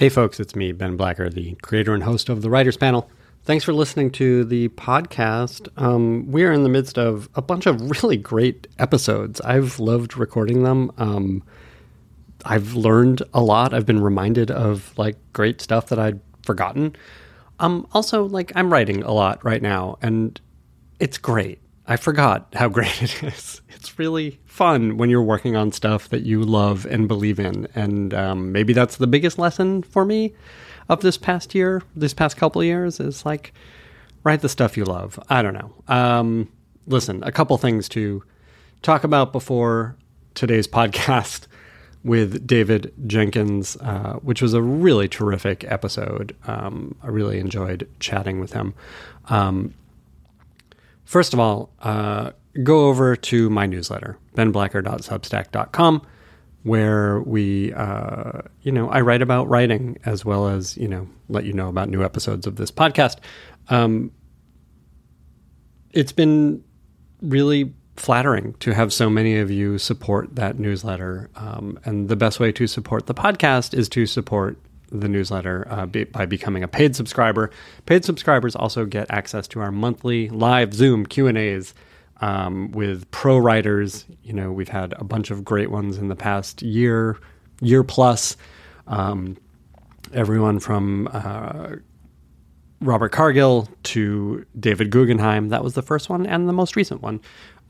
Hey, 0.00 0.08
folks, 0.08 0.40
it's 0.40 0.56
me, 0.56 0.72
Ben 0.72 0.96
Blacker, 0.96 1.28
the 1.28 1.56
creator 1.56 1.92
and 1.92 2.02
host 2.02 2.30
of 2.30 2.40
the 2.40 2.48
Writers 2.48 2.78
Panel. 2.78 3.10
Thanks 3.42 3.64
for 3.66 3.74
listening 3.74 4.10
to 4.12 4.44
the 4.44 4.70
podcast. 4.70 5.68
Um, 5.76 6.32
we 6.32 6.42
are 6.44 6.52
in 6.52 6.62
the 6.62 6.70
midst 6.70 6.96
of 6.98 7.28
a 7.34 7.42
bunch 7.42 7.66
of 7.66 8.02
really 8.02 8.16
great 8.16 8.66
episodes. 8.78 9.42
I've 9.42 9.78
loved 9.78 10.16
recording 10.16 10.62
them. 10.62 10.90
Um, 10.96 11.42
I've 12.46 12.72
learned 12.72 13.22
a 13.34 13.42
lot. 13.42 13.74
I've 13.74 13.84
been 13.84 14.00
reminded 14.00 14.50
of 14.50 14.96
like 14.96 15.18
great 15.34 15.60
stuff 15.60 15.88
that 15.88 15.98
I'd 15.98 16.20
forgotten. 16.46 16.96
Um, 17.58 17.86
also, 17.92 18.24
like 18.24 18.52
I'm 18.54 18.72
writing 18.72 19.02
a 19.02 19.12
lot 19.12 19.44
right 19.44 19.60
now, 19.60 19.98
and 20.00 20.40
it's 20.98 21.18
great. 21.18 21.60
I 21.90 21.96
forgot 21.96 22.46
how 22.54 22.68
great 22.68 23.02
it 23.02 23.20
is. 23.24 23.60
It's 23.70 23.98
really 23.98 24.38
fun 24.44 24.96
when 24.96 25.10
you're 25.10 25.24
working 25.24 25.56
on 25.56 25.72
stuff 25.72 26.08
that 26.10 26.22
you 26.22 26.44
love 26.44 26.86
and 26.86 27.08
believe 27.08 27.40
in. 27.40 27.66
And 27.74 28.14
um, 28.14 28.52
maybe 28.52 28.72
that's 28.72 28.96
the 28.96 29.08
biggest 29.08 29.40
lesson 29.40 29.82
for 29.82 30.04
me 30.04 30.32
of 30.88 31.00
this 31.00 31.18
past 31.18 31.52
year, 31.52 31.82
this 31.96 32.14
past 32.14 32.36
couple 32.36 32.60
of 32.60 32.66
years, 32.66 33.00
is 33.00 33.26
like 33.26 33.52
write 34.22 34.40
the 34.40 34.48
stuff 34.48 34.76
you 34.76 34.84
love. 34.84 35.18
I 35.28 35.42
don't 35.42 35.54
know. 35.54 35.72
Um, 35.88 36.48
listen, 36.86 37.24
a 37.24 37.32
couple 37.32 37.58
things 37.58 37.88
to 37.88 38.22
talk 38.82 39.02
about 39.02 39.32
before 39.32 39.96
today's 40.34 40.68
podcast 40.68 41.48
with 42.04 42.46
David 42.46 42.94
Jenkins, 43.08 43.76
uh, 43.80 44.14
which 44.22 44.40
was 44.40 44.54
a 44.54 44.62
really 44.62 45.08
terrific 45.08 45.64
episode. 45.64 46.36
Um, 46.46 46.94
I 47.02 47.08
really 47.08 47.40
enjoyed 47.40 47.88
chatting 47.98 48.38
with 48.38 48.52
him. 48.52 48.74
Um, 49.28 49.74
First 51.10 51.34
of 51.34 51.40
all, 51.40 51.72
uh, 51.80 52.30
go 52.62 52.86
over 52.86 53.16
to 53.16 53.50
my 53.50 53.66
newsletter, 53.66 54.16
benblacker.substack.com, 54.36 56.06
where 56.62 57.20
we, 57.22 57.72
uh, 57.72 58.42
you 58.62 58.70
know, 58.70 58.88
I 58.88 59.00
write 59.00 59.20
about 59.20 59.48
writing 59.48 59.98
as 60.04 60.24
well 60.24 60.46
as, 60.46 60.76
you 60.76 60.86
know, 60.86 61.08
let 61.28 61.46
you 61.46 61.52
know 61.52 61.66
about 61.66 61.88
new 61.88 62.04
episodes 62.04 62.46
of 62.46 62.54
this 62.54 62.70
podcast. 62.70 63.16
Um, 63.70 64.12
it's 65.90 66.12
been 66.12 66.62
really 67.20 67.74
flattering 67.96 68.54
to 68.60 68.72
have 68.72 68.92
so 68.92 69.10
many 69.10 69.36
of 69.36 69.50
you 69.50 69.78
support 69.78 70.36
that 70.36 70.60
newsletter. 70.60 71.28
Um, 71.34 71.76
and 71.84 72.08
the 72.08 72.14
best 72.14 72.38
way 72.38 72.52
to 72.52 72.68
support 72.68 73.06
the 73.06 73.14
podcast 73.14 73.74
is 73.74 73.88
to 73.88 74.06
support 74.06 74.60
the 74.90 75.08
newsletter 75.08 75.66
uh, 75.70 75.86
be, 75.86 76.04
by 76.04 76.26
becoming 76.26 76.62
a 76.62 76.68
paid 76.68 76.96
subscriber. 76.96 77.50
Paid 77.86 78.04
subscribers 78.04 78.54
also 78.56 78.84
get 78.84 79.10
access 79.10 79.46
to 79.48 79.60
our 79.60 79.72
monthly 79.72 80.28
live 80.30 80.74
Zoom 80.74 81.06
Q 81.06 81.26
and 81.26 81.38
A's 81.38 81.74
um, 82.20 82.70
with 82.72 83.10
pro 83.10 83.38
writers. 83.38 84.04
You 84.22 84.32
know, 84.32 84.52
we've 84.52 84.68
had 84.68 84.94
a 84.98 85.04
bunch 85.04 85.30
of 85.30 85.44
great 85.44 85.70
ones 85.70 85.98
in 85.98 86.08
the 86.08 86.16
past 86.16 86.62
year, 86.62 87.18
year 87.60 87.82
plus. 87.82 88.36
Um, 88.86 89.36
everyone 90.12 90.58
from 90.58 91.08
uh, 91.12 91.76
Robert 92.80 93.10
Cargill 93.10 93.68
to 93.84 94.44
David 94.58 94.90
Guggenheim. 94.90 95.50
That 95.50 95.62
was 95.62 95.74
the 95.74 95.82
first 95.82 96.08
one 96.08 96.26
and 96.26 96.48
the 96.48 96.52
most 96.52 96.76
recent 96.76 97.02
one. 97.02 97.20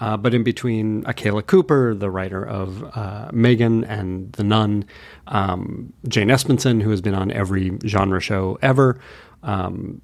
Uh, 0.00 0.16
but 0.16 0.32
in 0.32 0.42
between, 0.42 1.04
Akela 1.06 1.42
Cooper, 1.42 1.94
the 1.94 2.10
writer 2.10 2.42
of 2.42 2.82
uh, 2.96 3.28
Megan 3.32 3.84
and 3.84 4.32
The 4.32 4.44
Nun, 4.44 4.86
um, 5.26 5.92
Jane 6.08 6.28
Espenson, 6.28 6.82
who 6.82 6.88
has 6.90 7.02
been 7.02 7.14
on 7.14 7.30
every 7.30 7.78
genre 7.86 8.20
show 8.20 8.58
ever, 8.62 8.98
um, 9.42 10.00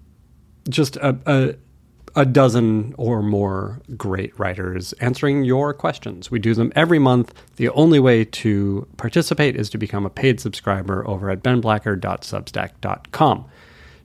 just 0.69 0.97
a, 0.97 1.17
a, 1.27 1.55
a, 2.15 2.27
dozen 2.27 2.95
or 2.99 3.23
more 3.23 3.81
great 3.97 4.39
writers 4.39 4.93
answering 4.95 5.45
your 5.45 5.73
questions. 5.73 6.31
We 6.31 6.41
do 6.41 6.53
them 6.55 6.73
every 6.77 6.99
month. 6.99 7.33
The 7.57 7.71
only 7.71 8.01
way 8.01 8.25
to 8.25 8.87
participate 8.97 9.57
is 9.57 9.71
to 9.71 9.79
become 9.79 10.05
a 10.05 10.11
paid 10.11 10.41
subscriber 10.41 11.07
over 11.07 11.31
at 11.31 11.43
benblacker.substack.com. 11.43 13.45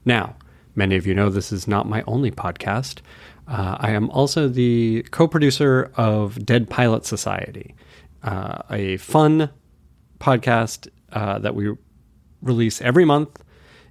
Now, 0.04 0.36
many 0.74 0.96
of 0.96 1.06
you 1.06 1.14
know 1.14 1.28
this 1.28 1.52
is 1.52 1.68
not 1.68 1.88
my 1.88 2.02
only 2.06 2.30
podcast. 2.30 3.00
Uh, 3.48 3.76
I 3.80 3.90
am 3.90 4.08
also 4.10 4.48
the 4.48 5.04
co 5.10 5.26
producer 5.26 5.90
of 5.96 6.44
Dead 6.44 6.70
Pilots 6.70 7.08
Society, 7.08 7.74
uh, 8.22 8.58
a 8.70 8.96
fun 8.98 9.50
podcast 10.20 10.88
uh, 11.12 11.38
that 11.40 11.54
we 11.54 11.74
release 12.40 12.80
every 12.80 13.04
month. 13.04 13.42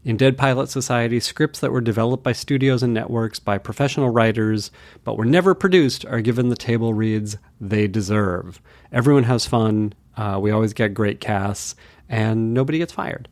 In 0.03 0.17
Dead 0.17 0.35
Pilots 0.35 0.72
Society, 0.72 1.19
scripts 1.19 1.59
that 1.59 1.72
were 1.72 1.81
developed 1.81 2.23
by 2.23 2.31
studios 2.31 2.81
and 2.81 2.91
networks 2.91 3.38
by 3.38 3.59
professional 3.59 4.09
writers 4.09 4.72
but 5.03 5.16
were 5.16 5.25
never 5.25 5.53
produced 5.53 6.06
are 6.06 6.22
given 6.22 6.50
the 6.50 6.56
table 6.56 6.95
reads 6.95 7.38
they 7.59 7.88
deserve. 7.88 8.59
Everyone 8.91 9.25
has 9.25 9.45
fun. 9.45 9.94
Uh, 10.17 10.40
we 10.41 10.50
always 10.50 10.73
get 10.73 10.95
great 10.95 11.19
casts, 11.19 11.75
and 12.09 12.51
nobody 12.51 12.79
gets 12.79 12.94
fired. 12.94 13.29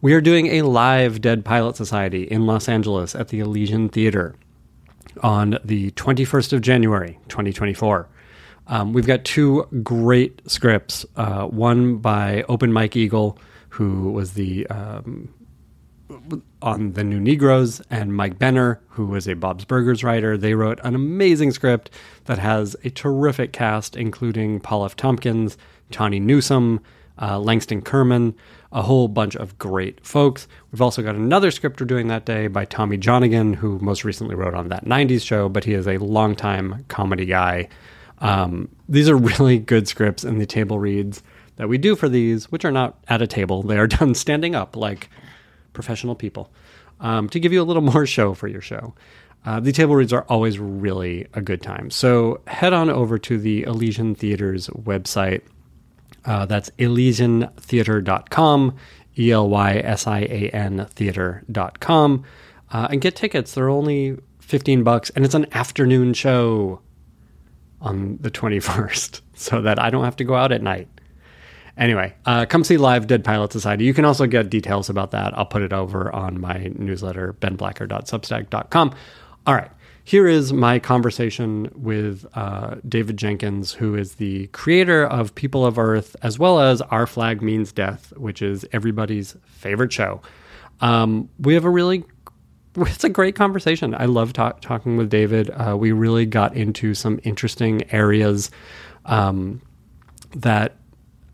We 0.00 0.12
are 0.12 0.20
doing 0.20 0.46
a 0.46 0.62
live 0.62 1.20
Dead 1.20 1.44
Pilots 1.44 1.78
Society 1.78 2.24
in 2.24 2.46
Los 2.46 2.68
Angeles 2.68 3.14
at 3.14 3.28
the 3.28 3.38
Elysian 3.38 3.88
Theater 3.88 4.34
on 5.22 5.58
the 5.64 5.90
21st 5.92 6.52
of 6.52 6.60
January, 6.60 7.18
2024. 7.28 8.08
Um, 8.68 8.92
we've 8.92 9.06
got 9.06 9.24
two 9.24 9.66
great 9.82 10.40
scripts. 10.50 11.06
Uh, 11.16 11.44
one 11.46 11.96
by 11.96 12.44
Open 12.48 12.72
Mike 12.72 12.96
Eagle, 12.96 13.38
who 13.70 14.12
was 14.12 14.34
the 14.34 14.66
um, 14.68 15.32
on 16.62 16.92
the 16.92 17.04
New 17.04 17.20
Negroes, 17.20 17.80
and 17.90 18.14
Mike 18.14 18.38
Benner, 18.38 18.80
who 18.88 19.06
was 19.06 19.26
a 19.28 19.34
Bob's 19.34 19.64
Burgers 19.64 20.04
writer. 20.04 20.36
They 20.36 20.54
wrote 20.54 20.80
an 20.82 20.94
amazing 20.94 21.52
script 21.52 21.90
that 22.24 22.38
has 22.38 22.76
a 22.84 22.90
terrific 22.90 23.52
cast, 23.52 23.96
including 23.96 24.60
Paul 24.60 24.84
F. 24.84 24.96
Tompkins, 24.96 25.56
Tawny 25.90 26.20
Newsome, 26.20 26.80
uh, 27.20 27.38
Langston 27.38 27.82
Kerman, 27.82 28.34
a 28.72 28.82
whole 28.82 29.08
bunch 29.08 29.34
of 29.36 29.58
great 29.58 30.04
folks. 30.04 30.46
We've 30.70 30.82
also 30.82 31.02
got 31.02 31.14
another 31.14 31.50
script 31.50 31.80
we're 31.80 31.86
doing 31.86 32.08
that 32.08 32.26
day 32.26 32.48
by 32.48 32.64
Tommy 32.66 32.98
Johnagin, 32.98 33.54
who 33.54 33.78
most 33.78 34.04
recently 34.04 34.34
wrote 34.34 34.54
on 34.54 34.68
that 34.68 34.84
90s 34.84 35.24
show, 35.24 35.48
but 35.48 35.64
he 35.64 35.72
is 35.72 35.88
a 35.88 35.98
longtime 35.98 36.84
comedy 36.88 37.24
guy. 37.24 37.68
Um, 38.18 38.68
these 38.88 39.08
are 39.08 39.16
really 39.38 39.58
good 39.58 39.88
scripts, 39.88 40.24
and 40.24 40.40
the 40.40 40.46
table 40.46 40.78
reads 40.78 41.22
that 41.56 41.68
we 41.68 41.78
do 41.78 41.96
for 41.96 42.08
these, 42.08 42.50
which 42.52 42.64
are 42.64 42.70
not 42.70 42.98
at 43.08 43.22
a 43.22 43.26
table, 43.26 43.62
they 43.62 43.78
are 43.78 43.86
done 43.98 44.14
standing 44.14 44.54
up 44.54 44.76
like 44.76 45.08
professional 45.72 46.14
people 46.14 46.50
um, 47.00 47.28
to 47.30 47.40
give 47.40 47.52
you 47.52 47.62
a 47.62 47.64
little 47.64 47.82
more 47.92 48.06
show 48.06 48.34
for 48.34 48.48
your 48.48 48.60
show. 48.60 48.94
Uh, 49.46 49.60
the 49.60 49.72
table 49.72 49.94
reads 49.94 50.12
are 50.12 50.26
always 50.28 50.58
really 50.58 51.26
a 51.32 51.40
good 51.40 51.62
time. 51.62 51.90
So 51.90 52.40
head 52.48 52.72
on 52.72 52.90
over 52.90 53.18
to 53.18 53.38
the 53.38 53.62
Elysian 53.62 54.14
Theater's 54.14 54.68
website 54.68 55.42
uh, 56.28 56.46
that's 56.46 56.70
ElysianTheater.com, 56.78 58.76
E 59.18 59.32
L 59.32 59.48
Y 59.48 59.76
S 59.78 60.06
I 60.06 60.20
A 60.20 60.50
N 60.50 60.86
Theater.com, 60.90 62.24
uh, 62.70 62.88
and 62.90 63.00
get 63.00 63.16
tickets. 63.16 63.54
They're 63.54 63.70
only 63.70 64.18
15 64.40 64.84
bucks, 64.84 65.10
and 65.10 65.24
it's 65.24 65.34
an 65.34 65.46
afternoon 65.52 66.12
show 66.12 66.82
on 67.80 68.18
the 68.20 68.30
21st 68.30 69.22
so 69.34 69.62
that 69.62 69.78
I 69.78 69.88
don't 69.88 70.04
have 70.04 70.16
to 70.16 70.24
go 70.24 70.34
out 70.34 70.52
at 70.52 70.62
night. 70.62 70.88
Anyway, 71.78 72.12
uh, 72.26 72.44
come 72.44 72.62
see 72.64 72.76
live 72.76 73.06
Dead 73.06 73.24
Pilots 73.24 73.52
Society. 73.52 73.84
You 73.84 73.94
can 73.94 74.04
also 74.04 74.26
get 74.26 74.50
details 74.50 74.90
about 74.90 75.12
that. 75.12 75.36
I'll 75.38 75.46
put 75.46 75.62
it 75.62 75.72
over 75.72 76.12
on 76.12 76.40
my 76.40 76.72
newsletter, 76.74 77.36
benblacker.substack.com. 77.40 78.94
All 79.46 79.54
right. 79.54 79.70
Here 80.08 80.26
is 80.26 80.54
my 80.54 80.78
conversation 80.78 81.70
with 81.74 82.24
uh, 82.32 82.76
David 82.88 83.18
Jenkins, 83.18 83.72
who 83.72 83.94
is 83.94 84.14
the 84.14 84.46
creator 84.46 85.04
of 85.04 85.34
People 85.34 85.66
of 85.66 85.78
Earth, 85.78 86.16
as 86.22 86.38
well 86.38 86.60
as 86.60 86.80
Our 86.80 87.06
Flag 87.06 87.42
Means 87.42 87.72
Death, 87.72 88.14
which 88.16 88.40
is 88.40 88.64
everybody's 88.72 89.36
favorite 89.44 89.92
show. 89.92 90.22
Um, 90.80 91.28
we 91.38 91.52
have 91.52 91.66
a 91.66 91.68
really 91.68 92.04
it's 92.78 93.04
a 93.04 93.10
great 93.10 93.34
conversation. 93.34 93.94
I 93.94 94.06
love 94.06 94.32
talk, 94.32 94.62
talking 94.62 94.96
with 94.96 95.10
David. 95.10 95.50
Uh, 95.50 95.76
we 95.76 95.92
really 95.92 96.24
got 96.24 96.56
into 96.56 96.94
some 96.94 97.20
interesting 97.22 97.82
areas 97.92 98.50
um, 99.04 99.60
that 100.34 100.76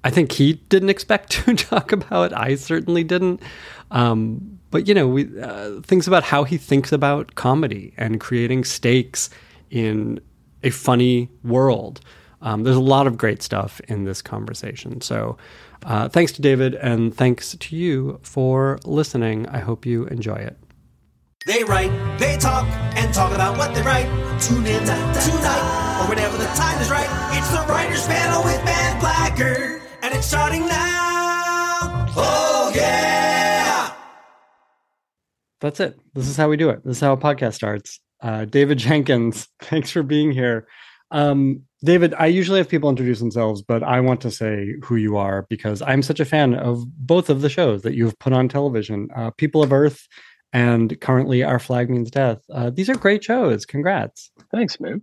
I 0.03 0.11
think 0.11 0.33
he 0.33 0.55
didn't 0.55 0.91
expect 0.91 1.31
to 1.45 1.55
talk 1.55 1.93
about. 1.93 2.33
I 2.33 2.57
certainly 2.57 3.05
didn't. 3.05 3.41
Um, 3.93 4.54
but 4.75 4.89
you 4.89 4.95
know, 4.95 5.07
we 5.07 5.41
uh, 5.41 5.81
things 5.83 6.09
about 6.09 6.25
how 6.25 6.43
he 6.43 6.57
thinks 6.57 6.91
about 6.91 7.37
comedy 7.37 7.95
and 7.97 8.19
creating 8.19 8.65
stakes 8.65 9.31
in 9.71 10.19
a 10.65 10.71
funny 10.71 11.31
world. 11.45 12.01
Um, 12.43 12.65
there's 12.65 12.75
a 12.75 12.81
lot 12.81 13.07
of 13.07 13.17
great 13.17 13.41
stuff 13.41 13.81
in 13.87 14.03
this 14.03 14.21
conversation. 14.21 15.01
So, 15.01 15.39
uh, 15.85 16.09
thanks 16.09 16.33
to 16.33 16.43
David, 16.43 16.75
and 16.75 17.15
thanks 17.15 17.55
to 17.57 17.77
you 17.77 18.19
for 18.25 18.81
listening. 18.85 19.47
I 19.47 19.61
hope 19.61 19.87
you 19.87 20.07
enjoy 20.07 20.39
it. 20.51 20.59
They 21.47 21.63
write, 21.63 21.93
they 22.19 22.37
talk, 22.37 22.67
and 22.97 23.15
talk 23.15 23.33
about 23.33 23.57
what 23.57 23.77
they 23.77 23.83
write. 23.83 24.09
Tune 24.41 24.67
in 24.67 24.83
tonight, 24.83 26.01
or 26.03 26.09
whenever 26.09 26.37
the 26.37 26.47
time 26.47 26.83
is 26.83 26.91
right. 26.91 27.07
It's 27.39 27.49
the 27.51 27.65
Writers 27.73 28.05
Panel 28.09 28.43
with 28.43 28.61
Ben 28.65 28.99
Blacker, 28.99 29.81
and 30.03 30.13
it's 30.13 30.27
starting 30.27 30.67
now. 30.67 32.09
Oh, 32.17 32.54
that's 35.65 35.81
it. 35.81 35.99
This 36.13 36.29
is 36.29 36.37
how 36.37 36.51
we 36.51 36.59
do 36.59 36.69
it. 36.69 36.85
This 36.85 36.99
is 36.99 37.01
how 37.01 37.15
a 37.15 37.17
podcast 37.17 37.55
starts. 37.55 37.99
Uh, 38.21 38.45
David 38.45 38.79
Jenkins, 38.87 39.49
thanks 39.61 39.91
for 39.91 40.03
being 40.03 40.31
here. 40.31 40.67
Um, 41.11 41.63
David, 41.83 42.15
I 42.15 42.27
usually 42.27 42.59
have 42.59 42.69
people 42.69 42.91
introduce 42.91 43.19
themselves, 43.19 43.63
but 43.63 43.83
I 43.83 44.01
want 44.01 44.21
to 44.23 44.31
say 44.31 44.75
who 44.83 44.97
you 44.97 45.17
are 45.17 45.47
because 45.49 45.81
I'm 45.83 46.03
such 46.03 46.21
a 46.21 46.25
fan 46.25 46.55
of 46.55 46.85
both 46.99 47.31
of 47.31 47.41
the 47.41 47.49
shows 47.49 47.83
that 47.83 47.95
you've 47.95 48.19
put 48.19 48.33
on 48.33 48.49
television 48.49 49.09
uh, 49.17 49.31
People 49.31 49.63
of 49.63 49.73
Earth 49.73 50.07
and 50.53 51.01
currently 51.01 51.43
Our 51.43 51.59
Flag 51.59 51.89
Means 51.89 52.11
Death. 52.11 52.43
Uh, 52.53 52.71
these 52.71 52.91
are 52.91 52.95
great 52.95 53.25
shows. 53.25 53.65
Congrats. 53.65 54.31
Thanks, 54.51 54.79
man. 54.81 55.03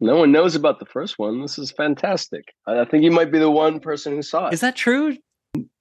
No 0.00 0.16
one 0.16 0.30
knows 0.30 0.54
about 0.54 0.78
the 0.78 0.86
first 0.86 1.18
one. 1.18 1.42
This 1.42 1.58
is 1.58 1.72
fantastic. 1.72 2.44
I 2.66 2.84
think 2.84 3.02
you 3.02 3.10
might 3.10 3.32
be 3.32 3.40
the 3.40 3.50
one 3.50 3.80
person 3.80 4.14
who 4.14 4.22
saw 4.22 4.46
it. 4.46 4.54
Is 4.54 4.60
that 4.60 4.76
true? 4.76 5.16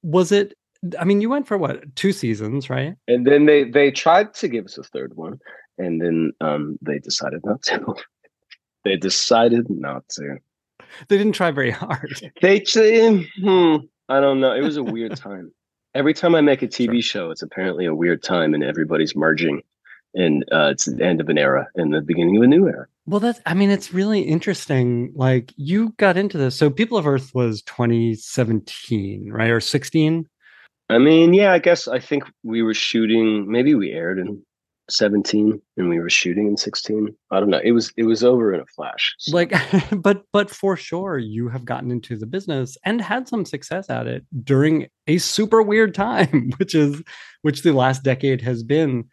Was 0.01 0.31
it? 0.31 0.55
I 0.99 1.03
mean, 1.05 1.21
you 1.21 1.29
went 1.29 1.47
for 1.47 1.57
what 1.57 1.95
two 1.95 2.11
seasons, 2.11 2.69
right? 2.69 2.95
And 3.07 3.25
then 3.25 3.45
they 3.45 3.63
they 3.63 3.91
tried 3.91 4.33
to 4.35 4.47
give 4.47 4.65
us 4.65 4.77
a 4.77 4.83
third 4.83 5.15
one, 5.15 5.39
and 5.77 6.01
then 6.01 6.31
um, 6.41 6.77
they 6.81 6.99
decided 6.99 7.41
not 7.43 7.61
to. 7.63 7.95
they 8.83 8.95
decided 8.95 9.69
not 9.69 10.07
to. 10.09 10.37
They 11.07 11.17
didn't 11.17 11.33
try 11.33 11.51
very 11.51 11.71
hard. 11.71 12.31
They, 12.41 12.59
hmm, 12.59 13.75
I 14.09 14.19
don't 14.19 14.39
know. 14.39 14.53
It 14.53 14.61
was 14.61 14.77
a 14.77 14.83
weird 14.83 15.15
time. 15.17 15.51
Every 15.93 16.13
time 16.13 16.35
I 16.35 16.41
make 16.41 16.61
a 16.61 16.67
TV 16.67 16.93
sure. 16.93 17.01
show, 17.01 17.31
it's 17.31 17.41
apparently 17.41 17.85
a 17.85 17.95
weird 17.95 18.23
time, 18.23 18.53
and 18.53 18.63
everybody's 18.63 19.15
merging, 19.15 19.61
and 20.13 20.43
uh, 20.51 20.69
it's 20.71 20.85
the 20.85 21.03
end 21.03 21.21
of 21.21 21.29
an 21.29 21.37
era 21.37 21.67
and 21.75 21.93
the 21.93 22.01
beginning 22.01 22.37
of 22.37 22.43
a 22.43 22.47
new 22.47 22.67
era. 22.67 22.87
Well, 23.05 23.19
that's, 23.19 23.39
I 23.45 23.53
mean, 23.53 23.69
it's 23.69 23.93
really 23.93 24.21
interesting. 24.21 25.13
Like, 25.15 25.53
you 25.55 25.93
got 25.97 26.17
into 26.17 26.37
this. 26.37 26.55
So, 26.55 26.69
People 26.69 26.97
of 26.97 27.07
Earth 27.07 27.33
was 27.33 27.61
2017, 27.63 29.31
right? 29.31 29.49
Or 29.49 29.59
16? 29.59 30.27
I 30.89 30.97
mean, 30.97 31.33
yeah, 31.33 31.53
I 31.53 31.59
guess 31.59 31.87
I 31.87 31.99
think 31.99 32.23
we 32.43 32.61
were 32.61 32.73
shooting, 32.73 33.49
maybe 33.51 33.75
we 33.75 33.91
aired 33.91 34.19
in 34.19 34.41
17 34.89 35.61
and 35.75 35.89
we 35.89 35.99
were 35.99 36.09
shooting 36.09 36.47
in 36.47 36.55
16. 36.55 37.13
I 37.29 37.39
don't 37.41 37.49
know. 37.49 37.59
It 37.61 37.73
was, 37.73 37.91
it 37.97 38.03
was 38.03 38.23
over 38.23 38.53
in 38.53 38.61
a 38.61 38.65
flash. 38.67 39.13
So. 39.19 39.35
Like, 39.35 39.53
but, 39.91 40.23
but 40.31 40.49
for 40.49 40.77
sure, 40.77 41.17
you 41.17 41.49
have 41.49 41.65
gotten 41.65 41.91
into 41.91 42.15
the 42.15 42.25
business 42.25 42.77
and 42.85 43.01
had 43.01 43.27
some 43.27 43.43
success 43.43 43.89
at 43.89 44.07
it 44.07 44.25
during 44.43 44.87
a 45.07 45.17
super 45.17 45.61
weird 45.61 45.93
time, 45.93 46.51
which 46.57 46.73
is, 46.73 47.03
which 47.41 47.63
the 47.63 47.73
last 47.73 48.03
decade 48.03 48.41
has 48.41 48.63
been 48.63 49.09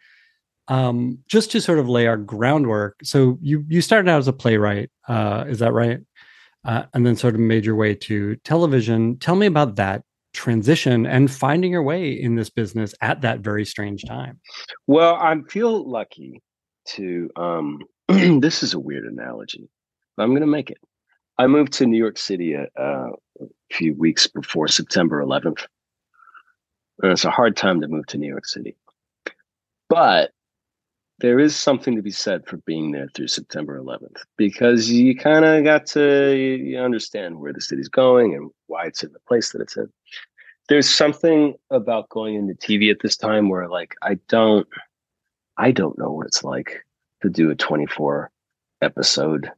um, 0.67 1.19
just 1.27 1.51
to 1.51 1.61
sort 1.61 1.79
of 1.79 1.89
lay 1.89 2.07
our 2.07 2.17
groundwork. 2.17 2.97
So 3.03 3.37
you 3.41 3.63
you 3.67 3.81
started 3.81 4.09
out 4.09 4.19
as 4.19 4.27
a 4.27 4.33
playwright, 4.33 4.89
uh, 5.07 5.45
is 5.47 5.59
that 5.59 5.73
right? 5.73 5.99
Uh, 6.63 6.83
and 6.93 7.05
then 7.05 7.15
sort 7.15 7.35
of 7.35 7.39
made 7.39 7.65
your 7.65 7.75
way 7.75 7.93
to 7.93 8.35
television. 8.37 9.19
Tell 9.19 9.35
me 9.35 9.45
about 9.45 9.75
that 9.75 10.01
transition 10.35 11.05
and 11.05 11.31
finding 11.31 11.71
your 11.71 11.83
way 11.83 12.11
in 12.11 12.35
this 12.35 12.49
business 12.49 12.93
at 13.01 13.21
that 13.21 13.39
very 13.39 13.65
strange 13.65 14.03
time. 14.03 14.39
Well, 14.87 15.15
I 15.15 15.35
feel 15.49 15.89
lucky 15.89 16.41
to. 16.89 17.29
Um, 17.35 17.79
this 18.07 18.61
is 18.61 18.73
a 18.73 18.79
weird 18.79 19.05
analogy, 19.05 19.69
but 20.15 20.23
I'm 20.23 20.29
going 20.29 20.41
to 20.41 20.47
make 20.47 20.69
it. 20.69 20.77
I 21.37 21.47
moved 21.47 21.73
to 21.73 21.85
New 21.85 21.97
York 21.97 22.17
City 22.17 22.53
a, 22.53 22.67
uh, 22.79 23.09
a 23.41 23.45
few 23.73 23.93
weeks 23.95 24.27
before 24.27 24.67
September 24.67 25.23
11th. 25.23 25.65
And 27.01 27.11
it's 27.11 27.25
a 27.25 27.31
hard 27.31 27.57
time 27.57 27.81
to 27.81 27.87
move 27.87 28.05
to 28.07 28.17
New 28.17 28.27
York 28.27 28.45
City. 28.45 28.77
But 29.89 30.31
there 31.19 31.39
is 31.39 31.55
something 31.55 31.95
to 31.95 32.01
be 32.01 32.11
said 32.11 32.45
for 32.45 32.57
being 32.57 32.91
there 32.91 33.07
through 33.13 33.27
September 33.27 33.79
11th 33.79 34.17
because 34.37 34.89
you 34.89 35.15
kind 35.15 35.45
of 35.45 35.63
got 35.63 35.85
to 35.85 36.35
you 36.35 36.77
understand 36.77 37.39
where 37.39 37.53
the 37.53 37.61
city's 37.61 37.87
going 37.87 38.33
and 38.33 38.51
why 38.67 38.85
it's 38.85 39.03
in 39.03 39.13
the 39.13 39.19
place 39.27 39.51
that 39.51 39.61
it's 39.61 39.77
in. 39.77 39.89
There's 40.67 40.89
something 40.89 41.55
about 41.69 42.09
going 42.09 42.35
into 42.35 42.53
TV 42.55 42.91
at 42.91 42.97
this 43.01 43.15
time 43.15 43.49
where 43.49 43.69
like 43.69 43.95
I 44.01 44.15
don't 44.27 44.67
I 45.57 45.71
don't 45.71 45.97
know 45.97 46.11
what 46.11 46.27
it's 46.27 46.43
like 46.43 46.83
to 47.21 47.29
do 47.29 47.49
a 47.49 47.55
24 47.55 48.29
episode. 48.81 49.49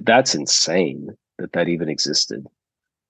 That's 0.00 0.34
insane 0.34 1.10
that 1.38 1.52
that 1.52 1.68
even 1.68 1.88
existed 1.88 2.46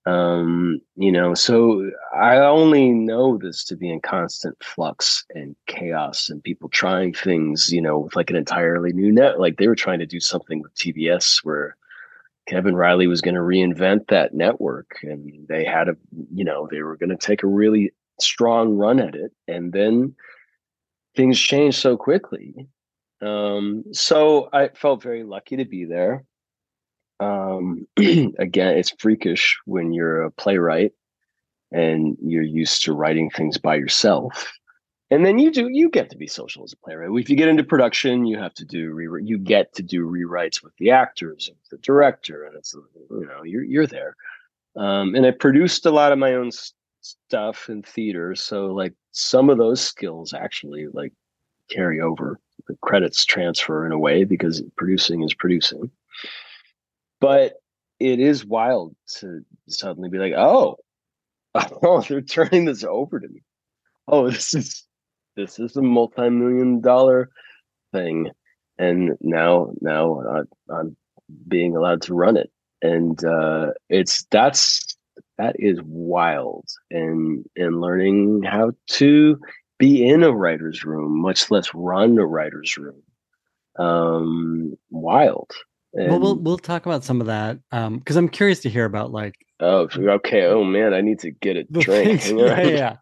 um 0.07 0.81
you 0.97 1.13
know 1.13 1.35
so 1.35 1.91
i 2.15 2.37
only 2.37 2.91
know 2.91 3.37
this 3.37 3.65
to 3.65 3.77
be 3.77 3.91
in 3.91 4.01
constant 4.01 4.57
flux 4.63 5.27
and 5.35 5.55
chaos 5.67 6.31
and 6.31 6.43
people 6.43 6.71
trying 6.71 7.13
things 7.13 7.71
you 7.71 7.83
know 7.83 7.99
with 7.99 8.17
like 8.17 8.31
an 8.31 8.37
entirely 8.37 8.95
new 8.95 9.13
net 9.13 9.39
like 9.39 9.59
they 9.59 9.69
were 9.69 9.75
trying 9.75 9.99
to 9.99 10.07
do 10.07 10.19
something 10.19 10.63
with 10.63 10.75
tbs 10.75 11.45
where 11.45 11.77
kevin 12.49 12.75
reilly 12.75 13.07
was 13.07 13.21
going 13.21 13.35
to 13.35 13.41
reinvent 13.43 14.07
that 14.09 14.33
network 14.33 14.91
and 15.03 15.47
they 15.49 15.65
had 15.65 15.87
a 15.89 15.97
you 16.33 16.45
know 16.45 16.67
they 16.71 16.81
were 16.81 16.97
going 16.97 17.11
to 17.11 17.17
take 17.17 17.43
a 17.43 17.47
really 17.47 17.93
strong 18.19 18.77
run 18.79 19.01
at 19.01 19.15
it 19.15 19.33
and 19.49 19.71
then 19.71 20.15
things 21.17 21.39
changed 21.39 21.79
so 21.79 21.97
quickly. 21.97 22.69
Um 23.21 23.85
so 23.93 24.49
i 24.51 24.69
felt 24.69 25.03
very 25.03 25.25
lucky 25.25 25.57
to 25.57 25.67
be 25.67 25.85
there 25.85 26.25
um, 27.21 27.87
again, 27.97 28.77
it's 28.77 28.95
freakish 28.99 29.59
when 29.67 29.93
you're 29.93 30.23
a 30.23 30.31
playwright 30.31 30.93
and 31.71 32.17
you're 32.21 32.43
used 32.43 32.83
to 32.85 32.93
writing 32.93 33.31
things 33.31 33.59
by 33.59 33.77
yourself. 33.77 34.53
And 35.13 35.27
then 35.27 35.39
you 35.39 35.51
do 35.51 35.69
you 35.69 35.91
get 35.91 36.09
to 36.11 36.17
be 36.17 36.29
social 36.29 36.65
as 36.65 36.73
a 36.73 36.77
playwright. 36.77 37.11
If 37.21 37.29
you 37.29 37.37
get 37.37 37.49
into 37.49 37.65
production, 37.65 38.27
you 38.27 38.39
have 38.39 38.55
to 38.55 38.65
do 38.65 38.93
re- 38.93 39.25
you 39.25 39.39
get 39.39 39.75
to 39.75 39.83
do 39.83 40.07
rewrites 40.07 40.63
with 40.63 40.73
the 40.77 40.93
actors 40.93 41.49
and 41.49 41.57
the 41.71 41.79
director, 41.79 42.45
and 42.45 42.57
it's 42.57 42.75
you 42.75 43.27
know 43.27 43.43
you're 43.43 43.65
you're 43.65 43.87
there. 43.89 44.15
Um, 44.77 45.17
and 45.17 45.27
I 45.27 45.33
produced 45.33 45.85
a 45.85 45.91
lot 45.91 46.13
of 46.13 46.19
my 46.21 46.35
own 46.35 46.51
stuff 47.01 47.69
in 47.69 47.83
theater, 47.83 48.37
so 48.37 48.67
like 48.67 48.95
some 49.11 49.51
of 49.51 49.59
those 49.59 49.81
skills 49.81 50.33
actually 50.33 50.87
like 50.93 51.13
carry 51.69 52.01
over. 52.01 52.39
The 52.69 52.77
credits 52.81 53.25
transfer 53.25 53.85
in 53.87 53.91
a 53.91 53.99
way 53.99 54.23
because 54.23 54.63
producing 54.77 55.23
is 55.25 55.35
producing 55.35 55.91
but 57.21 57.55
it 57.99 58.19
is 58.19 58.45
wild 58.45 58.97
to 59.19 59.43
suddenly 59.69 60.09
be 60.09 60.19
like, 60.19 60.33
oh, 60.37 60.77
oh, 61.55 62.01
they're 62.03 62.23
turning 62.23 62.65
this 62.65 62.85
over 62.85 63.21
to 63.21 63.29
me. 63.29 63.43
Oh, 64.09 64.31
this 64.31 64.55
is 64.55 64.87
this 65.37 65.59
is 65.59 65.77
a 65.77 65.83
multi-million 65.83 66.81
dollar 66.81 67.31
thing, 67.93 68.31
and 68.79 69.17
now 69.21 69.73
now 69.81 70.21
I, 70.21 70.75
I'm 70.75 70.97
being 71.47 71.77
allowed 71.77 72.03
to 72.03 72.15
run 72.15 72.37
it, 72.37 72.51
and 72.83 73.23
uh, 73.25 73.69
it's 73.89 74.25
that's 74.31 74.97
that 75.39 75.57
is 75.59 75.79
wild, 75.85 76.67
and 76.91 77.45
and 77.57 77.81
learning 77.81 78.43
how 78.43 78.73
to 78.89 79.39
be 79.79 80.07
in 80.07 80.23
a 80.23 80.33
writer's 80.33 80.85
room, 80.85 81.21
much 81.21 81.51
less 81.51 81.73
run 81.75 82.19
a 82.19 82.27
writer's 82.27 82.77
room. 82.77 83.03
Um, 83.79 84.75
wild 84.91 85.51
and, 85.95 86.11
well, 86.11 86.21
we'll 86.21 86.37
we'll 86.37 86.59
talk 86.59 86.87
about 86.87 87.05
some 87.05 87.21
of 87.21 87.27
that 87.27 87.59
because 87.71 88.17
um, 88.17 88.25
I'm 88.25 88.29
curious 88.29 88.61
to 88.61 88.71
hear 88.71 88.85
about 88.85 89.11
like. 89.13 89.35
Oh, 89.63 89.89
okay. 89.95 90.47
Oh 90.47 90.65
man, 90.65 90.95
I 90.95 91.01
need 91.01 91.19
to 91.21 91.31
get 91.31 91.57
a 91.57 91.65
drink. 91.65 92.23
Things, 92.23 92.31
yeah, 92.31 92.63
yeah. 92.63 92.97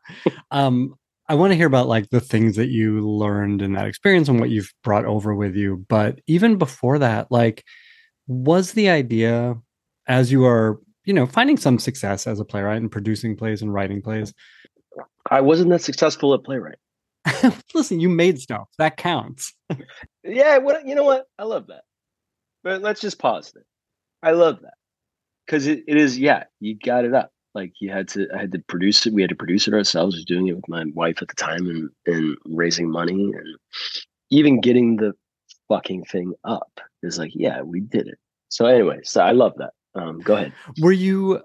um, 0.50 0.94
I 1.28 1.34
want 1.34 1.52
to 1.52 1.56
hear 1.56 1.66
about 1.66 1.88
like 1.88 2.08
the 2.10 2.20
things 2.20 2.56
that 2.56 2.68
you 2.68 3.00
learned 3.00 3.60
in 3.60 3.72
that 3.74 3.86
experience 3.86 4.28
and 4.28 4.40
what 4.40 4.50
you've 4.50 4.72
brought 4.82 5.04
over 5.04 5.34
with 5.34 5.54
you. 5.54 5.84
But 5.88 6.20
even 6.26 6.56
before 6.56 6.98
that, 6.98 7.30
like, 7.30 7.64
was 8.26 8.72
the 8.72 8.88
idea 8.88 9.56
as 10.06 10.32
you 10.32 10.46
are, 10.46 10.80
you 11.04 11.12
know, 11.12 11.26
finding 11.26 11.58
some 11.58 11.78
success 11.78 12.26
as 12.26 12.40
a 12.40 12.44
playwright 12.44 12.80
and 12.80 12.90
producing 12.90 13.36
plays 13.36 13.60
and 13.60 13.72
writing 13.72 14.00
plays? 14.00 14.32
I 15.30 15.42
wasn't 15.42 15.70
that 15.70 15.82
successful 15.82 16.32
at 16.32 16.44
playwright. 16.44 16.78
Listen, 17.74 18.00
you 18.00 18.08
made 18.08 18.40
stuff 18.40 18.68
that 18.78 18.96
counts. 18.96 19.52
yeah, 20.24 20.58
what 20.58 20.86
you 20.86 20.94
know 20.94 21.04
what? 21.04 21.26
I 21.38 21.44
love 21.44 21.66
that. 21.66 21.82
But 22.68 22.82
let's 22.82 23.00
just 23.00 23.18
pause 23.18 23.50
there. 23.54 23.64
I 24.22 24.32
love 24.32 24.60
that. 24.60 24.74
Because 25.46 25.66
it, 25.66 25.84
it 25.88 25.96
is 25.96 26.18
yeah 26.18 26.44
you 26.60 26.76
got 26.78 27.06
it 27.06 27.14
up. 27.14 27.30
Like 27.54 27.72
you 27.80 27.90
had 27.90 28.08
to 28.08 28.28
I 28.34 28.40
had 28.40 28.52
to 28.52 28.58
produce 28.58 29.06
it. 29.06 29.14
We 29.14 29.22
had 29.22 29.30
to 29.30 29.36
produce 29.36 29.66
it 29.66 29.72
ourselves 29.72 30.14
I 30.14 30.18
was 30.18 30.24
doing 30.26 30.48
it 30.48 30.56
with 30.56 30.68
my 30.68 30.84
wife 30.94 31.22
at 31.22 31.28
the 31.28 31.34
time 31.34 31.66
and 31.66 31.88
and 32.04 32.36
raising 32.44 32.90
money. 32.90 33.14
And 33.14 33.56
even 34.28 34.60
getting 34.60 34.96
the 34.96 35.14
fucking 35.68 36.04
thing 36.04 36.34
up 36.44 36.78
is 37.02 37.18
like 37.18 37.30
yeah 37.34 37.62
we 37.62 37.80
did 37.80 38.06
it. 38.06 38.18
So 38.50 38.66
anyway 38.66 38.98
so 39.02 39.22
I 39.22 39.32
love 39.32 39.54
that. 39.56 39.72
Um 39.94 40.18
go 40.18 40.34
ahead. 40.34 40.52
Were 40.82 40.92
you 40.92 41.40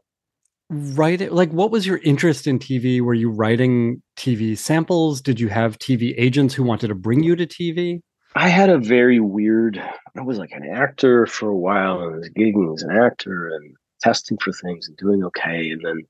writing 0.69 1.29
like 1.29 1.51
what 1.51 1.71
was 1.71 1.87
your 1.87 1.99
interest 1.99 2.47
in 2.47 2.59
TV 2.59 2.99
were 2.99 3.13
you 3.13 3.31
writing 3.31 4.01
TV 4.17 4.57
samples? 4.57 5.21
Did 5.21 5.39
you 5.39 5.47
have 5.47 5.79
TV 5.79 6.13
agents 6.17 6.53
who 6.53 6.63
wanted 6.63 6.89
to 6.89 6.95
bring 6.95 7.23
you 7.23 7.37
to 7.37 7.47
TV 7.47 8.01
I 8.35 8.49
had 8.49 8.69
a 8.69 8.77
very 8.77 9.19
weird. 9.19 9.81
I 10.17 10.21
was 10.21 10.37
like 10.37 10.51
an 10.51 10.67
actor 10.67 11.25
for 11.25 11.49
a 11.49 11.57
while, 11.57 12.01
and 12.01 12.15
I 12.15 12.17
was 12.17 12.29
gigging 12.29 12.73
as 12.73 12.83
an 12.83 12.95
actor 12.95 13.49
and 13.49 13.75
testing 14.01 14.37
for 14.37 14.51
things 14.51 14.87
and 14.87 14.97
doing 14.97 15.23
okay. 15.25 15.69
And 15.69 15.81
then 15.83 16.07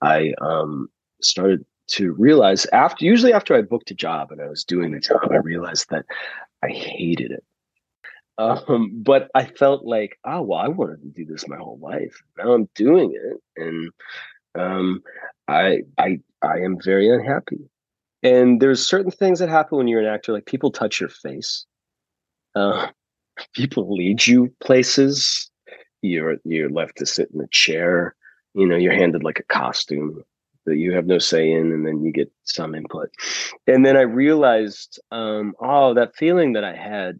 I 0.00 0.32
um, 0.40 0.88
started 1.22 1.64
to 1.88 2.12
realize 2.12 2.66
after, 2.66 3.04
usually 3.04 3.32
after 3.32 3.54
I 3.54 3.62
booked 3.62 3.90
a 3.90 3.94
job 3.94 4.30
and 4.30 4.40
I 4.40 4.48
was 4.48 4.64
doing 4.64 4.92
the 4.92 5.00
job, 5.00 5.28
I 5.30 5.36
realized 5.36 5.90
that 5.90 6.04
I 6.62 6.68
hated 6.68 7.32
it. 7.32 7.44
Um, 8.38 9.02
but 9.02 9.30
I 9.34 9.46
felt 9.46 9.84
like, 9.84 10.18
oh 10.24 10.42
well, 10.42 10.60
I 10.60 10.68
wanted 10.68 11.02
to 11.02 11.08
do 11.08 11.24
this 11.24 11.48
my 11.48 11.56
whole 11.56 11.78
life. 11.82 12.22
Now 12.36 12.52
I'm 12.52 12.68
doing 12.76 13.12
it, 13.12 13.42
and 13.56 13.90
um, 14.54 15.02
I 15.48 15.80
I 15.98 16.20
I 16.40 16.58
am 16.58 16.78
very 16.80 17.12
unhappy 17.12 17.68
and 18.22 18.60
there's 18.60 18.86
certain 18.86 19.10
things 19.10 19.38
that 19.38 19.48
happen 19.48 19.78
when 19.78 19.88
you're 19.88 20.00
an 20.00 20.06
actor 20.06 20.32
like 20.32 20.46
people 20.46 20.70
touch 20.70 21.00
your 21.00 21.08
face 21.08 21.66
uh, 22.54 22.88
people 23.54 23.94
lead 23.94 24.26
you 24.26 24.52
places 24.60 25.50
you're 26.02 26.36
you're 26.44 26.70
left 26.70 26.96
to 26.98 27.06
sit 27.06 27.30
in 27.32 27.40
a 27.40 27.48
chair. 27.48 28.14
You 28.54 28.66
know, 28.66 28.76
you're 28.76 28.94
handed 28.94 29.22
like 29.22 29.38
a 29.38 29.54
costume 29.54 30.22
that 30.66 30.76
you 30.76 30.92
have 30.92 31.06
no 31.06 31.18
say 31.18 31.50
in, 31.50 31.72
and 31.72 31.86
then 31.86 32.02
you 32.02 32.12
get 32.12 32.30
some 32.44 32.74
input. 32.74 33.10
And 33.66 33.84
then 33.84 33.96
I 33.96 34.02
realized, 34.02 35.00
um, 35.10 35.54
oh, 35.60 35.94
that 35.94 36.16
feeling 36.16 36.54
that 36.54 36.64
I 36.64 36.74
had, 36.74 37.18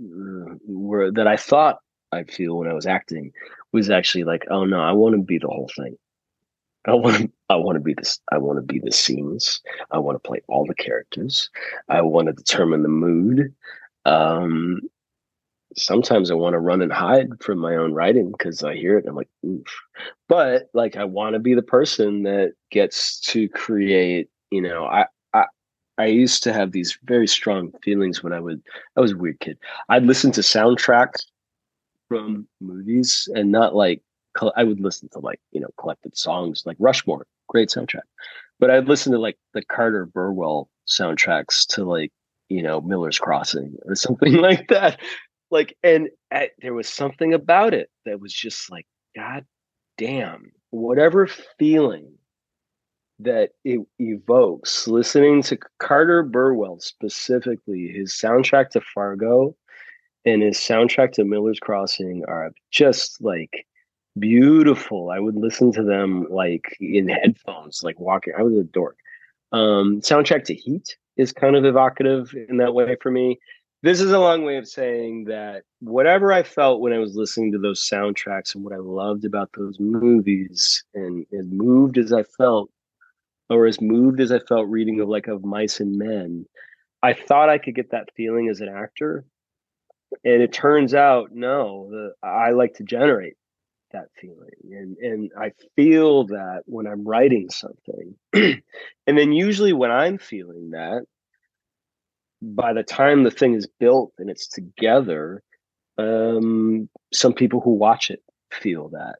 uh, 0.00 0.54
where 0.66 1.12
that 1.12 1.26
I 1.26 1.36
thought 1.36 1.78
I'd 2.12 2.30
feel 2.30 2.58
when 2.58 2.68
I 2.68 2.74
was 2.74 2.86
acting, 2.86 3.32
was 3.72 3.90
actually 3.90 4.24
like, 4.24 4.44
oh 4.50 4.64
no, 4.64 4.80
I 4.80 4.92
want 4.92 5.14
to 5.14 5.22
be 5.22 5.38
the 5.38 5.48
whole 5.48 5.70
thing. 5.76 5.96
I 6.86 6.94
want 6.94 7.16
to, 7.16 7.30
I 7.48 7.56
want 7.56 7.76
to 7.76 7.80
be 7.80 7.94
this. 7.94 8.20
I 8.30 8.38
want 8.38 8.58
to 8.58 8.62
be 8.62 8.78
the 8.78 8.92
scenes. 8.92 9.60
I 9.90 9.98
want 9.98 10.16
to 10.16 10.26
play 10.26 10.40
all 10.48 10.66
the 10.66 10.74
characters. 10.74 11.50
I 11.88 12.00
want 12.02 12.28
to 12.28 12.32
determine 12.32 12.82
the 12.82 12.88
mood. 12.88 13.54
Um, 14.04 14.80
sometimes 15.76 16.30
I 16.30 16.34
want 16.34 16.54
to 16.54 16.58
run 16.58 16.82
and 16.82 16.92
hide 16.92 17.28
from 17.40 17.58
my 17.58 17.76
own 17.76 17.92
writing 17.92 18.30
because 18.30 18.62
I 18.62 18.74
hear 18.74 18.98
it 18.98 19.06
I'm 19.06 19.14
like, 19.14 19.28
oof. 19.44 19.66
But 20.28 20.68
like 20.74 20.96
I 20.96 21.04
want 21.04 21.34
to 21.34 21.38
be 21.38 21.54
the 21.54 21.62
person 21.62 22.22
that 22.22 22.52
gets 22.70 23.20
to 23.32 23.48
create, 23.48 24.28
you 24.50 24.62
know, 24.62 24.86
I 24.86 25.06
I 25.34 25.44
I 25.98 26.06
used 26.06 26.42
to 26.44 26.52
have 26.52 26.72
these 26.72 26.98
very 27.04 27.26
strong 27.26 27.72
feelings 27.82 28.22
when 28.22 28.32
I 28.32 28.40
would 28.40 28.62
I 28.96 29.00
was 29.00 29.12
a 29.12 29.16
weird 29.16 29.40
kid. 29.40 29.58
I'd 29.88 30.04
listen 30.04 30.32
to 30.32 30.40
soundtracks 30.40 31.26
from 32.08 32.46
movies 32.60 33.28
and 33.34 33.50
not 33.50 33.74
like 33.74 34.02
I 34.56 34.64
would 34.64 34.80
listen 34.80 35.08
to 35.10 35.18
like, 35.18 35.40
you 35.52 35.60
know, 35.60 35.70
collected 35.78 36.16
songs 36.16 36.62
like 36.66 36.76
Rushmore, 36.78 37.26
great 37.48 37.68
soundtrack. 37.68 38.02
But 38.58 38.70
I'd 38.70 38.88
listen 38.88 39.12
to 39.12 39.18
like 39.18 39.36
the 39.54 39.62
Carter 39.64 40.06
Burwell 40.06 40.70
soundtracks 40.86 41.66
to 41.66 41.84
like 41.84 42.12
you 42.48 42.62
know 42.62 42.80
miller's 42.80 43.18
crossing 43.18 43.76
or 43.84 43.94
something 43.94 44.34
like 44.34 44.68
that 44.68 45.00
like 45.50 45.76
and 45.82 46.08
at, 46.30 46.50
there 46.60 46.74
was 46.74 46.88
something 46.88 47.34
about 47.34 47.74
it 47.74 47.90
that 48.04 48.20
was 48.20 48.32
just 48.32 48.70
like 48.70 48.86
god 49.14 49.44
damn 49.98 50.52
whatever 50.70 51.26
feeling 51.58 52.12
that 53.18 53.50
it 53.64 53.80
evokes 53.98 54.86
listening 54.86 55.42
to 55.42 55.58
carter 55.78 56.22
burwell 56.22 56.78
specifically 56.80 57.88
his 57.88 58.12
soundtrack 58.12 58.68
to 58.70 58.80
fargo 58.94 59.56
and 60.24 60.42
his 60.42 60.58
soundtrack 60.58 61.12
to 61.12 61.24
miller's 61.24 61.60
crossing 61.60 62.24
are 62.28 62.52
just 62.70 63.22
like 63.22 63.66
beautiful. 64.18 65.10
I 65.10 65.18
would 65.18 65.36
listen 65.36 65.72
to 65.72 65.82
them 65.82 66.26
like 66.30 66.76
in 66.80 67.08
headphones 67.08 67.82
like 67.82 67.98
walking. 68.00 68.34
I 68.38 68.42
was 68.42 68.56
a 68.56 68.64
dork. 68.64 68.98
Um 69.52 70.00
soundtrack 70.00 70.44
to 70.44 70.54
heat 70.54 70.96
is 71.16 71.32
kind 71.32 71.56
of 71.56 71.64
evocative 71.64 72.34
in 72.48 72.58
that 72.58 72.74
way 72.74 72.96
for 73.00 73.10
me. 73.10 73.38
This 73.82 74.00
is 74.00 74.10
a 74.10 74.18
long 74.18 74.44
way 74.44 74.56
of 74.56 74.66
saying 74.66 75.24
that 75.24 75.62
whatever 75.80 76.32
I 76.32 76.42
felt 76.42 76.80
when 76.80 76.92
I 76.92 76.98
was 76.98 77.14
listening 77.14 77.52
to 77.52 77.58
those 77.58 77.86
soundtracks 77.88 78.54
and 78.54 78.64
what 78.64 78.72
I 78.72 78.78
loved 78.78 79.24
about 79.24 79.50
those 79.56 79.78
movies, 79.78 80.82
and 80.94 81.26
as 81.32 81.46
moved 81.46 81.98
as 81.98 82.12
I 82.12 82.22
felt, 82.22 82.70
or 83.50 83.66
as 83.66 83.80
moved 83.80 84.20
as 84.20 84.32
I 84.32 84.40
felt 84.40 84.68
reading 84.68 85.00
of 85.00 85.08
like 85.08 85.28
of 85.28 85.44
Mice 85.44 85.78
and 85.78 85.96
Men, 85.96 86.46
I 87.02 87.12
thought 87.12 87.50
I 87.50 87.58
could 87.58 87.74
get 87.74 87.90
that 87.90 88.08
feeling 88.16 88.48
as 88.48 88.60
an 88.60 88.68
actor, 88.68 89.24
and 90.24 90.42
it 90.42 90.52
turns 90.52 90.94
out 90.94 91.32
no, 91.32 91.88
the, 91.90 92.14
I 92.26 92.50
like 92.50 92.74
to 92.74 92.82
generate 92.82 93.36
that 93.96 94.08
feeling, 94.20 94.50
and 94.70 94.96
and 94.98 95.30
I 95.38 95.52
feel 95.74 96.24
that 96.26 96.62
when 96.66 96.86
I'm 96.86 97.04
writing 97.04 97.48
something, 97.50 98.14
and 98.32 99.18
then 99.18 99.32
usually 99.32 99.72
when 99.72 99.90
I'm 99.90 100.18
feeling 100.18 100.70
that 100.70 101.04
by 102.42 102.72
the 102.72 102.82
time 102.82 103.24
the 103.24 103.30
thing 103.30 103.54
is 103.54 103.66
built 103.66 104.12
and 104.18 104.30
it's 104.30 104.46
together, 104.46 105.42
um, 105.98 106.88
some 107.12 107.32
people 107.32 107.60
who 107.60 107.70
watch 107.70 108.10
it 108.10 108.22
feel 108.52 108.88
that. 108.90 109.16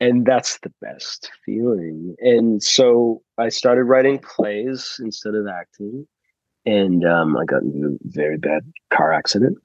And 0.00 0.26
that's 0.26 0.58
the 0.60 0.72
best 0.80 1.30
feeling. 1.44 2.16
And 2.18 2.62
so 2.62 3.22
I 3.38 3.50
started 3.50 3.84
writing 3.84 4.18
plays 4.18 4.96
instead 5.00 5.34
of 5.34 5.46
acting. 5.46 6.06
And 6.64 7.04
um, 7.04 7.36
I 7.36 7.44
got 7.44 7.62
into 7.62 7.86
a 7.86 7.98
very 8.04 8.38
bad 8.38 8.62
car 8.92 9.12
accident 9.12 9.58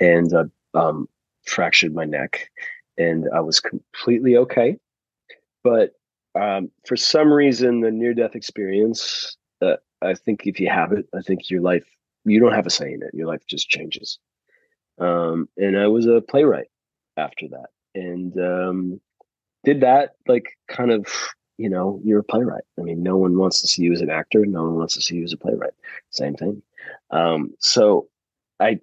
and 0.00 0.32
uh, 0.32 0.44
um, 0.74 1.08
fractured 1.46 1.94
my 1.94 2.04
neck. 2.04 2.50
And 2.96 3.26
I 3.34 3.40
was 3.40 3.60
completely 3.60 4.36
okay. 4.36 4.76
But 5.62 5.92
um, 6.34 6.70
for 6.86 6.96
some 6.96 7.32
reason, 7.32 7.80
the 7.80 7.90
near 7.90 8.14
death 8.14 8.34
experience, 8.34 9.36
uh, 9.62 9.76
I 10.02 10.14
think 10.14 10.46
if 10.46 10.60
you 10.60 10.68
have 10.68 10.92
it, 10.92 11.06
I 11.14 11.20
think 11.20 11.50
your 11.50 11.62
life 11.62 11.84
you 12.24 12.40
don't 12.40 12.54
have 12.54 12.66
a 12.66 12.70
say 12.70 12.92
in 12.92 13.02
it. 13.02 13.12
Your 13.12 13.26
life 13.26 13.42
just 13.46 13.68
changes. 13.68 14.18
Um, 14.98 15.48
and 15.56 15.78
I 15.78 15.86
was 15.88 16.06
a 16.06 16.20
playwright 16.20 16.68
after 17.16 17.46
that, 17.48 17.70
and 17.94 18.38
um, 18.38 19.00
did 19.64 19.80
that 19.80 20.14
like 20.26 20.46
kind 20.68 20.90
of 20.90 21.06
you 21.58 21.68
know 21.68 22.00
you're 22.04 22.20
a 22.20 22.24
playwright. 22.24 22.64
I 22.78 22.82
mean, 22.82 23.02
no 23.02 23.16
one 23.16 23.36
wants 23.36 23.60
to 23.60 23.66
see 23.66 23.82
you 23.82 23.92
as 23.92 24.00
an 24.00 24.10
actor. 24.10 24.46
No 24.46 24.62
one 24.64 24.76
wants 24.76 24.94
to 24.94 25.02
see 25.02 25.16
you 25.16 25.24
as 25.24 25.32
a 25.32 25.36
playwright. 25.38 25.74
Same 26.10 26.34
thing. 26.34 26.62
Um, 27.10 27.54
so 27.58 28.08
I 28.60 28.80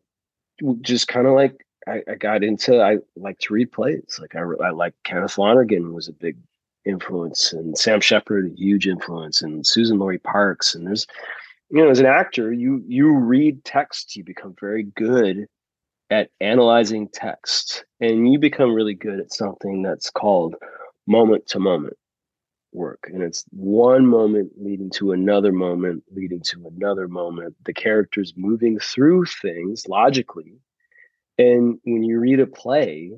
just 0.82 1.08
kind 1.08 1.28
of 1.28 1.34
like 1.34 1.66
I, 1.88 2.02
I, 2.10 2.16
got 2.16 2.44
into 2.44 2.82
I 2.82 2.98
like 3.16 3.40
to 3.40 3.54
read 3.54 3.72
plays. 3.72 4.20
Like 4.20 4.36
I, 4.36 4.42
I 4.64 4.70
like 4.70 4.94
Kenneth 5.04 5.38
Lonergan 5.38 5.94
was 5.94 6.08
a 6.08 6.14
big 6.14 6.38
influence, 6.86 7.54
and 7.54 7.78
Sam 7.78 8.02
Shepard 8.02 8.52
a 8.52 8.56
huge 8.56 8.88
influence, 8.88 9.42
and 9.42 9.64
Suzan-Lori 9.64 10.20
Parks, 10.20 10.76
and 10.76 10.86
there's 10.88 11.08
you 11.72 11.82
know 11.82 11.90
as 11.90 12.00
an 12.00 12.06
actor 12.06 12.52
you 12.52 12.84
you 12.88 13.18
read 13.18 13.64
text 13.64 14.16
you 14.16 14.24
become 14.24 14.54
very 14.60 14.84
good 14.84 15.48
at 16.10 16.30
analyzing 16.42 17.08
text 17.08 17.86
and 18.02 18.32
you 18.32 18.38
become 18.38 18.74
really 18.74 18.94
good 18.94 19.20
at 19.20 19.34
something 19.34 19.82
that's 19.82 20.10
called 20.10 20.56
moment 21.08 21.48
to 21.48 21.60
moment 21.60 21.98
work 22.74 23.10
and 23.12 23.24
it's 23.24 23.46
one 23.52 24.06
moment 24.06 24.52
leading 24.58 24.90
to 24.90 25.14
another 25.14 25.52
moment 25.52 26.04
leading 26.12 26.42
to 26.42 26.68
another 26.76 27.08
moment 27.08 27.56
the 27.66 27.74
characters 27.74 28.34
moving 28.36 28.78
through 28.80 29.26
things 29.26 29.88
logically 29.88 30.54
and 31.42 31.80
when 31.84 32.04
you 32.04 32.20
read 32.20 32.40
a 32.40 32.48
play 32.48 33.12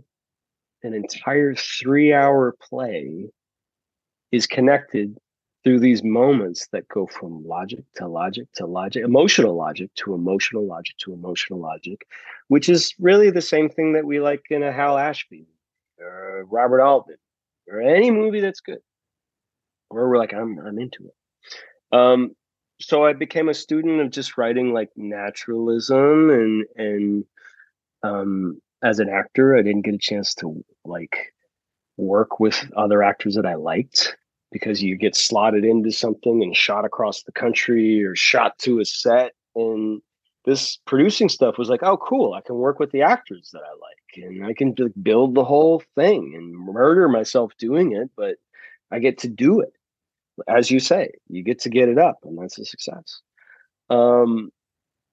an 0.83 0.93
entire 0.93 1.55
3 1.55 2.13
hour 2.13 2.55
play 2.61 3.29
is 4.31 4.47
connected 4.47 5.17
through 5.63 5.79
these 5.79 6.03
moments 6.03 6.67
that 6.73 6.87
go 6.89 7.07
from 7.07 7.45
logic 7.45 7.83
to 7.95 8.07
logic 8.07 8.47
to 8.55 8.65
logic, 8.65 9.03
emotional 9.03 9.55
logic 9.55 9.89
to 9.95 10.13
emotional 10.13 10.65
logic 10.65 10.97
to 10.97 11.13
emotional 11.13 11.59
logic, 11.59 12.05
which 12.49 12.67
is 12.67 12.93
really 12.99 13.29
the 13.29 13.41
same 13.41 13.69
thing 13.69 13.93
that 13.93 14.05
we 14.05 14.19
like 14.19 14.43
in 14.49 14.61
a 14.61 14.73
Hal 14.73 14.97
Ashby 14.97 15.47
or 15.99 16.45
Robert 16.49 16.81
Altman 16.81 17.17
or 17.69 17.81
any 17.81 18.11
movie 18.11 18.41
that's 18.41 18.59
good. 18.59 18.81
Where 19.89 20.07
we're 20.07 20.17
like, 20.17 20.33
I'm 20.33 20.59
I'm 20.59 20.79
into 20.79 21.05
it. 21.05 21.97
Um, 21.97 22.35
so 22.81 23.05
I 23.05 23.13
became 23.13 23.47
a 23.47 23.53
student 23.53 24.01
of 24.01 24.09
just 24.09 24.37
writing 24.37 24.73
like 24.73 24.89
naturalism 24.97 26.29
and 26.29 26.65
and 26.75 27.25
um, 28.03 28.59
as 28.83 28.99
an 28.99 29.09
actor, 29.09 29.55
I 29.55 29.61
didn't 29.61 29.83
get 29.83 29.95
a 29.95 29.99
chance 29.99 30.33
to 30.35 30.63
like 30.85 31.33
work 31.97 32.39
with 32.39 32.69
other 32.75 33.03
actors 33.03 33.35
that 33.35 33.45
I 33.45 33.55
liked 33.55 34.15
because 34.51 34.83
you 34.83 34.95
get 34.95 35.15
slotted 35.15 35.65
into 35.65 35.91
something 35.91 36.43
and 36.43 36.55
shot 36.55 36.85
across 36.85 37.23
the 37.23 37.31
country 37.31 38.03
or 38.03 38.15
shot 38.15 38.57
to 38.59 38.79
a 38.79 38.85
set. 38.85 39.33
And 39.55 40.01
this 40.45 40.77
producing 40.85 41.29
stuff 41.29 41.57
was 41.57 41.69
like 41.69 41.83
oh 41.83 41.97
cool 41.97 42.33
i 42.33 42.41
can 42.41 42.55
work 42.55 42.79
with 42.79 42.91
the 42.91 43.01
actors 43.01 43.49
that 43.53 43.61
i 43.61 43.71
like 43.71 44.25
and 44.25 44.45
i 44.45 44.53
can 44.53 44.75
just 44.75 44.91
build 45.03 45.35
the 45.35 45.43
whole 45.43 45.81
thing 45.95 46.33
and 46.35 46.53
murder 46.53 47.07
myself 47.07 47.51
doing 47.57 47.93
it 47.93 48.09
but 48.15 48.35
i 48.91 48.99
get 48.99 49.17
to 49.17 49.27
do 49.27 49.61
it. 49.61 49.73
As 50.47 50.71
you 50.71 50.79
say 50.79 51.11
you 51.27 51.43
get 51.43 51.59
to 51.59 51.69
get 51.69 51.89
it 51.89 51.97
up 51.97 52.19
and 52.23 52.37
that's 52.37 52.57
a 52.57 52.65
success. 52.65 53.21
Um, 53.89 54.51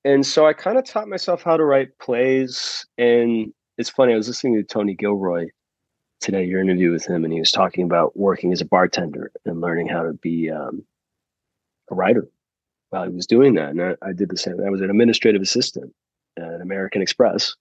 and 0.05 0.25
so 0.25 0.47
i 0.47 0.53
kind 0.53 0.79
of 0.79 0.85
taught 0.85 1.09
myself 1.09 1.43
how 1.43 1.57
to 1.57 1.65
write 1.65 1.99
plays 1.99 2.87
and 2.99 3.53
it's 3.79 3.91
funny 3.91 4.13
i 4.13 4.17
was 4.17 4.29
listening 4.29 4.55
to 4.55 4.63
tony 4.63 4.95
gilroy 4.95 5.47
today 6.21 6.45
your 6.45 6.61
interview 6.61 6.91
with 6.91 7.07
him 7.07 7.25
and 7.25 7.33
he 7.33 7.39
was 7.39 7.53
talking 7.53 7.85
about 7.85 8.17
working 8.17 8.53
as 8.53 8.61
a 8.61 8.65
bartender 8.65 9.31
and 9.45 9.61
learning 9.61 9.89
how 9.89 10.03
to 10.03 10.13
be 10.15 10.51
um, 10.51 10.85
a 11.91 11.95
writer 11.95 12.29
while 12.91 13.05
he 13.05 13.15
was 13.15 13.27
doing 13.27 13.55
that 13.55 13.71
and 13.71 13.83
I, 13.83 13.95
I, 14.03 14.13
did 14.13 14.31
the 14.31 14.37
same 14.37 14.57
i 14.65 14.71
was 14.71 14.81
an 14.81 14.91
administrative 14.91 15.43
assistant 15.43 15.93
at 16.39 16.61
american 16.61 17.03
express 17.03 17.55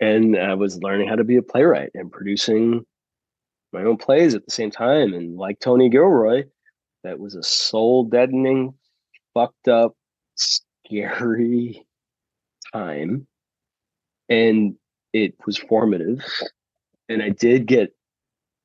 and 0.00 0.36
i 0.36 0.54
was 0.54 0.82
learning 0.82 1.08
how 1.08 1.16
to 1.16 1.24
be 1.24 1.36
a 1.36 1.42
playwright 1.42 1.90
and 1.94 2.10
producing 2.10 2.84
my 3.72 3.82
own 3.82 3.98
plays 3.98 4.34
at 4.34 4.44
the 4.44 4.50
same 4.50 4.70
time 4.70 5.12
and 5.12 5.36
like 5.36 5.60
tony 5.60 5.88
gilroy 5.88 6.44
that 7.04 7.18
was 7.18 7.34
a 7.34 7.42
soul 7.42 8.04
deadening 8.04 8.74
fucked 9.34 9.68
up 9.68 9.94
scary 10.88 11.86
time 12.72 13.26
and 14.28 14.74
it 15.12 15.34
was 15.46 15.56
formative 15.56 16.24
and 17.08 17.22
I 17.22 17.30
did 17.30 17.66
get 17.66 17.92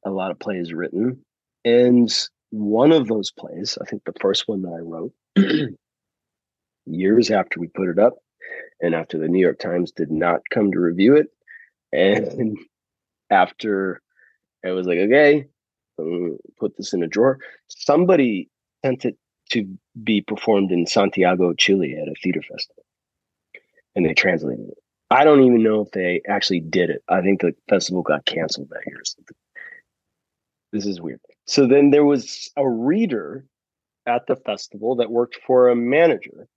a 0.05 0.09
lot 0.09 0.31
of 0.31 0.39
plays 0.39 0.73
written. 0.73 1.23
And 1.65 2.11
one 2.49 2.91
of 2.91 3.07
those 3.07 3.31
plays, 3.31 3.77
I 3.81 3.85
think 3.85 4.03
the 4.03 4.19
first 4.19 4.47
one 4.47 4.61
that 4.63 4.73
I 4.73 4.79
wrote, 4.79 5.13
years 6.85 7.31
after 7.31 7.59
we 7.59 7.67
put 7.67 7.89
it 7.89 7.99
up, 7.99 8.15
and 8.81 8.93
after 8.93 9.17
the 9.17 9.29
New 9.29 9.39
York 9.39 9.59
Times 9.59 9.91
did 9.91 10.11
not 10.11 10.41
come 10.51 10.71
to 10.71 10.79
review 10.79 11.15
it, 11.15 11.27
and 11.91 12.57
after 13.29 14.01
i 14.65 14.71
was 14.71 14.85
like, 14.85 14.99
okay, 14.99 15.45
put 16.59 16.75
this 16.77 16.93
in 16.93 17.03
a 17.03 17.07
drawer. 17.07 17.39
Somebody 17.67 18.49
sent 18.83 19.05
it 19.05 19.17
to 19.53 19.77
be 20.03 20.21
performed 20.21 20.71
in 20.71 20.85
Santiago, 20.85 21.53
Chile 21.53 21.97
at 21.99 22.07
a 22.07 22.15
theater 22.21 22.41
festival. 22.41 22.83
And 23.95 24.05
they 24.05 24.13
translated 24.13 24.69
it. 24.69 24.77
I 25.09 25.23
don't 25.23 25.43
even 25.43 25.63
know 25.63 25.81
if 25.81 25.91
they 25.91 26.21
actually 26.27 26.61
did 26.61 26.89
it. 26.89 27.03
I 27.07 27.21
think 27.21 27.41
the 27.41 27.53
festival 27.69 28.01
got 28.01 28.25
canceled 28.25 28.69
that 28.69 28.81
year. 28.87 29.01
This 30.71 30.85
is 30.87 30.99
weird. 30.99 31.19
So 31.45 31.67
then 31.67 31.91
there 31.91 32.05
was 32.05 32.51
a 32.57 32.67
reader 32.67 33.45
at 34.07 34.25
the 34.27 34.35
festival 34.35 34.95
that 34.95 35.11
worked 35.11 35.37
for 35.45 35.69
a 35.69 35.75
manager. 35.75 36.47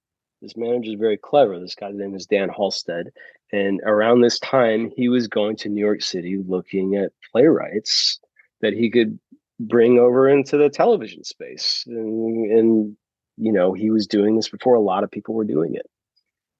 This 0.40 0.56
manager 0.56 0.90
is 0.90 0.98
very 0.98 1.18
clever. 1.18 1.58
This 1.58 1.74
guy's 1.74 1.94
name 1.94 2.14
is 2.14 2.26
Dan 2.26 2.48
Halstead. 2.48 3.10
And 3.52 3.80
around 3.84 4.20
this 4.20 4.38
time, 4.38 4.90
he 4.96 5.08
was 5.08 5.28
going 5.28 5.56
to 5.56 5.68
New 5.68 5.84
York 5.84 6.02
City 6.02 6.42
looking 6.46 6.96
at 6.96 7.12
playwrights 7.30 8.20
that 8.62 8.72
he 8.72 8.90
could 8.90 9.18
bring 9.58 9.98
over 9.98 10.28
into 10.28 10.56
the 10.56 10.68
television 10.68 11.24
space. 11.24 11.84
And, 11.86 12.50
and, 12.50 12.96
you 13.36 13.52
know, 13.52 13.72
he 13.72 13.90
was 13.90 14.06
doing 14.06 14.36
this 14.36 14.48
before 14.48 14.74
a 14.74 14.80
lot 14.80 15.04
of 15.04 15.10
people 15.10 15.34
were 15.34 15.44
doing 15.44 15.74
it. 15.74 15.86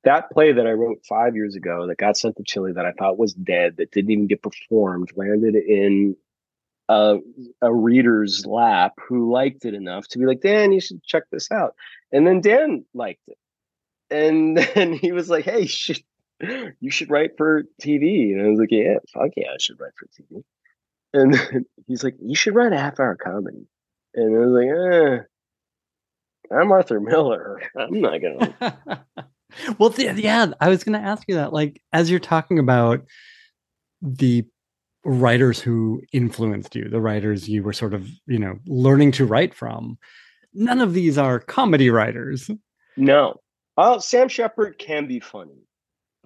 That 0.04 0.30
play 0.30 0.52
that 0.52 0.66
I 0.66 0.72
wrote 0.72 1.04
five 1.08 1.34
years 1.34 1.56
ago 1.56 1.88
that 1.88 1.98
got 1.98 2.16
sent 2.16 2.36
to 2.36 2.44
Chile 2.46 2.72
that 2.74 2.86
I 2.86 2.92
thought 2.92 3.18
was 3.18 3.34
dead, 3.34 3.78
that 3.78 3.90
didn't 3.90 4.12
even 4.12 4.28
get 4.28 4.42
performed, 4.42 5.10
landed 5.16 5.56
in 5.56 6.16
a, 6.88 7.16
a 7.60 7.74
reader's 7.74 8.46
lap 8.46 8.94
who 9.08 9.32
liked 9.32 9.64
it 9.64 9.74
enough 9.74 10.06
to 10.08 10.18
be 10.18 10.26
like, 10.26 10.40
Dan, 10.40 10.72
you 10.72 10.80
should 10.80 11.02
check 11.02 11.24
this 11.32 11.50
out. 11.50 11.74
And 12.12 12.26
then 12.26 12.40
Dan 12.40 12.84
liked 12.94 13.22
it. 13.26 13.38
And 14.10 14.56
then 14.74 14.92
he 14.92 15.12
was 15.12 15.28
like, 15.28 15.44
Hey, 15.44 15.62
you 15.62 15.68
should, 15.68 16.02
you 16.80 16.90
should 16.90 17.10
write 17.10 17.36
for 17.36 17.64
TV. 17.82 18.32
And 18.32 18.46
I 18.46 18.48
was 18.48 18.58
like, 18.58 18.70
Yeah, 18.70 18.98
fuck 19.12 19.30
yeah, 19.36 19.48
I 19.52 19.56
should 19.58 19.80
write 19.80 19.92
for 19.98 20.06
TV. 20.06 20.44
And 21.16 21.64
he's 21.86 22.04
like, 22.04 22.16
You 22.20 22.34
should 22.34 22.54
write 22.54 22.72
a 22.72 22.78
half 22.78 23.00
hour 23.00 23.16
comedy. 23.16 23.66
And 24.14 24.36
I 24.36 24.38
was 24.38 24.50
like, 24.50 25.22
eh, 26.52 26.56
I'm 26.56 26.72
Arthur 26.72 27.00
Miller. 27.00 27.60
I'm 27.76 28.00
not 28.00 28.20
gonna 28.20 29.04
well, 29.78 29.90
th- 29.90 30.16
yeah, 30.16 30.52
I 30.60 30.68
was 30.68 30.84
going 30.84 31.00
to 31.00 31.06
ask 31.06 31.24
you 31.28 31.36
that. 31.36 31.52
Like, 31.52 31.82
as 31.92 32.10
you're 32.10 32.20
talking 32.20 32.58
about 32.58 33.04
the 34.02 34.44
writers 35.04 35.60
who 35.60 36.02
influenced 36.12 36.74
you, 36.74 36.88
the 36.88 37.00
writers 37.00 37.48
you 37.48 37.62
were 37.62 37.72
sort 37.72 37.94
of, 37.94 38.08
you 38.26 38.38
know, 38.38 38.58
learning 38.66 39.12
to 39.12 39.26
write 39.26 39.54
from, 39.54 39.98
none 40.52 40.80
of 40.80 40.94
these 40.94 41.16
are 41.16 41.38
comedy 41.38 41.90
writers. 41.90 42.50
No. 42.96 43.40
Well, 43.76 44.00
Sam 44.00 44.28
Shepard 44.28 44.78
can 44.78 45.06
be 45.06 45.20
funny, 45.20 45.65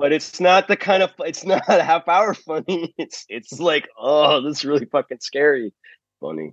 but 0.00 0.12
it's 0.12 0.40
not 0.40 0.66
the 0.66 0.76
kind 0.76 1.02
of 1.02 1.12
it's 1.21 1.45
not 1.45 1.64
half 1.69 2.09
hour 2.09 2.35
funny. 2.35 2.95
It's 2.97 3.26
it's 3.28 3.61
like, 3.61 3.88
oh, 3.99 4.40
this 4.40 4.59
is 4.59 4.64
really 4.64 4.87
fucking 4.87 5.19
scary 5.21 5.73
funny. 6.21 6.52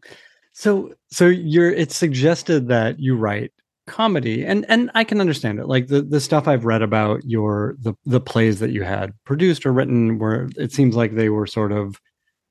So 0.51 0.93
so 1.09 1.27
you're 1.27 1.71
it's 1.71 1.95
suggested 1.95 2.67
that 2.67 2.99
you 2.99 3.15
write 3.15 3.51
comedy 3.87 4.45
and 4.45 4.65
and 4.67 4.91
I 4.95 5.05
can 5.05 5.21
understand 5.21 5.59
it. 5.59 5.67
Like 5.67 5.87
the 5.87 6.01
the 6.01 6.19
stuff 6.19 6.47
I've 6.47 6.65
read 6.65 6.81
about 6.81 7.23
your 7.23 7.75
the 7.79 7.93
the 8.05 8.19
plays 8.19 8.59
that 8.59 8.71
you 8.71 8.83
had 8.83 9.13
produced 9.23 9.65
or 9.65 9.71
written 9.71 10.19
where 10.19 10.49
it 10.57 10.73
seems 10.73 10.95
like 10.95 11.15
they 11.15 11.29
were 11.29 11.47
sort 11.47 11.71
of 11.71 11.99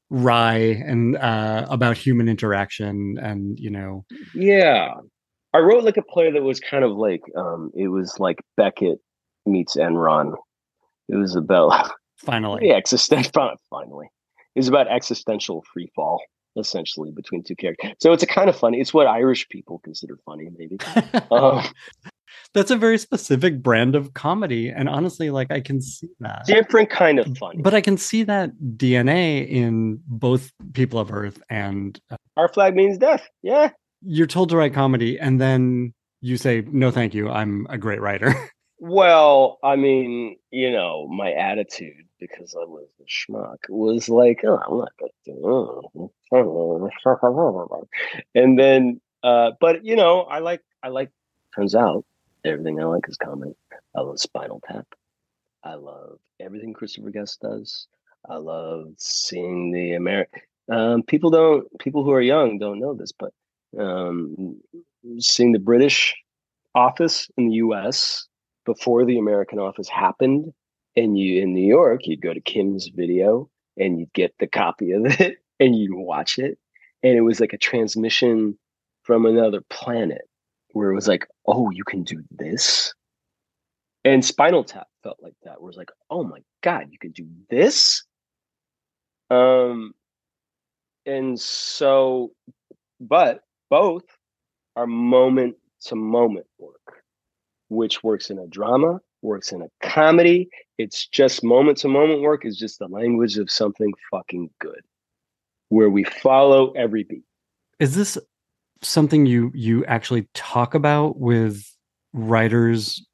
wry 0.08 0.54
and 0.54 1.16
uh 1.16 1.66
about 1.68 1.96
human 1.96 2.28
interaction 2.28 3.18
and 3.20 3.58
you 3.58 3.68
know 3.68 4.04
Yeah. 4.34 4.94
I 5.52 5.58
wrote 5.58 5.82
like 5.84 5.96
a 5.96 6.02
play 6.02 6.30
that 6.30 6.42
was 6.42 6.60
kind 6.60 6.84
of 6.84 6.92
like 6.92 7.22
um 7.36 7.70
it 7.74 7.88
was 7.88 8.16
like 8.18 8.38
Beckett 8.56 8.98
meets 9.44 9.76
Enron. 9.76 10.34
It 11.08 11.16
was 11.16 11.36
about 11.36 11.92
finally 12.18 12.70
existential 12.70 13.56
finally. 13.70 14.08
It 14.54 14.60
was 14.60 14.68
about 14.68 14.88
existential 14.88 15.64
free 15.72 15.90
fall 15.94 16.22
essentially 16.58 17.10
between 17.10 17.42
two 17.42 17.54
characters. 17.56 17.92
So 18.00 18.12
it's 18.12 18.22
a 18.22 18.26
kind 18.26 18.48
of 18.48 18.56
funny. 18.56 18.80
It's 18.80 18.94
what 18.94 19.06
Irish 19.06 19.48
people 19.48 19.78
consider 19.80 20.18
funny, 20.24 20.48
maybe. 20.56 20.78
um, 21.30 21.62
That's 22.54 22.70
a 22.70 22.76
very 22.76 22.98
specific 22.98 23.62
brand 23.62 23.94
of 23.94 24.14
comedy, 24.14 24.70
and 24.70 24.88
honestly, 24.88 25.30
like 25.30 25.50
I 25.50 25.60
can 25.60 25.80
see 25.80 26.08
that 26.20 26.46
different 26.46 26.90
kind 26.90 27.18
of 27.18 27.36
funny. 27.36 27.60
But 27.62 27.74
I 27.74 27.80
can 27.80 27.98
see 27.98 28.22
that 28.24 28.50
DNA 28.76 29.48
in 29.48 30.00
both 30.06 30.52
People 30.72 30.98
of 30.98 31.12
Earth 31.12 31.42
and 31.50 32.00
uh, 32.10 32.16
Our 32.36 32.48
Flag 32.48 32.74
Means 32.74 32.98
Death. 32.98 33.28
Yeah, 33.42 33.70
you're 34.02 34.26
told 34.26 34.48
to 34.50 34.56
write 34.56 34.72
comedy, 34.72 35.18
and 35.18 35.40
then 35.40 35.92
you 36.20 36.36
say, 36.36 36.64
"No, 36.66 36.90
thank 36.90 37.14
you. 37.14 37.28
I'm 37.28 37.66
a 37.68 37.78
great 37.78 38.00
writer." 38.00 38.34
Well, 38.78 39.58
I 39.62 39.76
mean, 39.76 40.36
you 40.50 40.70
know, 40.70 41.08
my 41.08 41.32
attitude 41.32 42.06
because 42.20 42.54
I 42.54 42.64
was 42.64 42.86
a 43.00 43.04
schmuck 43.04 43.56
was 43.70 44.08
like, 44.08 44.42
oh, 44.44 44.58
I'm 44.58 44.78
not 44.78 44.92
gonna 44.98 45.12
do. 45.24 45.82
It. 45.94 46.10
And 48.34 48.58
then, 48.58 49.00
uh, 49.22 49.52
but 49.60 49.84
you 49.84 49.96
know, 49.96 50.22
I 50.22 50.40
like, 50.40 50.62
I 50.82 50.88
like. 50.88 51.10
Turns 51.54 51.74
out, 51.74 52.04
everything 52.44 52.78
I 52.80 52.84
like 52.84 53.08
is 53.08 53.16
comedy. 53.16 53.54
I 53.94 54.02
love 54.02 54.20
Spinal 54.20 54.60
Tap. 54.66 54.86
I 55.64 55.74
love 55.74 56.18
everything 56.38 56.74
Christopher 56.74 57.10
Guest 57.10 57.40
does. 57.40 57.88
I 58.28 58.36
love 58.36 58.92
seeing 58.98 59.72
the 59.72 59.94
American. 59.94 60.42
Um, 60.70 61.02
people 61.02 61.30
don't. 61.30 61.66
People 61.78 62.04
who 62.04 62.12
are 62.12 62.20
young 62.20 62.58
don't 62.58 62.78
know 62.78 62.92
this, 62.92 63.12
but 63.12 63.32
um, 63.78 64.60
seeing 65.18 65.52
the 65.52 65.58
British 65.58 66.14
office 66.74 67.30
in 67.38 67.48
the 67.48 67.54
U.S 67.54 68.28
before 68.66 69.06
the 69.06 69.18
American 69.18 69.58
office 69.58 69.88
happened, 69.88 70.52
and 70.96 71.18
you 71.18 71.42
in 71.42 71.54
New 71.54 71.66
York, 71.66 72.06
you'd 72.06 72.20
go 72.20 72.34
to 72.34 72.40
Kim's 72.40 72.88
video 72.88 73.48
and 73.76 73.98
you'd 73.98 74.12
get 74.12 74.34
the 74.38 74.46
copy 74.46 74.92
of 74.92 75.06
it 75.20 75.38
and 75.60 75.76
you'd 75.76 75.94
watch 75.94 76.38
it. 76.38 76.58
And 77.02 77.16
it 77.16 77.20
was 77.20 77.40
like 77.40 77.52
a 77.52 77.58
transmission 77.58 78.58
from 79.02 79.26
another 79.26 79.62
planet 79.70 80.22
where 80.72 80.90
it 80.90 80.94
was 80.94 81.06
like, 81.06 81.26
oh, 81.46 81.70
you 81.70 81.84
can 81.84 82.02
do 82.02 82.22
this. 82.30 82.92
And 84.04 84.24
Spinal 84.24 84.64
Tap 84.64 84.86
felt 85.02 85.18
like 85.20 85.34
that, 85.44 85.60
where 85.60 85.70
it's 85.70 85.78
like, 85.78 85.90
oh 86.10 86.24
my 86.24 86.38
God, 86.62 86.88
you 86.90 86.98
can 86.98 87.12
do 87.12 87.26
this. 87.50 88.04
Um, 89.30 89.92
and 91.04 91.38
so, 91.38 92.32
but 93.00 93.40
both 93.68 94.04
are 94.76 94.86
moment 94.86 95.56
to 95.82 95.96
moment 95.96 96.46
work 96.58 97.04
which 97.68 98.02
works 98.02 98.30
in 98.30 98.38
a 98.38 98.46
drama, 98.46 99.00
works 99.22 99.52
in 99.52 99.62
a 99.62 99.68
comedy. 99.80 100.48
It's 100.78 101.06
just 101.06 101.42
moment 101.42 101.78
to 101.78 101.88
moment 101.88 102.22
work 102.22 102.44
is 102.44 102.56
just 102.56 102.78
the 102.78 102.88
language 102.88 103.38
of 103.38 103.50
something 103.50 103.92
fucking 104.10 104.50
good 104.60 104.80
where 105.68 105.90
we 105.90 106.04
follow 106.04 106.72
every 106.72 107.02
beat. 107.02 107.24
Is 107.80 107.94
this 107.94 108.18
something 108.82 109.26
you 109.26 109.50
you 109.54 109.84
actually 109.86 110.28
talk 110.34 110.74
about 110.74 111.18
with 111.18 111.64
writers 112.12 113.04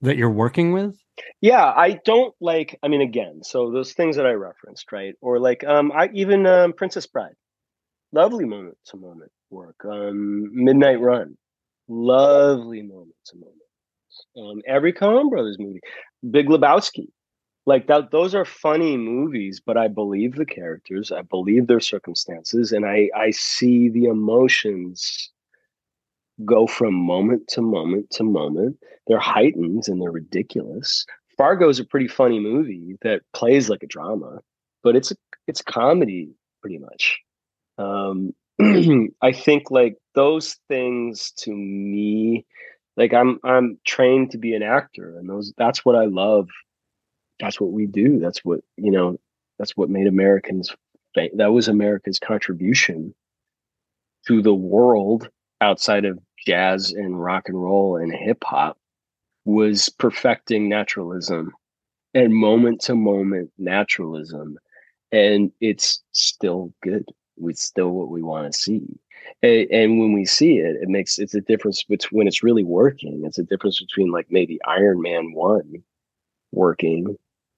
that 0.00 0.16
you're 0.16 0.30
working 0.30 0.72
with? 0.72 0.96
Yeah, 1.40 1.64
I 1.64 2.00
don't 2.04 2.34
like 2.40 2.78
I 2.82 2.88
mean 2.88 3.02
again, 3.02 3.42
so 3.42 3.70
those 3.70 3.92
things 3.92 4.16
that 4.16 4.26
I 4.26 4.32
referenced, 4.32 4.92
right? 4.92 5.14
Or 5.20 5.38
like 5.38 5.64
um 5.64 5.92
I 5.92 6.10
even 6.14 6.46
um 6.46 6.72
Princess 6.72 7.06
Bride. 7.06 7.34
Lovely 8.12 8.44
moment 8.44 8.76
to 8.86 8.96
moment 8.96 9.32
work. 9.50 9.84
Um 9.84 10.50
Midnight 10.52 11.00
Run. 11.00 11.36
Lovely 11.88 12.82
moment 12.82 13.16
to 13.26 13.36
moment 13.36 13.61
um, 14.36 14.62
every 14.66 14.92
Coen 14.92 15.30
Brothers 15.30 15.58
movie, 15.58 15.80
Big 16.30 16.46
Lebowski, 16.46 17.08
like 17.66 17.86
that. 17.86 18.10
Those 18.10 18.34
are 18.34 18.44
funny 18.44 18.96
movies, 18.96 19.60
but 19.64 19.76
I 19.76 19.88
believe 19.88 20.36
the 20.36 20.46
characters, 20.46 21.12
I 21.12 21.22
believe 21.22 21.66
their 21.66 21.80
circumstances, 21.80 22.72
and 22.72 22.86
I 22.86 23.10
I 23.16 23.30
see 23.30 23.88
the 23.88 24.04
emotions 24.04 25.30
go 26.44 26.66
from 26.66 26.94
moment 26.94 27.48
to 27.48 27.62
moment 27.62 28.10
to 28.10 28.24
moment. 28.24 28.78
They're 29.06 29.18
heightened 29.18 29.84
and 29.88 30.00
they're 30.00 30.10
ridiculous. 30.10 31.04
Fargo 31.36 31.68
is 31.68 31.78
a 31.78 31.84
pretty 31.84 32.08
funny 32.08 32.40
movie 32.40 32.96
that 33.02 33.22
plays 33.32 33.68
like 33.68 33.82
a 33.82 33.86
drama, 33.86 34.40
but 34.82 34.96
it's 34.96 35.12
it's 35.46 35.62
comedy 35.62 36.34
pretty 36.60 36.78
much. 36.78 37.20
Um, 37.78 38.34
I 39.22 39.32
think 39.32 39.70
like 39.70 39.96
those 40.14 40.56
things 40.68 41.32
to 41.38 41.52
me 41.52 42.46
like 42.96 43.12
i'm 43.12 43.38
i'm 43.44 43.78
trained 43.84 44.30
to 44.30 44.38
be 44.38 44.54
an 44.54 44.62
actor 44.62 45.16
and 45.18 45.28
those 45.28 45.52
that's 45.56 45.84
what 45.84 45.96
i 45.96 46.04
love. 46.04 46.48
That's 47.40 47.60
what 47.60 47.72
we 47.72 47.86
do. 47.86 48.20
That's 48.20 48.44
what 48.44 48.60
you 48.76 48.90
know 48.90 49.18
that's 49.58 49.76
what 49.76 49.90
made 49.90 50.06
americans 50.06 50.74
that 51.14 51.52
was 51.52 51.68
america's 51.68 52.18
contribution 52.18 53.14
to 54.26 54.42
the 54.42 54.54
world 54.54 55.28
outside 55.60 56.04
of 56.04 56.18
jazz 56.46 56.92
and 56.92 57.22
rock 57.22 57.48
and 57.48 57.60
roll 57.60 57.96
and 57.96 58.14
hip 58.14 58.42
hop 58.44 58.78
was 59.44 59.88
perfecting 59.88 60.68
naturalism 60.68 61.52
and 62.14 62.34
moment 62.34 62.80
to 62.82 62.94
moment 62.94 63.50
naturalism. 63.58 64.58
And 65.10 65.52
it's 65.60 66.02
still 66.12 66.72
good. 66.82 67.04
It's 67.38 67.62
still 67.62 67.90
what 67.90 68.08
we 68.08 68.22
want 68.22 68.52
to 68.52 68.58
see 68.58 68.86
and, 69.42 69.70
and, 69.70 69.98
when 69.98 70.12
we 70.12 70.24
see 70.24 70.58
it 70.58 70.76
it 70.82 70.88
makes 70.88 71.18
it's 71.18 71.34
a 71.34 71.40
difference 71.40 71.82
between 71.82 72.18
when 72.18 72.28
it's 72.28 72.42
really 72.42 72.64
working 72.64 73.22
it's 73.24 73.38
a 73.38 73.44
difference 73.44 73.80
between 73.80 74.10
like 74.10 74.26
maybe 74.30 74.58
iron 74.66 75.00
man 75.00 75.32
1 75.32 75.82
working 76.52 77.16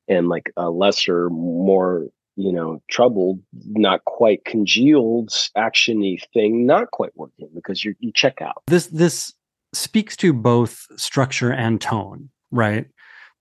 and 0.08 0.28
like 0.28 0.52
a 0.56 0.70
lesser 0.70 1.30
more 1.30 2.08
you 2.36 2.52
know, 2.52 2.82
troubled, 2.88 3.40
not 3.64 4.04
quite 4.06 4.44
congealed, 4.44 5.28
actiony 5.56 6.20
thing 6.32 6.66
not 6.66 6.90
quite 6.90 7.16
working 7.16 7.48
because 7.54 7.84
you 7.84 7.94
you 8.00 8.12
check 8.12 8.40
out. 8.42 8.62
This 8.66 8.86
this 8.88 9.32
speaks 9.72 10.16
to 10.16 10.32
both 10.32 10.86
structure 10.96 11.52
and 11.52 11.80
tone, 11.80 12.30
right? 12.50 12.86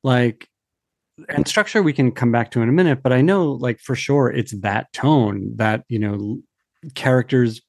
Like 0.03 0.47
and 1.29 1.47
structure 1.47 1.83
we 1.83 1.93
can 1.93 2.11
come 2.11 2.31
back 2.31 2.51
to 2.51 2.61
in 2.61 2.69
a 2.69 2.73
minute, 2.73 3.01
but 3.03 3.13
I 3.13 3.21
know 3.21 3.51
like 3.51 3.79
for 3.79 3.95
sure 3.95 4.29
it's 4.29 4.53
that 4.61 4.91
tone 4.93 5.53
that, 5.55 5.83
you 5.87 5.99
know, 5.99 6.39
characters 6.95 7.61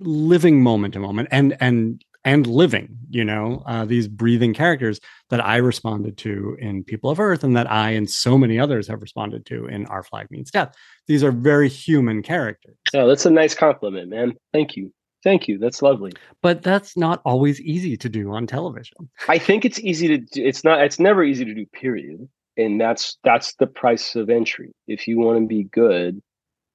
living 0.00 0.62
moment 0.62 0.94
to 0.94 1.00
moment 1.00 1.28
and 1.30 1.56
and 1.60 2.04
and 2.24 2.46
living, 2.46 2.98
you 3.08 3.24
know, 3.24 3.62
uh, 3.66 3.84
these 3.86 4.06
breathing 4.06 4.52
characters 4.52 5.00
that 5.30 5.42
I 5.44 5.56
responded 5.56 6.18
to 6.18 6.56
in 6.60 6.84
People 6.84 7.08
of 7.08 7.18
Earth 7.18 7.42
and 7.42 7.56
that 7.56 7.70
I 7.70 7.90
and 7.90 8.10
so 8.10 8.36
many 8.36 8.58
others 8.58 8.86
have 8.88 9.00
responded 9.00 9.46
to 9.46 9.66
in 9.66 9.86
Our 9.86 10.02
Flag 10.02 10.30
Means 10.30 10.50
Death. 10.50 10.74
These 11.06 11.24
are 11.24 11.32
very 11.32 11.68
human 11.68 12.22
characters. 12.22 12.76
Oh, 12.94 13.08
that's 13.08 13.24
a 13.24 13.30
nice 13.30 13.54
compliment, 13.54 14.10
man. 14.10 14.34
Thank 14.52 14.76
you. 14.76 14.92
Thank 15.22 15.48
you. 15.48 15.58
That's 15.58 15.82
lovely. 15.82 16.12
But 16.42 16.62
that's 16.62 16.96
not 16.96 17.22
always 17.24 17.60
easy 17.60 17.96
to 17.96 18.08
do 18.08 18.32
on 18.32 18.46
television. 18.46 19.10
I 19.28 19.38
think 19.38 19.64
it's 19.64 19.78
easy 19.80 20.08
to 20.08 20.18
do. 20.18 20.44
It's 20.44 20.64
not, 20.64 20.82
it's 20.82 20.98
never 20.98 21.24
easy 21.24 21.44
to 21.44 21.54
do, 21.54 21.66
period. 21.66 22.28
And 22.56 22.80
that's, 22.80 23.16
that's 23.24 23.54
the 23.54 23.66
price 23.66 24.14
of 24.14 24.28
entry. 24.28 24.72
If 24.86 25.08
you 25.08 25.18
want 25.18 25.40
to 25.40 25.46
be 25.46 25.64
good, 25.64 26.20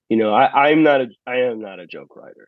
you 0.09 0.17
know, 0.17 0.33
I, 0.33 0.69
I'm 0.69 0.83
not 0.83 1.01
a, 1.01 1.07
I 1.27 1.37
am 1.37 1.59
not 1.59 1.79
a 1.79 1.87
joke 1.87 2.15
writer. 2.15 2.47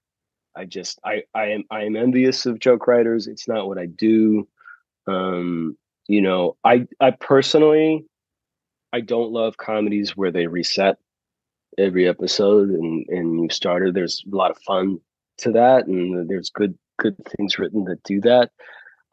I 0.58 0.66
just 0.66 1.00
I 1.06 1.24
I 1.34 1.48
am 1.48 1.64
I 1.70 1.84
am 1.84 1.96
envious 1.96 2.46
of 2.46 2.60
joke 2.60 2.88
writers. 2.88 3.28
It's 3.28 3.48
not 3.48 3.68
what 3.68 3.78
I 3.78 3.86
do. 3.86 4.48
Um, 5.06 5.78
you 6.08 6.22
know, 6.22 6.58
I 6.64 6.88
I 7.00 7.12
personally 7.12 8.06
I 8.94 9.02
don't 9.02 9.32
love 9.32 9.58
comedies 9.58 10.18
where 10.18 10.32
they 10.32 10.48
reset 10.48 10.98
every 11.78 12.08
episode 12.08 12.70
and 12.70 13.06
and 13.10 13.42
you 13.44 13.50
started. 13.50 13.94
There's 13.94 14.24
a 14.32 14.36
lot 14.36 14.52
of 14.52 14.58
fun 14.60 15.00
to 15.40 15.52
that, 15.52 15.88
and 15.88 16.30
there's 16.30 16.50
good 16.50 16.78
good 16.98 17.16
things 17.38 17.60
written 17.60 17.84
that 17.86 18.04
do 18.04 18.20
that. 18.22 18.52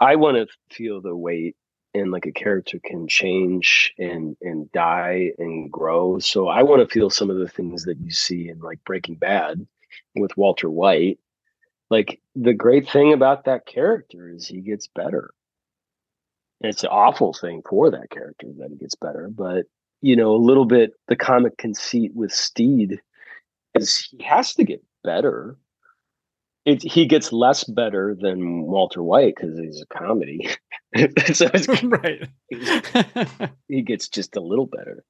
I 0.01 0.17
want 0.17 0.37
to 0.37 0.75
feel 0.75 1.01
the 1.01 1.15
weight 1.15 1.57
and 1.95 2.11
like 2.11 2.27
a 2.27 2.33
character 2.33 2.81
can 2.85 3.07
change 3.07 3.93
and 3.99 4.37
and 4.41 4.71
die 4.73 5.33
and 5.39 5.71
grow. 5.71 6.19
So 6.19 6.49
I 6.49 6.63
want 6.63 6.81
to 6.87 6.93
feel 6.93 7.11
some 7.11 7.31
of 7.31 7.37
the 7.37 7.49
things 7.49 7.85
that 7.85 7.99
you 8.01 8.11
see 8.11 8.49
in 8.49 8.59
like 8.61 8.83
Breaking 8.85 9.17
Bad 9.17 9.67
with 10.17 10.37
Walter 10.37 10.71
White 10.71 11.19
like 11.95 12.21
the 12.35 12.53
great 12.53 12.91
thing 12.91 13.13
about 13.13 13.45
that 13.45 13.67
character 13.67 14.29
is 14.29 14.49
he 14.49 14.61
gets 14.61 14.89
better. 14.89 15.33
It's 16.61 16.83
an 16.83 16.89
awful 16.91 17.33
thing 17.33 17.63
for 17.69 17.89
that 17.93 18.11
character 18.11 18.49
that 18.59 18.71
he 18.71 18.77
gets 18.77 18.97
better, 18.97 19.29
but 19.31 19.67
you 20.03 20.17
know, 20.17 20.35
a 20.35 20.47
little 20.49 20.65
bit 20.65 20.95
the 21.07 21.15
comic 21.15 21.57
conceit 21.57 22.11
with 22.13 22.33
Stede 22.33 23.01
is 23.77 24.09
he 24.11 24.25
has 24.25 24.55
to 24.55 24.65
get 24.65 24.83
better. 25.05 25.57
It, 26.65 26.83
he 26.83 27.07
gets 27.07 27.33
less 27.33 27.63
better 27.63 28.17
than 28.21 28.63
Walter 28.63 29.03
White 29.03 29.37
because 29.37 29.57
he's 29.57 29.81
a 29.81 29.87
comedy. 29.87 30.49
so 31.33 31.49
right. 31.85 32.29
he 33.69 33.83
gets 33.83 34.09
just 34.09 34.35
a 34.35 34.41
little 34.41 34.67
better. 34.67 35.05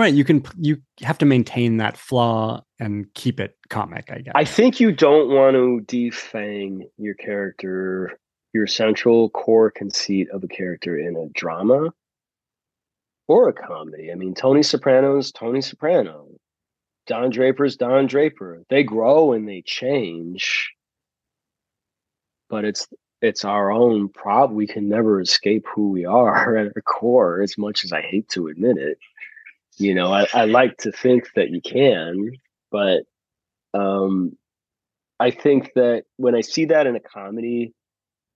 Right. 0.00 0.14
You 0.14 0.24
can 0.24 0.42
you 0.56 0.78
have 1.02 1.18
to 1.18 1.26
maintain 1.26 1.76
that 1.76 1.94
flaw 1.94 2.64
and 2.78 3.12
keep 3.12 3.38
it 3.38 3.58
comic, 3.68 4.10
I 4.10 4.20
guess. 4.20 4.32
I 4.34 4.46
think 4.46 4.80
you 4.80 4.92
don't 4.92 5.28
want 5.28 5.56
to 5.56 5.84
defang 5.86 6.88
your 6.96 7.12
character, 7.12 8.18
your 8.54 8.66
central 8.66 9.28
core 9.28 9.70
conceit 9.70 10.30
of 10.30 10.42
a 10.42 10.48
character 10.48 10.98
in 10.98 11.16
a 11.16 11.28
drama 11.38 11.92
or 13.28 13.50
a 13.50 13.52
comedy. 13.52 14.10
I 14.10 14.14
mean, 14.14 14.32
Tony 14.32 14.62
Soprano's 14.62 15.32
Tony 15.32 15.60
Soprano. 15.60 16.28
Don 17.06 17.28
Draper's 17.28 17.76
Don 17.76 18.06
Draper. 18.06 18.62
They 18.70 18.82
grow 18.82 19.34
and 19.34 19.46
they 19.46 19.60
change. 19.66 20.72
But 22.48 22.64
it's 22.64 22.88
it's 23.20 23.44
our 23.44 23.70
own 23.70 24.08
problem. 24.08 24.56
We 24.56 24.66
can 24.66 24.88
never 24.88 25.20
escape 25.20 25.66
who 25.74 25.90
we 25.90 26.06
are 26.06 26.56
at 26.56 26.72
our 26.74 26.80
core, 26.80 27.42
as 27.42 27.58
much 27.58 27.84
as 27.84 27.92
I 27.92 28.00
hate 28.00 28.30
to 28.30 28.48
admit 28.48 28.78
it 28.78 28.96
you 29.78 29.94
know 29.94 30.12
I, 30.12 30.26
I 30.32 30.44
like 30.44 30.76
to 30.78 30.92
think 30.92 31.30
that 31.34 31.50
you 31.50 31.60
can 31.60 32.32
but 32.70 33.02
um 33.74 34.36
i 35.18 35.30
think 35.30 35.72
that 35.74 36.04
when 36.16 36.34
i 36.34 36.40
see 36.40 36.66
that 36.66 36.86
in 36.86 36.96
a 36.96 37.00
comedy 37.00 37.74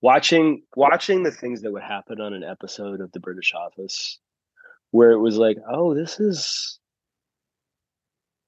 watching 0.01 0.63
watching 0.77 1.23
the 1.23 1.31
things 1.31 1.63
that 1.63 1.73
would 1.73 1.83
happen 1.83 2.21
on 2.21 2.35
an 2.35 2.45
episode 2.45 3.01
of 3.01 3.13
the 3.13 3.21
british 3.21 3.53
office 3.55 4.19
where 4.91 5.11
it 5.11 5.21
was 5.21 5.37
like 5.37 5.59
oh 5.69 5.95
this 5.95 6.21
is 6.21 6.79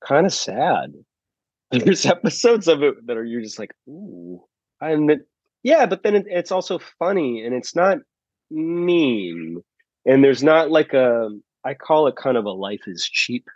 kind 0.07 0.27
of 0.27 0.33
sad. 0.33 0.92
There's 1.70 2.07
episodes 2.07 2.68
of 2.68 2.83
it 2.83 3.07
that 3.07 3.16
are 3.16 3.25
you're 3.25 3.42
just 3.42 3.59
like 3.59 3.75
ooh 3.88 4.40
and 4.81 5.11
yeah 5.64 5.85
but 5.87 6.05
then 6.05 6.14
it, 6.14 6.27
it's 6.29 6.53
also 6.53 6.79
funny 6.99 7.44
and 7.44 7.55
it's 7.55 7.75
not 7.75 7.99
mean 8.51 9.61
and 10.05 10.22
there's 10.22 10.44
not 10.44 10.70
like 10.70 10.92
a 10.92 11.29
I 11.66 11.74
call 11.74 12.07
it 12.07 12.16
kind 12.16 12.37
of 12.37 12.44
a 12.44 12.50
life 12.50 12.83
is 12.87 13.05
cheap 13.05 13.48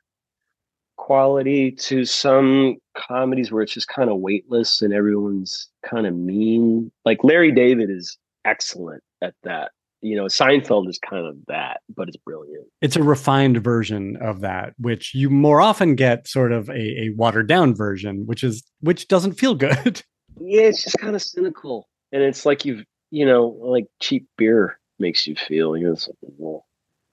quality 0.97 1.71
to 1.71 2.05
some 2.05 2.77
comedies 2.97 3.51
where 3.51 3.63
it's 3.63 3.73
just 3.73 3.89
kind 3.89 4.11
of 4.11 4.19
weightless 4.19 4.83
and 4.83 4.93
everyone's 4.93 5.69
kind 5.89 6.07
of 6.07 6.15
mean. 6.15 6.91
Like 7.05 7.23
Larry 7.23 7.53
David 7.53 7.89
is 7.89 8.19
excellent 8.45 9.03
at 9.23 9.35
that. 9.45 9.71
You 10.03 10.17
know, 10.17 10.25
Seinfeld 10.25 10.89
is 10.89 10.99
kind 10.99 11.27
of 11.27 11.37
that, 11.47 11.83
but 11.95 12.09
it's 12.09 12.17
brilliant. 12.17 12.67
It's 12.81 12.97
a 12.97 13.03
refined 13.03 13.63
version 13.63 14.17
of 14.21 14.41
that, 14.41 14.75
which 14.79 15.15
you 15.15 15.31
more 15.31 15.61
often 15.61 15.95
get 15.95 16.27
sort 16.27 16.53
of 16.53 16.69
a, 16.71 17.05
a 17.05 17.11
watered 17.17 17.47
down 17.47 17.75
version, 17.75 18.27
which 18.27 18.43
is 18.43 18.65
which 18.81 19.09
doesn't 19.09 19.33
feel 19.35 19.55
good. 19.55 20.03
Yeah, 20.43 20.63
it's 20.63 20.85
just 20.85 20.97
kind 20.97 21.15
of 21.15 21.21
cynical. 21.21 21.87
And 22.13 22.23
it's 22.23 22.47
like 22.47 22.65
you've 22.65 22.85
you 23.11 23.27
know, 23.27 23.47
like 23.61 23.87
cheap 24.01 24.27
beer 24.39 24.79
makes 24.99 25.27
you 25.27 25.35
feel. 25.35 25.77
You 25.77 25.89
know, 25.89 25.91
like, 25.91 26.17
well, 26.39 26.65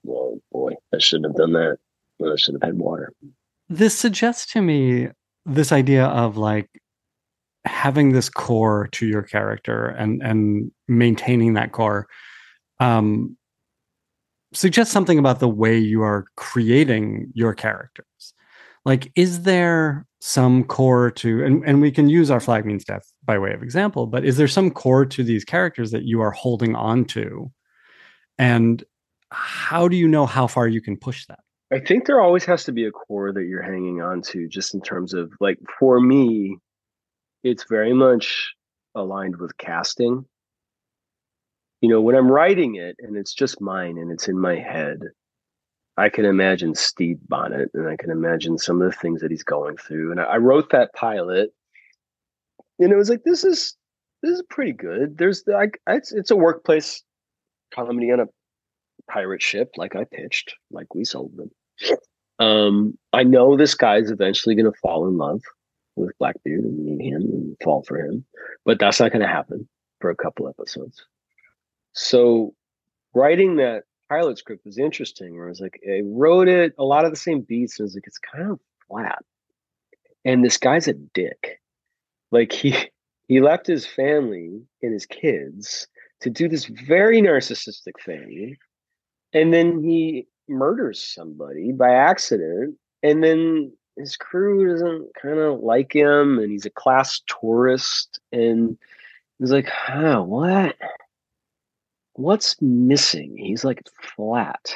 oh 0.08 0.40
boy, 0.52 0.74
I 0.94 0.98
shouldn't 0.98 1.26
have 1.26 1.36
done 1.36 1.52
that. 1.52 1.78
I 2.24 2.36
should 2.36 2.54
have 2.54 2.62
had 2.62 2.78
water. 2.78 3.12
This 3.68 3.96
suggests 3.96 4.52
to 4.52 4.62
me 4.62 5.08
this 5.46 5.72
idea 5.72 6.06
of 6.06 6.36
like 6.36 6.68
having 7.64 8.12
this 8.12 8.28
core 8.28 8.88
to 8.92 9.06
your 9.06 9.22
character 9.22 9.86
and 9.86 10.22
and 10.22 10.70
maintaining 10.86 11.54
that 11.54 11.72
core 11.72 12.06
um 12.80 13.36
suggests 14.54 14.92
something 14.92 15.18
about 15.18 15.40
the 15.40 15.48
way 15.48 15.76
you 15.76 16.02
are 16.02 16.24
creating 16.36 17.30
your 17.34 17.52
characters 17.52 18.32
like 18.84 19.12
is 19.16 19.42
there 19.42 20.06
some 20.20 20.64
core 20.64 21.10
to 21.10 21.44
and, 21.44 21.62
and 21.66 21.80
we 21.80 21.90
can 21.90 22.08
use 22.08 22.30
our 22.30 22.40
flag 22.40 22.64
means 22.64 22.84
death 22.84 23.12
by 23.24 23.38
way 23.38 23.52
of 23.52 23.62
example 23.62 24.06
but 24.06 24.24
is 24.24 24.36
there 24.36 24.48
some 24.48 24.70
core 24.70 25.04
to 25.04 25.22
these 25.22 25.44
characters 25.44 25.90
that 25.90 26.04
you 26.04 26.20
are 26.20 26.30
holding 26.30 26.74
on 26.74 27.04
to 27.04 27.50
and 28.38 28.84
how 29.30 29.88
do 29.88 29.96
you 29.96 30.08
know 30.08 30.26
how 30.26 30.46
far 30.46 30.68
you 30.68 30.80
can 30.80 30.96
push 30.96 31.26
that? 31.26 31.40
I 31.72 31.80
think 31.80 32.06
there 32.06 32.20
always 32.20 32.44
has 32.46 32.64
to 32.64 32.72
be 32.72 32.86
a 32.86 32.90
core 32.90 33.32
that 33.32 33.44
you're 33.44 33.62
hanging 33.62 34.00
on 34.00 34.22
to, 34.22 34.48
just 34.48 34.74
in 34.74 34.80
terms 34.80 35.12
of 35.12 35.32
like 35.40 35.58
for 35.78 36.00
me, 36.00 36.56
it's 37.44 37.64
very 37.68 37.92
much 37.92 38.54
aligned 38.94 39.36
with 39.36 39.56
casting. 39.58 40.24
You 41.80 41.88
know, 41.90 42.00
when 42.00 42.16
I'm 42.16 42.30
writing 42.30 42.76
it 42.76 42.96
and 43.00 43.16
it's 43.16 43.34
just 43.34 43.60
mine 43.60 43.98
and 43.98 44.10
it's 44.10 44.28
in 44.28 44.38
my 44.38 44.56
head, 44.56 44.98
I 45.96 46.08
can 46.08 46.24
imagine 46.24 46.74
Stede 46.74 47.20
Bonnet 47.28 47.70
and 47.74 47.88
I 47.88 47.96
can 47.96 48.10
imagine 48.10 48.56
some 48.56 48.80
of 48.80 48.90
the 48.90 48.96
things 48.96 49.20
that 49.20 49.30
he's 49.30 49.44
going 49.44 49.76
through. 49.76 50.10
And 50.10 50.20
I, 50.20 50.24
I 50.24 50.36
wrote 50.38 50.70
that 50.70 50.94
pilot 50.94 51.50
and 52.78 52.92
it 52.92 52.96
was 52.96 53.10
like, 53.10 53.24
this 53.24 53.44
is 53.44 53.76
this 54.22 54.32
is 54.32 54.42
pretty 54.48 54.72
good. 54.72 55.18
There's 55.18 55.44
like 55.46 55.80
it's 55.86 56.12
it's 56.12 56.30
a 56.30 56.36
workplace 56.36 57.02
comedy 57.74 58.10
on 58.10 58.20
a 58.20 58.26
pirate 59.08 59.42
ship 59.42 59.70
like 59.76 59.96
I 59.96 60.04
pitched, 60.04 60.54
like 60.70 60.94
we 60.94 61.04
sold 61.04 61.32
them. 61.36 61.50
Um, 62.38 62.96
I 63.12 63.24
know 63.24 63.56
this 63.56 63.74
guy's 63.74 64.10
eventually 64.10 64.54
going 64.54 64.70
to 64.70 64.78
fall 64.78 65.08
in 65.08 65.16
love 65.16 65.42
with 65.96 66.16
Blackbeard 66.18 66.64
and 66.64 66.84
meet 66.84 67.04
him 67.12 67.22
and 67.22 67.56
fall 67.62 67.82
for 67.82 67.98
him, 67.98 68.24
but 68.64 68.78
that's 68.78 69.00
not 69.00 69.10
going 69.10 69.22
to 69.22 69.28
happen 69.28 69.68
for 70.00 70.10
a 70.10 70.16
couple 70.16 70.48
episodes. 70.48 71.04
So 71.92 72.54
writing 73.14 73.56
that 73.56 73.84
pilot 74.08 74.38
script 74.38 74.64
was 74.64 74.78
interesting 74.78 75.36
where 75.36 75.46
I 75.46 75.50
was 75.50 75.60
like, 75.60 75.80
I 75.86 76.02
wrote 76.04 76.48
it 76.48 76.74
a 76.78 76.84
lot 76.84 77.04
of 77.04 77.10
the 77.10 77.16
same 77.16 77.40
beats 77.40 77.78
and 77.78 77.84
I 77.84 77.86
was 77.86 77.94
like, 77.94 78.06
it's 78.06 78.18
kind 78.18 78.52
of 78.52 78.60
flat. 78.88 79.24
And 80.24 80.44
this 80.44 80.56
guy's 80.56 80.88
a 80.88 80.94
dick. 80.94 81.60
Like 82.30 82.52
he 82.52 82.74
he 83.26 83.40
left 83.40 83.66
his 83.66 83.86
family 83.86 84.62
and 84.82 84.92
his 84.92 85.06
kids 85.06 85.86
to 86.20 86.30
do 86.30 86.48
this 86.48 86.64
very 86.64 87.20
narcissistic 87.20 87.92
thing 88.04 88.56
and 89.32 89.52
then 89.52 89.82
he 89.82 90.26
murders 90.48 91.02
somebody 91.02 91.72
by 91.72 91.90
accident 91.90 92.76
and 93.02 93.22
then 93.22 93.72
his 93.96 94.16
crew 94.16 94.68
doesn't 94.70 95.08
kind 95.20 95.38
of 95.38 95.60
like 95.60 95.94
him 95.94 96.38
and 96.38 96.50
he's 96.50 96.66
a 96.66 96.70
class 96.70 97.20
tourist 97.26 98.20
and 98.32 98.78
he's 99.38 99.52
like 99.52 99.68
huh 99.68 100.22
what? 100.22 100.76
What's 102.14 102.60
missing? 102.60 103.36
He's 103.36 103.64
like 103.64 103.82
flat. 104.16 104.74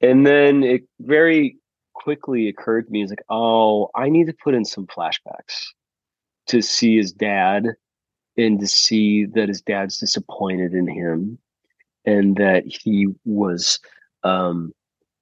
And 0.00 0.26
then 0.26 0.64
it 0.64 0.82
very 1.00 1.58
quickly 1.94 2.48
occurred 2.48 2.86
to 2.86 2.92
me 2.92 3.02
is 3.02 3.10
like, 3.10 3.22
oh, 3.28 3.90
I 3.94 4.08
need 4.08 4.26
to 4.26 4.32
put 4.32 4.54
in 4.54 4.64
some 4.64 4.88
flashbacks 4.88 5.66
to 6.48 6.60
see 6.60 6.96
his 6.96 7.12
dad 7.12 7.68
and 8.36 8.58
to 8.58 8.66
see 8.66 9.26
that 9.26 9.48
his 9.48 9.62
dad's 9.62 9.98
disappointed 9.98 10.74
in 10.74 10.88
him 10.88 11.38
and 12.04 12.36
that 12.36 12.64
he 12.66 13.08
was 13.24 13.78
um, 14.24 14.72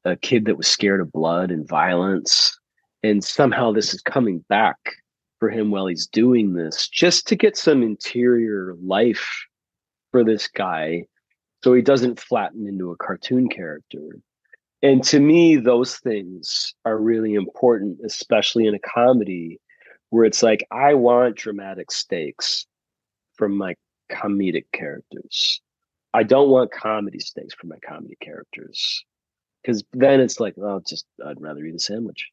a 0.04 0.16
kid 0.16 0.46
that 0.46 0.56
was 0.56 0.68
scared 0.68 1.00
of 1.00 1.12
blood 1.12 1.50
and 1.50 1.68
violence. 1.68 2.58
And 3.02 3.24
somehow 3.24 3.72
this 3.72 3.94
is 3.94 4.02
coming 4.02 4.44
back 4.48 4.78
for 5.38 5.48
him 5.48 5.70
while 5.70 5.86
he's 5.86 6.06
doing 6.06 6.52
this, 6.52 6.88
just 6.88 7.26
to 7.28 7.36
get 7.36 7.56
some 7.56 7.82
interior 7.82 8.74
life 8.82 9.46
for 10.10 10.24
this 10.24 10.48
guy 10.48 11.04
so 11.62 11.74
he 11.74 11.82
doesn't 11.82 12.20
flatten 12.20 12.66
into 12.66 12.90
a 12.90 12.96
cartoon 12.96 13.48
character. 13.48 14.18
And 14.82 15.04
to 15.04 15.20
me, 15.20 15.56
those 15.56 15.96
things 15.96 16.74
are 16.86 16.98
really 16.98 17.34
important, 17.34 17.98
especially 18.04 18.66
in 18.66 18.74
a 18.74 18.78
comedy 18.78 19.60
where 20.08 20.24
it's 20.24 20.42
like, 20.42 20.66
I 20.70 20.94
want 20.94 21.36
dramatic 21.36 21.90
stakes 21.92 22.66
from 23.34 23.56
my 23.56 23.74
comedic 24.10 24.64
characters. 24.72 25.60
I 26.12 26.22
don't 26.22 26.50
want 26.50 26.72
comedy 26.72 27.20
stakes 27.20 27.54
for 27.54 27.66
my 27.66 27.78
comedy 27.86 28.16
characters 28.20 29.04
because 29.62 29.84
then 29.92 30.20
it's 30.20 30.40
like, 30.40 30.54
oh, 30.58 30.80
just 30.86 31.06
I'd 31.24 31.40
rather 31.40 31.64
eat 31.64 31.74
a 31.74 31.78
sandwich. 31.78 32.28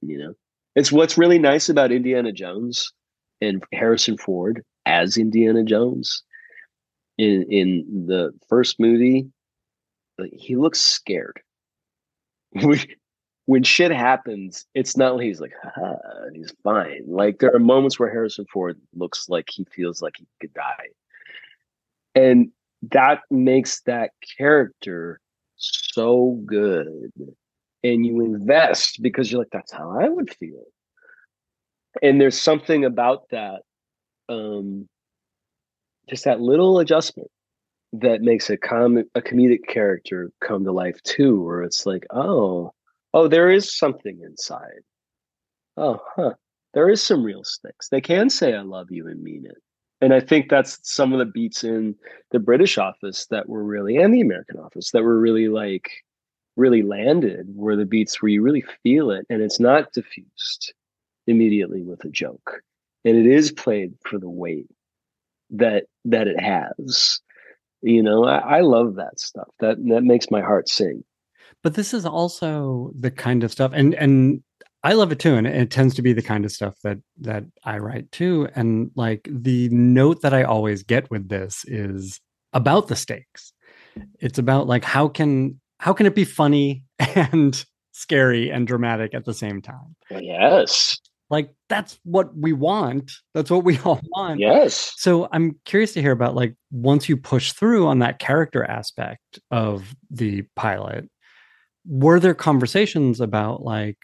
You 0.00 0.18
know, 0.18 0.34
it's 0.74 0.92
what's 0.92 1.18
really 1.18 1.38
nice 1.38 1.68
about 1.68 1.92
Indiana 1.92 2.32
Jones 2.32 2.92
and 3.40 3.62
Harrison 3.72 4.16
Ford 4.16 4.64
as 4.86 5.16
Indiana 5.16 5.64
Jones 5.64 6.22
in 7.18 7.44
in 7.50 8.06
the 8.06 8.32
first 8.48 8.80
movie. 8.80 9.28
He 10.32 10.56
looks 10.56 10.80
scared. 10.80 11.40
when 13.46 13.62
shit 13.62 13.90
happens, 13.90 14.66
it's 14.74 14.96
not 14.96 15.16
like 15.16 15.24
he's 15.24 15.40
like, 15.40 15.54
haha, 15.62 15.96
he's 16.34 16.52
fine. 16.64 17.04
Like 17.06 17.38
there 17.38 17.54
are 17.54 17.60
moments 17.60 17.98
where 17.98 18.10
Harrison 18.10 18.46
Ford 18.52 18.78
looks 18.94 19.28
like 19.28 19.48
he 19.50 19.64
feels 19.64 20.02
like 20.02 20.16
he 20.18 20.26
could 20.40 20.52
die. 20.52 20.88
And 22.14 22.50
that 22.90 23.20
makes 23.30 23.82
that 23.82 24.10
character 24.36 25.20
so 25.56 26.40
good. 26.46 27.12
And 27.84 28.04
you 28.04 28.24
invest 28.24 29.02
because 29.02 29.30
you're 29.30 29.40
like, 29.40 29.50
that's 29.52 29.72
how 29.72 29.98
I 30.00 30.08
would 30.08 30.32
feel. 30.34 30.64
And 32.02 32.20
there's 32.20 32.40
something 32.40 32.84
about 32.84 33.28
that, 33.30 33.62
um, 34.28 34.88
just 36.08 36.24
that 36.24 36.40
little 36.40 36.78
adjustment 36.78 37.30
that 37.92 38.20
makes 38.20 38.50
a 38.50 38.56
com 38.56 38.98
a 39.14 39.20
comedic 39.22 39.66
character 39.66 40.30
come 40.40 40.64
to 40.64 40.72
life 40.72 41.02
too, 41.02 41.42
where 41.42 41.62
it's 41.62 41.86
like, 41.86 42.06
oh, 42.10 42.72
oh, 43.14 43.28
there 43.28 43.50
is 43.50 43.76
something 43.76 44.20
inside. 44.22 44.82
Oh, 45.76 46.00
huh. 46.14 46.34
There 46.74 46.90
is 46.90 47.02
some 47.02 47.22
real 47.22 47.44
stakes. 47.44 47.88
They 47.88 48.00
can 48.00 48.28
say 48.28 48.54
I 48.54 48.60
love 48.60 48.88
you 48.90 49.08
and 49.08 49.22
mean 49.22 49.46
it. 49.46 49.56
And 50.00 50.14
I 50.14 50.20
think 50.20 50.48
that's 50.48 50.78
some 50.82 51.12
of 51.12 51.18
the 51.18 51.24
beats 51.24 51.64
in 51.64 51.94
the 52.30 52.38
British 52.38 52.78
office 52.78 53.26
that 53.26 53.48
were 53.48 53.64
really, 53.64 53.96
and 53.96 54.14
the 54.14 54.20
American 54.20 54.58
office 54.58 54.92
that 54.92 55.02
were 55.02 55.18
really 55.18 55.48
like, 55.48 55.90
really 56.56 56.82
landed 56.82 57.46
were 57.54 57.76
the 57.76 57.84
beats 57.84 58.20
where 58.20 58.30
you 58.30 58.42
really 58.42 58.64
feel 58.82 59.10
it 59.10 59.26
and 59.30 59.42
it's 59.42 59.60
not 59.60 59.92
diffused 59.92 60.72
immediately 61.26 61.82
with 61.82 62.04
a 62.04 62.08
joke. 62.08 62.62
And 63.04 63.16
it 63.16 63.26
is 63.26 63.52
played 63.52 63.94
for 64.04 64.18
the 64.18 64.28
weight 64.28 64.66
that 65.50 65.84
that 66.04 66.26
it 66.26 66.40
has. 66.40 67.20
You 67.80 68.02
know, 68.02 68.24
I, 68.24 68.58
I 68.58 68.60
love 68.60 68.96
that 68.96 69.20
stuff. 69.20 69.48
That 69.60 69.76
that 69.88 70.02
makes 70.02 70.30
my 70.30 70.40
heart 70.40 70.68
sing. 70.68 71.04
But 71.62 71.74
this 71.74 71.94
is 71.94 72.04
also 72.04 72.92
the 72.94 73.10
kind 73.10 73.44
of 73.44 73.52
stuff, 73.52 73.72
and 73.74 73.94
and 73.94 74.42
I 74.84 74.92
love 74.92 75.10
it 75.10 75.18
too, 75.18 75.34
and 75.34 75.46
it 75.46 75.70
tends 75.70 75.94
to 75.96 76.02
be 76.02 76.12
the 76.12 76.22
kind 76.22 76.44
of 76.44 76.52
stuff 76.52 76.74
that 76.84 76.98
that 77.20 77.44
I 77.64 77.78
write 77.78 78.10
too. 78.12 78.48
And 78.54 78.90
like 78.94 79.28
the 79.30 79.68
note 79.70 80.22
that 80.22 80.34
I 80.34 80.44
always 80.44 80.82
get 80.82 81.10
with 81.10 81.28
this 81.28 81.64
is 81.66 82.20
about 82.52 82.88
the 82.88 82.96
stakes. 82.96 83.52
It's 84.20 84.38
about 84.38 84.68
like 84.68 84.84
how 84.84 85.08
can 85.08 85.60
how 85.78 85.92
can 85.92 86.06
it 86.06 86.14
be 86.14 86.24
funny 86.24 86.84
and 86.98 87.64
scary 87.92 88.50
and 88.50 88.66
dramatic 88.66 89.14
at 89.14 89.24
the 89.24 89.34
same 89.34 89.60
time? 89.60 89.96
Yes. 90.10 90.98
Like 91.30 91.50
that's 91.68 91.98
what 92.04 92.34
we 92.36 92.52
want. 92.52 93.12
That's 93.34 93.50
what 93.50 93.64
we 93.64 93.78
all 93.84 94.00
want. 94.14 94.38
Yes. 94.38 94.94
So 94.96 95.28
I'm 95.32 95.58
curious 95.64 95.92
to 95.94 96.02
hear 96.02 96.12
about 96.12 96.36
like 96.36 96.54
once 96.70 97.08
you 97.08 97.16
push 97.16 97.52
through 97.52 97.86
on 97.88 97.98
that 97.98 98.18
character 98.20 98.64
aspect 98.64 99.40
of 99.50 99.94
the 100.10 100.44
pilot, 100.54 101.08
were 101.84 102.20
there 102.20 102.34
conversations 102.34 103.20
about 103.20 103.62
like 103.62 103.98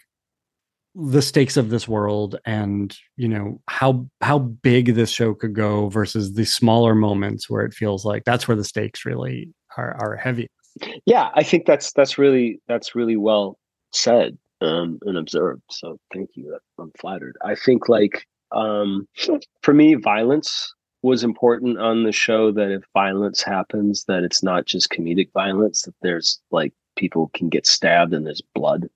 the 0.95 1.21
stakes 1.21 1.57
of 1.57 1.69
this 1.69 1.87
world 1.87 2.37
and 2.45 2.97
you 3.17 3.27
know 3.27 3.61
how 3.67 4.07
how 4.21 4.39
big 4.39 4.95
this 4.95 5.09
show 5.09 5.33
could 5.33 5.53
go 5.53 5.89
versus 5.89 6.33
the 6.33 6.45
smaller 6.45 6.95
moments 6.95 7.49
where 7.49 7.65
it 7.65 7.73
feels 7.73 8.05
like 8.05 8.23
that's 8.23 8.47
where 8.47 8.55
the 8.55 8.63
stakes 8.63 9.05
really 9.05 9.53
are 9.77 9.95
are 9.99 10.15
heavy. 10.15 10.47
Yeah 11.05 11.29
i 11.33 11.43
think 11.43 11.65
that's 11.65 11.91
that's 11.91 12.17
really 12.17 12.61
that's 12.67 12.95
really 12.95 13.17
well 13.17 13.57
said 13.91 14.37
um, 14.61 14.99
and 15.03 15.17
observed 15.17 15.61
so 15.69 15.99
thank 16.13 16.29
you 16.33 16.57
i'm 16.79 16.91
flattered. 16.99 17.37
I 17.43 17.55
think 17.55 17.89
like 17.89 18.25
um 18.51 19.07
for 19.61 19.73
me 19.73 19.95
violence 19.95 20.73
was 21.01 21.23
important 21.23 21.77
on 21.77 22.03
the 22.03 22.11
show 22.11 22.51
that 22.51 22.71
if 22.71 22.83
violence 22.93 23.43
happens 23.43 24.05
that 24.05 24.23
it's 24.23 24.41
not 24.41 24.65
just 24.65 24.89
comedic 24.89 25.31
violence 25.33 25.83
that 25.83 25.93
there's 26.01 26.39
like 26.51 26.73
people 26.95 27.29
can 27.33 27.49
get 27.49 27.67
stabbed 27.67 28.13
and 28.13 28.25
there's 28.25 28.41
blood 28.53 28.89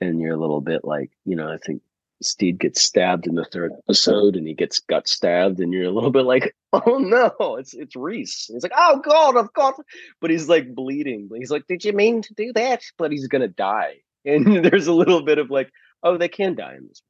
and 0.00 0.20
you're 0.20 0.34
a 0.34 0.40
little 0.40 0.60
bit 0.60 0.84
like 0.84 1.10
you 1.24 1.36
know 1.36 1.50
i 1.50 1.56
think 1.58 1.82
stede 2.20 2.58
gets 2.58 2.82
stabbed 2.82 3.26
in 3.26 3.34
the 3.34 3.44
third 3.44 3.72
episode 3.84 4.36
and 4.36 4.46
he 4.46 4.54
gets 4.54 4.80
gut 4.80 5.06
stabbed 5.06 5.60
and 5.60 5.72
you're 5.72 5.84
a 5.84 5.90
little 5.90 6.10
bit 6.10 6.24
like 6.24 6.54
oh 6.72 6.98
no 6.98 7.56
it's 7.56 7.74
it's 7.74 7.94
rhys. 7.94 8.50
He's 8.52 8.62
like 8.62 8.72
oh 8.76 9.00
god 9.00 9.36
of 9.36 9.52
course 9.52 9.78
but 10.20 10.30
he's 10.30 10.48
like 10.48 10.74
bleeding. 10.74 11.28
He's 11.34 11.50
like 11.50 11.66
did 11.66 11.84
you 11.84 11.92
mean 11.92 12.22
to 12.22 12.34
do 12.34 12.52
that? 12.54 12.82
But 12.96 13.12
he's 13.12 13.28
gonna 13.28 13.48
die. 13.48 13.98
And 14.24 14.64
there's 14.64 14.88
a 14.88 14.92
little 14.92 15.22
bit 15.22 15.38
of 15.38 15.48
like 15.48 15.70
oh 16.02 16.18
they 16.18 16.28
can 16.28 16.54
die 16.54 16.74
in 16.74 16.88
this 16.88 17.02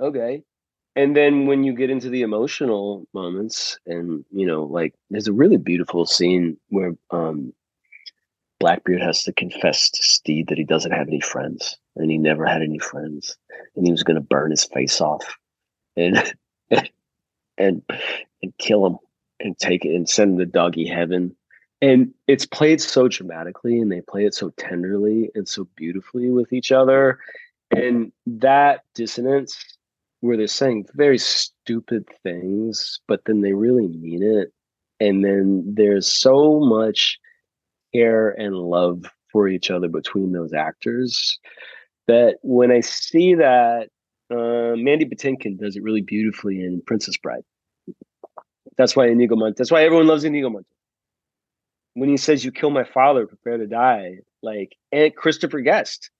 okay. 0.00 0.42
And 0.96 1.16
then 1.16 1.46
when 1.46 1.62
you 1.62 1.72
get 1.74 1.90
into 1.90 2.10
the 2.10 2.22
emotional 2.22 3.06
moments 3.12 3.78
and 3.86 4.24
you 4.30 4.46
know 4.46 4.64
like 4.64 4.94
there's 5.10 5.28
a 5.28 5.32
really 5.32 5.58
beautiful 5.58 6.06
scene 6.06 6.56
where 6.68 6.94
um 7.10 7.52
Blackbeard 8.62 9.02
has 9.02 9.24
to 9.24 9.32
confess 9.32 9.90
to 9.90 10.02
Stede 10.04 10.46
that 10.46 10.56
he 10.56 10.62
doesn't 10.62 10.92
have 10.92 11.08
any 11.08 11.18
friends 11.18 11.76
and 11.96 12.08
he 12.08 12.16
never 12.16 12.46
had 12.46 12.62
any 12.62 12.78
friends 12.78 13.36
and 13.74 13.84
he 13.84 13.90
was 13.90 14.04
going 14.04 14.14
to 14.14 14.20
burn 14.20 14.52
his 14.52 14.64
face 14.64 15.00
off 15.00 15.36
and 15.96 16.32
and 17.58 17.82
and 18.40 18.58
kill 18.58 18.86
him 18.86 18.98
and 19.40 19.58
take 19.58 19.84
it 19.84 19.96
and 19.96 20.08
send 20.08 20.38
the 20.38 20.46
doggy 20.46 20.86
heaven. 20.86 21.34
And 21.80 22.14
it's 22.28 22.46
played 22.46 22.80
so 22.80 23.08
dramatically 23.08 23.80
and 23.80 23.90
they 23.90 24.00
play 24.00 24.26
it 24.26 24.34
so 24.34 24.50
tenderly 24.50 25.32
and 25.34 25.48
so 25.48 25.66
beautifully 25.74 26.30
with 26.30 26.52
each 26.52 26.70
other. 26.70 27.18
And 27.72 28.12
that 28.26 28.84
dissonance 28.94 29.58
where 30.20 30.36
they're 30.36 30.46
saying 30.46 30.86
very 30.94 31.18
stupid 31.18 32.08
things 32.22 33.00
but 33.08 33.24
then 33.24 33.40
they 33.40 33.54
really 33.54 33.88
mean 33.88 34.22
it. 34.22 34.52
And 35.00 35.24
then 35.24 35.64
there's 35.66 36.12
so 36.12 36.60
much 36.60 37.18
care 37.92 38.30
and 38.30 38.56
love 38.56 39.04
for 39.30 39.48
each 39.48 39.70
other 39.70 39.88
between 39.88 40.32
those 40.32 40.52
actors 40.52 41.38
that 42.06 42.36
when 42.42 42.70
I 42.70 42.80
see 42.80 43.34
that, 43.34 43.88
uh, 44.30 44.76
Mandy 44.76 45.04
Patinkin 45.04 45.58
does 45.58 45.76
it 45.76 45.82
really 45.82 46.00
beautifully 46.00 46.62
in 46.62 46.82
Princess 46.86 47.16
Bride. 47.16 47.44
That's 48.76 48.96
why 48.96 49.08
Inigo 49.08 49.36
Montoya, 49.36 49.54
that's 49.56 49.70
why 49.70 49.84
everyone 49.84 50.06
loves 50.06 50.24
Inigo 50.24 50.48
Montoya. 50.48 50.64
When 51.94 52.08
he 52.08 52.16
says, 52.16 52.44
You 52.44 52.52
kill 52.52 52.70
my 52.70 52.84
father, 52.84 53.26
prepare 53.26 53.58
to 53.58 53.66
die, 53.66 54.18
like, 54.42 54.74
and 54.90 55.14
Christopher 55.14 55.60
Guest, 55.60 56.10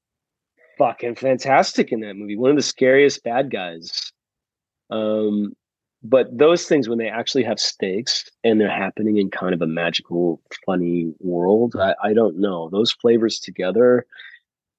fucking 0.78 1.14
fantastic 1.14 1.92
in 1.92 2.00
that 2.00 2.14
movie. 2.14 2.36
One 2.36 2.50
of 2.50 2.56
the 2.56 2.62
scariest 2.62 3.24
bad 3.24 3.50
guys. 3.50 4.12
Um, 4.90 5.54
but 6.02 6.36
those 6.36 6.66
things 6.66 6.88
when 6.88 6.98
they 6.98 7.08
actually 7.08 7.44
have 7.44 7.60
stakes 7.60 8.28
and 8.42 8.60
they're 8.60 8.70
happening 8.70 9.18
in 9.18 9.30
kind 9.30 9.54
of 9.54 9.62
a 9.62 9.66
magical 9.66 10.40
funny 10.66 11.12
world 11.20 11.74
I, 11.78 11.94
I, 12.02 12.12
don't 12.12 12.38
know. 12.38 12.68
Those 12.70 12.92
flavors 12.92 13.38
together 13.38 14.06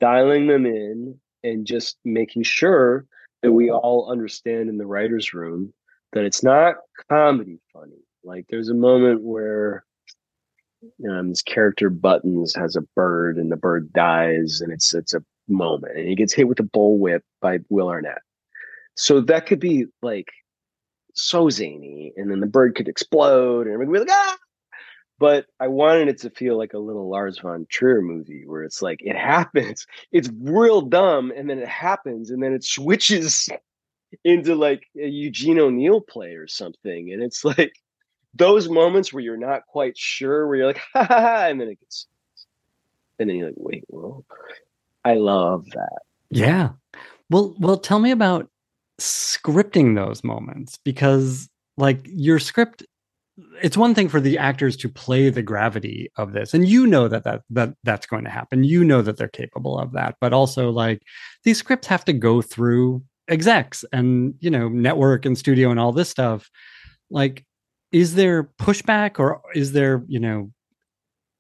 dialing 0.02 0.48
them 0.48 0.66
in 0.66 1.18
and 1.44 1.66
just 1.66 1.98
making 2.04 2.44
sure 2.44 3.06
that 3.42 3.52
we 3.52 3.72
all 3.72 4.10
understand 4.12 4.70
in 4.70 4.78
the 4.78 4.86
writers 4.86 5.34
room 5.34 5.74
that 6.12 6.26
it's 6.26 6.44
not 6.44 6.76
comedy 7.10 7.60
funny. 7.72 8.04
Like 8.24 8.46
there's 8.50 8.70
a 8.70 8.74
moment 8.74 9.22
where 9.22 9.86
um, 11.10 11.30
this 11.30 11.42
character 11.42 11.90
buttons 11.90 12.54
has 12.56 12.76
a 12.76 12.82
bird 12.96 13.38
and 13.38 13.52
the 13.52 13.58
bird 13.58 13.92
dies 13.94 14.60
and 14.62 14.72
it's 14.72 14.94
it's 14.94 15.14
a 15.14 15.24
moment 15.48 15.98
and 15.98 16.08
he 16.08 16.16
gets 16.16 16.34
hit 16.34 16.48
with 16.48 16.60
a 16.60 16.64
bullwhip 16.64 17.22
by 17.42 17.60
will 17.70 17.90
arnett. 17.90 18.22
So 18.96 19.22
that 19.22 19.46
could 19.46 19.60
be 19.60 19.86
like 20.02 20.28
so 21.14 21.50
zany, 21.50 22.14
and 22.18 22.30
then 22.30 22.40
the 22.40 22.48
bird 22.48 22.76
could 22.76 22.88
explode, 22.88 23.68
and 23.68 23.74
everybody 23.74 24.06
be 24.06 24.12
like, 24.12 24.18
ah! 24.18 24.38
but 25.24 25.46
I 25.58 25.70
wanted 25.70 26.10
it 26.10 26.18
to 26.20 26.30
feel 26.30 26.58
like 26.58 26.74
a 26.74 26.80
little 26.80 27.10
Lars 27.10 27.40
von 27.40 27.66
Trier 27.70 28.02
movie 28.02 28.44
where 28.46 28.64
it's 28.64 28.82
like 28.82 29.00
it 29.02 29.16
happens, 29.16 29.88
it's 30.12 30.30
real 30.42 30.82
dumb, 30.82 31.32
and 31.36 31.50
then 31.50 31.60
it 31.60 31.68
happens, 31.68 32.30
and 32.30 32.44
then 32.44 32.54
it 32.54 32.64
switches 32.64 33.50
into 34.26 34.56
like 34.56 34.84
a 34.98 35.08
Eugene 35.08 35.60
O'Neill 35.60 36.02
play 36.02 36.34
or 36.34 36.48
something, 36.48 37.14
and 37.14 37.24
it's 37.24 37.46
like 37.46 37.74
those 38.34 38.68
moments 38.68 39.14
where 39.14 39.24
you're 39.24 39.38
not 39.38 39.66
quite 39.68 39.98
sure, 39.98 40.48
where 40.48 40.58
you're 40.58 40.68
like, 40.68 40.82
ha 40.94 41.06
ha 41.06 41.22
ha, 41.22 41.48
and 41.48 41.62
then 41.62 41.70
it 41.70 41.80
gets, 41.80 42.08
and 43.20 43.30
then 43.30 43.38
you're 43.38 43.48
like, 43.48 43.56
wait, 43.58 43.86
well, 43.88 44.26
I 45.06 45.14
love 45.14 45.66
that. 45.72 46.00
Yeah. 46.32 46.72
Well, 47.30 47.56
well, 47.60 47.78
tell 47.78 48.00
me 48.00 48.12
about 48.12 48.50
scripting 49.00 49.96
those 49.96 50.24
moments 50.24 50.78
because, 50.84 51.50
like, 51.78 52.06
your 52.06 52.40
script. 52.40 52.84
It's 53.64 53.76
one 53.76 53.96
thing 53.96 54.10
for 54.10 54.22
the 54.22 54.38
actors 54.38 54.78
to 54.78 54.90
play 54.90 55.32
the 55.32 55.42
gravity 55.42 56.12
of 56.18 56.34
this, 56.34 56.54
and 56.54 56.68
you 56.68 56.86
know 56.86 57.08
that 57.08 57.24
that 57.24 57.42
that 57.50 57.74
that's 57.84 58.06
going 58.06 58.26
to 58.26 58.30
happen. 58.30 58.64
You 58.64 58.84
know 58.84 59.02
that 59.02 59.18
they're 59.18 59.28
capable 59.28 59.80
of 59.80 59.94
that, 59.94 60.18
but 60.22 60.34
also 60.34 60.70
like 60.70 61.02
these 61.44 61.58
scripts 61.58 61.88
have 61.88 62.06
to 62.06 62.14
go 62.14 62.44
through 62.44 63.04
execs 63.28 63.84
and 63.92 64.36
you 64.40 64.52
know 64.52 64.70
network 64.70 65.26
and 65.26 65.36
studio 65.36 65.72
and 65.72 65.80
all 65.80 65.92
this 65.92 66.10
stuff. 66.10 66.52
Like, 67.10 67.44
is 67.92 68.14
there 68.14 68.44
pushback 68.44 69.18
or 69.18 69.42
is 69.56 69.72
there 69.72 70.04
you 70.08 70.20
know 70.20 70.52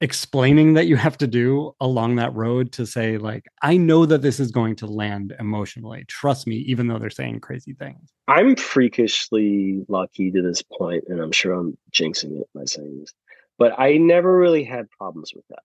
explaining 0.03 0.73
that 0.73 0.85
you 0.85 0.97
have 0.97 1.17
to 1.17 1.25
do 1.25 1.73
along 1.79 2.17
that 2.17 2.35
road 2.35 2.73
to 2.73 2.85
say 2.85 3.17
like 3.17 3.45
i 3.61 3.77
know 3.77 4.05
that 4.05 4.21
this 4.21 4.37
is 4.37 4.51
going 4.51 4.75
to 4.75 4.85
land 4.85 5.33
emotionally. 5.39 6.03
Trust 6.09 6.45
me 6.45 6.57
even 6.57 6.87
though 6.87 6.99
they're 6.99 7.09
saying 7.09 7.39
crazy 7.39 7.73
things. 7.73 8.11
I'm 8.27 8.57
freakishly 8.57 9.85
lucky 9.87 10.29
to 10.31 10.41
this 10.41 10.61
point 10.61 11.05
and 11.07 11.21
i'm 11.21 11.31
sure 11.31 11.53
i'm 11.53 11.77
jinxing 11.93 12.37
it 12.41 12.49
by 12.53 12.65
saying 12.65 12.99
this 12.99 13.13
but 13.57 13.79
i 13.79 13.95
never 13.95 14.37
really 14.37 14.65
had 14.65 14.91
problems 14.91 15.31
with 15.33 15.45
that. 15.49 15.63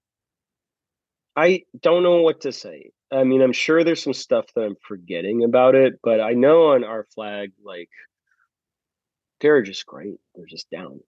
I 1.34 1.64
don't 1.80 2.04
know 2.04 2.22
what 2.22 2.42
to 2.42 2.52
say. 2.52 2.92
I 3.10 3.24
mean 3.24 3.42
i'm 3.42 3.52
sure 3.52 3.82
there's 3.82 4.04
some 4.04 4.14
stuff 4.14 4.46
that 4.54 4.62
i'm 4.62 4.76
forgetting 4.86 5.42
about 5.42 5.74
it 5.74 5.98
but 6.00 6.20
i 6.20 6.30
know 6.30 6.68
on 6.74 6.84
our 6.84 7.08
flag 7.12 7.50
like 7.64 7.90
they're 9.40 9.62
just 9.62 9.86
great. 9.86 10.18
They're 10.34 10.46
just 10.46 10.70
down 10.70 11.00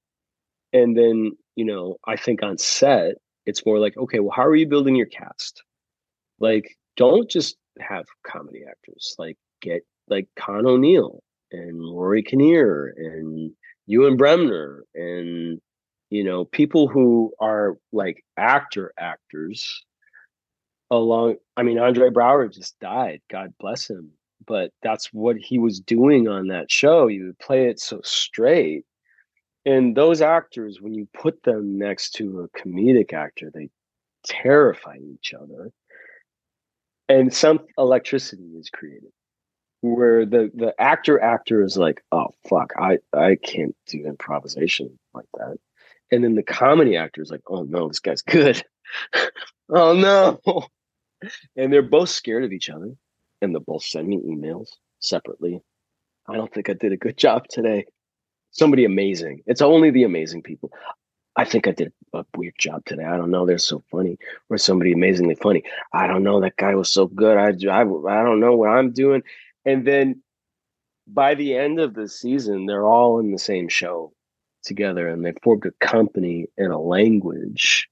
and 0.72 0.96
then 0.96 1.32
you 1.56 1.64
know 1.64 1.96
i 2.06 2.16
think 2.16 2.42
on 2.42 2.58
set 2.58 3.16
it's 3.46 3.64
more 3.66 3.78
like 3.78 3.96
okay 3.96 4.20
well 4.20 4.32
how 4.34 4.44
are 4.44 4.56
you 4.56 4.66
building 4.66 4.94
your 4.94 5.06
cast? 5.06 5.62
Like 6.38 6.76
don't 6.96 7.28
just 7.30 7.56
have 7.80 8.04
comedy 8.26 8.62
actors 8.68 9.14
like 9.18 9.36
get 9.60 9.82
like 10.08 10.28
con 10.36 10.66
o'neill 10.66 11.22
and 11.52 11.80
rory 11.80 12.22
kinnear 12.22 12.92
and 12.96 13.52
ewan 13.86 14.16
bremner 14.16 14.84
and 14.94 15.60
you 16.10 16.24
know 16.24 16.44
people 16.44 16.88
who 16.88 17.32
are 17.40 17.76
like 17.92 18.22
actor 18.36 18.92
actors 18.98 19.82
along 20.90 21.36
i 21.56 21.62
mean 21.62 21.78
andre 21.78 22.10
braugher 22.10 22.52
just 22.52 22.78
died 22.80 23.20
god 23.30 23.52
bless 23.58 23.88
him 23.88 24.10
but 24.46 24.70
that's 24.82 25.06
what 25.12 25.36
he 25.36 25.58
was 25.58 25.80
doing 25.80 26.28
on 26.28 26.48
that 26.48 26.70
show 26.70 27.06
you 27.06 27.26
would 27.26 27.38
play 27.38 27.68
it 27.68 27.80
so 27.80 28.00
straight 28.02 28.84
and 29.66 29.96
those 29.96 30.22
actors 30.22 30.80
when 30.80 30.94
you 30.94 31.06
put 31.12 31.42
them 31.42 31.78
next 31.78 32.10
to 32.12 32.40
a 32.40 32.58
comedic 32.58 33.12
actor 33.12 33.50
they 33.52 33.68
terrify 34.24 34.96
each 34.96 35.34
other. 35.34 35.72
And 37.08 37.32
some 37.34 37.60
electricity 37.76 38.44
is 38.56 38.70
created 38.70 39.10
where 39.82 40.26
the 40.26 40.50
the 40.54 40.74
actor 40.78 41.18
actor 41.18 41.62
is 41.62 41.74
like 41.78 42.04
oh 42.12 42.26
fuck 42.46 42.74
i 42.78 42.98
i 43.14 43.34
can't 43.42 43.74
do 43.86 44.04
improvisation 44.06 44.98
like 45.14 45.26
that. 45.34 45.56
And 46.12 46.22
then 46.22 46.34
the 46.34 46.42
comedy 46.42 46.96
actor 46.96 47.22
is 47.22 47.30
like 47.30 47.42
oh 47.48 47.62
no 47.62 47.88
this 47.88 48.00
guy's 48.00 48.22
good. 48.22 48.62
Oh 49.72 49.92
no. 49.94 50.66
And 51.54 51.72
they're 51.72 51.80
both 51.80 52.08
scared 52.08 52.42
of 52.42 52.50
each 52.50 52.68
other 52.70 52.92
and 53.40 53.54
they'll 53.54 53.62
both 53.62 53.84
send 53.84 54.08
me 54.08 54.16
emails 54.16 54.66
separately. 54.98 55.60
I 56.28 56.34
don't 56.34 56.52
think 56.52 56.68
i 56.68 56.72
did 56.72 56.90
a 56.90 56.96
good 56.96 57.16
job 57.16 57.46
today 57.48 57.84
somebody 58.50 58.84
amazing. 58.84 59.42
It's 59.46 59.62
only 59.62 59.90
the 59.90 60.04
amazing 60.04 60.42
people. 60.42 60.70
I 61.36 61.44
think 61.44 61.68
I 61.68 61.70
did 61.70 61.92
a 62.12 62.24
weird 62.36 62.54
job 62.58 62.84
today. 62.84 63.04
I 63.04 63.16
don't 63.16 63.30
know. 63.30 63.46
They're 63.46 63.58
so 63.58 63.82
funny. 63.90 64.18
Or 64.48 64.58
somebody 64.58 64.92
amazingly 64.92 65.36
funny. 65.36 65.62
I 65.92 66.06
don't 66.06 66.24
know. 66.24 66.40
That 66.40 66.56
guy 66.56 66.74
was 66.74 66.92
so 66.92 67.06
good. 67.06 67.36
I, 67.36 67.48
I, 67.70 67.80
I 67.80 68.24
don't 68.24 68.40
know 68.40 68.56
what 68.56 68.70
I'm 68.70 68.92
doing. 68.92 69.22
And 69.64 69.86
then 69.86 70.22
by 71.06 71.34
the 71.34 71.54
end 71.56 71.80
of 71.80 71.94
the 71.94 72.08
season, 72.08 72.66
they're 72.66 72.86
all 72.86 73.20
in 73.20 73.30
the 73.30 73.38
same 73.38 73.68
show 73.68 74.12
together 74.62 75.08
and 75.08 75.24
they 75.24 75.32
formed 75.42 75.64
a 75.66 75.70
company 75.84 76.46
and 76.58 76.72
a 76.72 76.78
language. 76.78 77.88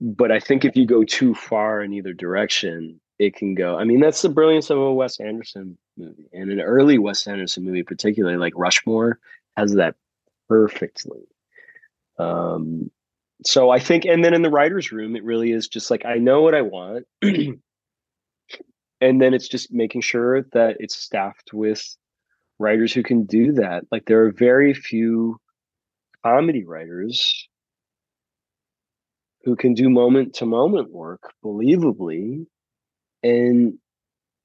But 0.00 0.32
I 0.32 0.40
think 0.40 0.64
if 0.64 0.76
you 0.76 0.86
go 0.86 1.04
too 1.04 1.34
far 1.34 1.82
in 1.82 1.92
either 1.92 2.12
direction, 2.12 3.00
it 3.18 3.36
can 3.36 3.54
go. 3.54 3.78
I 3.78 3.84
mean, 3.84 4.00
that's 4.00 4.22
the 4.22 4.28
brilliance 4.28 4.70
of 4.70 4.78
a 4.78 4.92
Wes 4.92 5.20
Anderson 5.20 5.78
movie 5.96 6.28
and 6.32 6.50
an 6.50 6.60
early 6.60 6.98
Wes 6.98 7.26
Anderson 7.26 7.64
movie, 7.64 7.84
particularly 7.84 8.36
like 8.36 8.52
Rushmore 8.56 9.18
has 9.56 9.74
that 9.74 9.94
perfectly. 10.48 11.22
Um, 12.18 12.90
so 13.44 13.70
I 13.70 13.78
think, 13.78 14.04
and 14.04 14.24
then 14.24 14.34
in 14.34 14.42
the 14.42 14.50
writer's 14.50 14.92
room, 14.92 15.16
it 15.16 15.24
really 15.24 15.52
is 15.52 15.68
just 15.68 15.90
like, 15.90 16.04
I 16.04 16.16
know 16.16 16.42
what 16.42 16.54
I 16.54 16.62
want. 16.62 17.06
and 17.22 17.60
then 19.00 19.34
it's 19.34 19.48
just 19.48 19.72
making 19.72 20.00
sure 20.00 20.42
that 20.52 20.76
it's 20.78 20.96
staffed 20.96 21.52
with 21.52 21.82
writers 22.58 22.92
who 22.92 23.02
can 23.02 23.24
do 23.24 23.52
that. 23.52 23.84
Like 23.90 24.06
there 24.06 24.24
are 24.24 24.32
very 24.32 24.72
few 24.72 25.38
comedy 26.24 26.64
writers 26.64 27.48
who 29.44 29.56
can 29.56 29.74
do 29.74 29.90
moment 29.90 30.34
to 30.34 30.46
moment 30.46 30.90
work 30.90 31.32
believably 31.44 32.46
and 33.22 33.74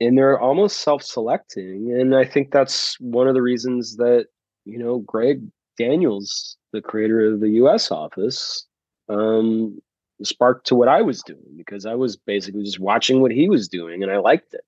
and 0.01 0.17
they're 0.17 0.39
almost 0.39 0.81
self-selecting 0.81 1.97
and 1.97 2.13
i 2.15 2.25
think 2.25 2.51
that's 2.51 2.99
one 2.99 3.27
of 3.27 3.33
the 3.33 3.41
reasons 3.41 3.95
that 3.95 4.25
you 4.69 4.77
know, 4.77 4.99
Greg 4.99 5.41
Daniels, 5.77 6.57
the 6.73 6.81
creator 6.81 7.33
of 7.33 7.39
the 7.39 7.49
US 7.51 7.91
office, 7.91 8.65
um, 9.07 9.79
sparked 10.23 10.67
to 10.67 10.75
what 10.75 10.87
I 10.87 11.01
was 11.01 11.21
doing 11.23 11.55
because 11.57 11.85
I 11.85 11.95
was 11.95 12.17
basically 12.17 12.63
just 12.63 12.79
watching 12.79 13.21
what 13.21 13.31
he 13.31 13.49
was 13.49 13.67
doing 13.67 14.03
and 14.03 14.11
I 14.11 14.17
liked 14.17 14.53
it. 14.53 14.61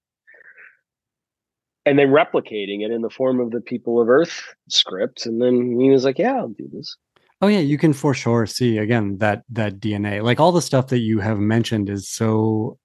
And 1.85 1.97
then 1.97 2.09
replicating 2.09 2.81
it 2.85 2.91
in 2.91 3.01
the 3.01 3.09
form 3.09 3.39
of 3.39 3.51
the 3.51 3.59
People 3.59 3.99
of 3.99 4.07
Earth 4.07 4.53
script. 4.69 5.25
And 5.25 5.41
then 5.41 5.79
he 5.79 5.89
was 5.89 6.05
like, 6.05 6.19
Yeah, 6.19 6.35
I'll 6.35 6.49
do 6.49 6.69
this. 6.71 6.95
Oh 7.41 7.47
yeah, 7.47 7.59
you 7.59 7.79
can 7.79 7.93
for 7.93 8.13
sure 8.13 8.45
see 8.45 8.77
again 8.77 9.17
that 9.17 9.43
that 9.49 9.79
DNA. 9.79 10.21
Like 10.21 10.39
all 10.39 10.51
the 10.51 10.61
stuff 10.61 10.87
that 10.87 10.99
you 10.99 11.19
have 11.19 11.39
mentioned 11.39 11.89
is 11.89 12.07
so 12.07 12.77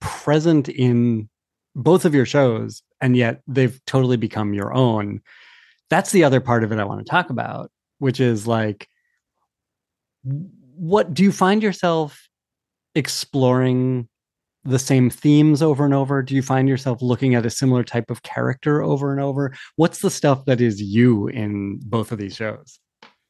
present 0.00 0.68
in 0.68 1.28
both 1.74 2.04
of 2.04 2.14
your 2.14 2.24
shows, 2.24 2.82
and 3.00 3.16
yet 3.16 3.42
they've 3.48 3.80
totally 3.84 4.16
become 4.16 4.54
your 4.54 4.72
own 4.72 5.22
that's 5.90 6.12
the 6.12 6.24
other 6.24 6.40
part 6.40 6.64
of 6.64 6.72
it 6.72 6.78
I 6.78 6.84
want 6.84 7.04
to 7.04 7.10
talk 7.10 7.30
about, 7.30 7.70
which 7.98 8.20
is 8.20 8.46
like, 8.46 8.88
what 10.22 11.14
do 11.14 11.22
you 11.22 11.32
find 11.32 11.62
yourself 11.62 12.28
exploring 12.94 14.08
the 14.64 14.78
same 14.78 15.10
themes 15.10 15.62
over 15.62 15.84
and 15.84 15.94
over? 15.94 16.22
Do 16.22 16.34
you 16.34 16.42
find 16.42 16.68
yourself 16.68 17.00
looking 17.00 17.34
at 17.34 17.46
a 17.46 17.50
similar 17.50 17.84
type 17.84 18.10
of 18.10 18.22
character 18.22 18.82
over 18.82 19.12
and 19.12 19.20
over? 19.20 19.54
What's 19.76 20.00
the 20.00 20.10
stuff 20.10 20.44
that 20.46 20.60
is 20.60 20.82
you 20.82 21.28
in 21.28 21.78
both 21.84 22.10
of 22.10 22.18
these 22.18 22.34
shows? 22.34 22.80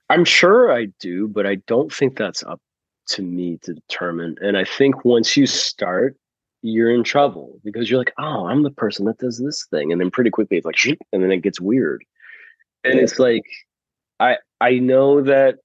I'm 0.08 0.24
sure 0.24 0.72
I 0.72 0.86
do, 1.00 1.28
but 1.28 1.46
I 1.46 1.56
don't 1.66 1.92
think 1.92 2.16
that's 2.16 2.42
up 2.44 2.60
to 3.08 3.22
me 3.22 3.58
to 3.62 3.74
determine. 3.74 4.36
And 4.40 4.56
I 4.56 4.64
think 4.64 5.04
once 5.04 5.36
you 5.36 5.46
start, 5.46 6.16
you're 6.62 6.92
in 6.92 7.04
trouble 7.04 7.60
because 7.64 7.90
you're 7.90 7.98
like, 7.98 8.14
oh, 8.18 8.46
I'm 8.46 8.62
the 8.62 8.70
person 8.70 9.04
that 9.06 9.18
does 9.18 9.38
this 9.38 9.66
thing. 9.66 9.92
And 9.92 10.00
then 10.00 10.10
pretty 10.10 10.30
quickly 10.30 10.56
it's 10.56 10.66
like, 10.66 10.76
and 11.12 11.22
then 11.22 11.30
it 11.30 11.42
gets 11.42 11.60
weird 11.60 12.02
and 12.86 13.00
it's 13.00 13.18
like 13.18 13.44
i 14.20 14.36
i 14.60 14.78
know 14.78 15.22
that 15.22 15.56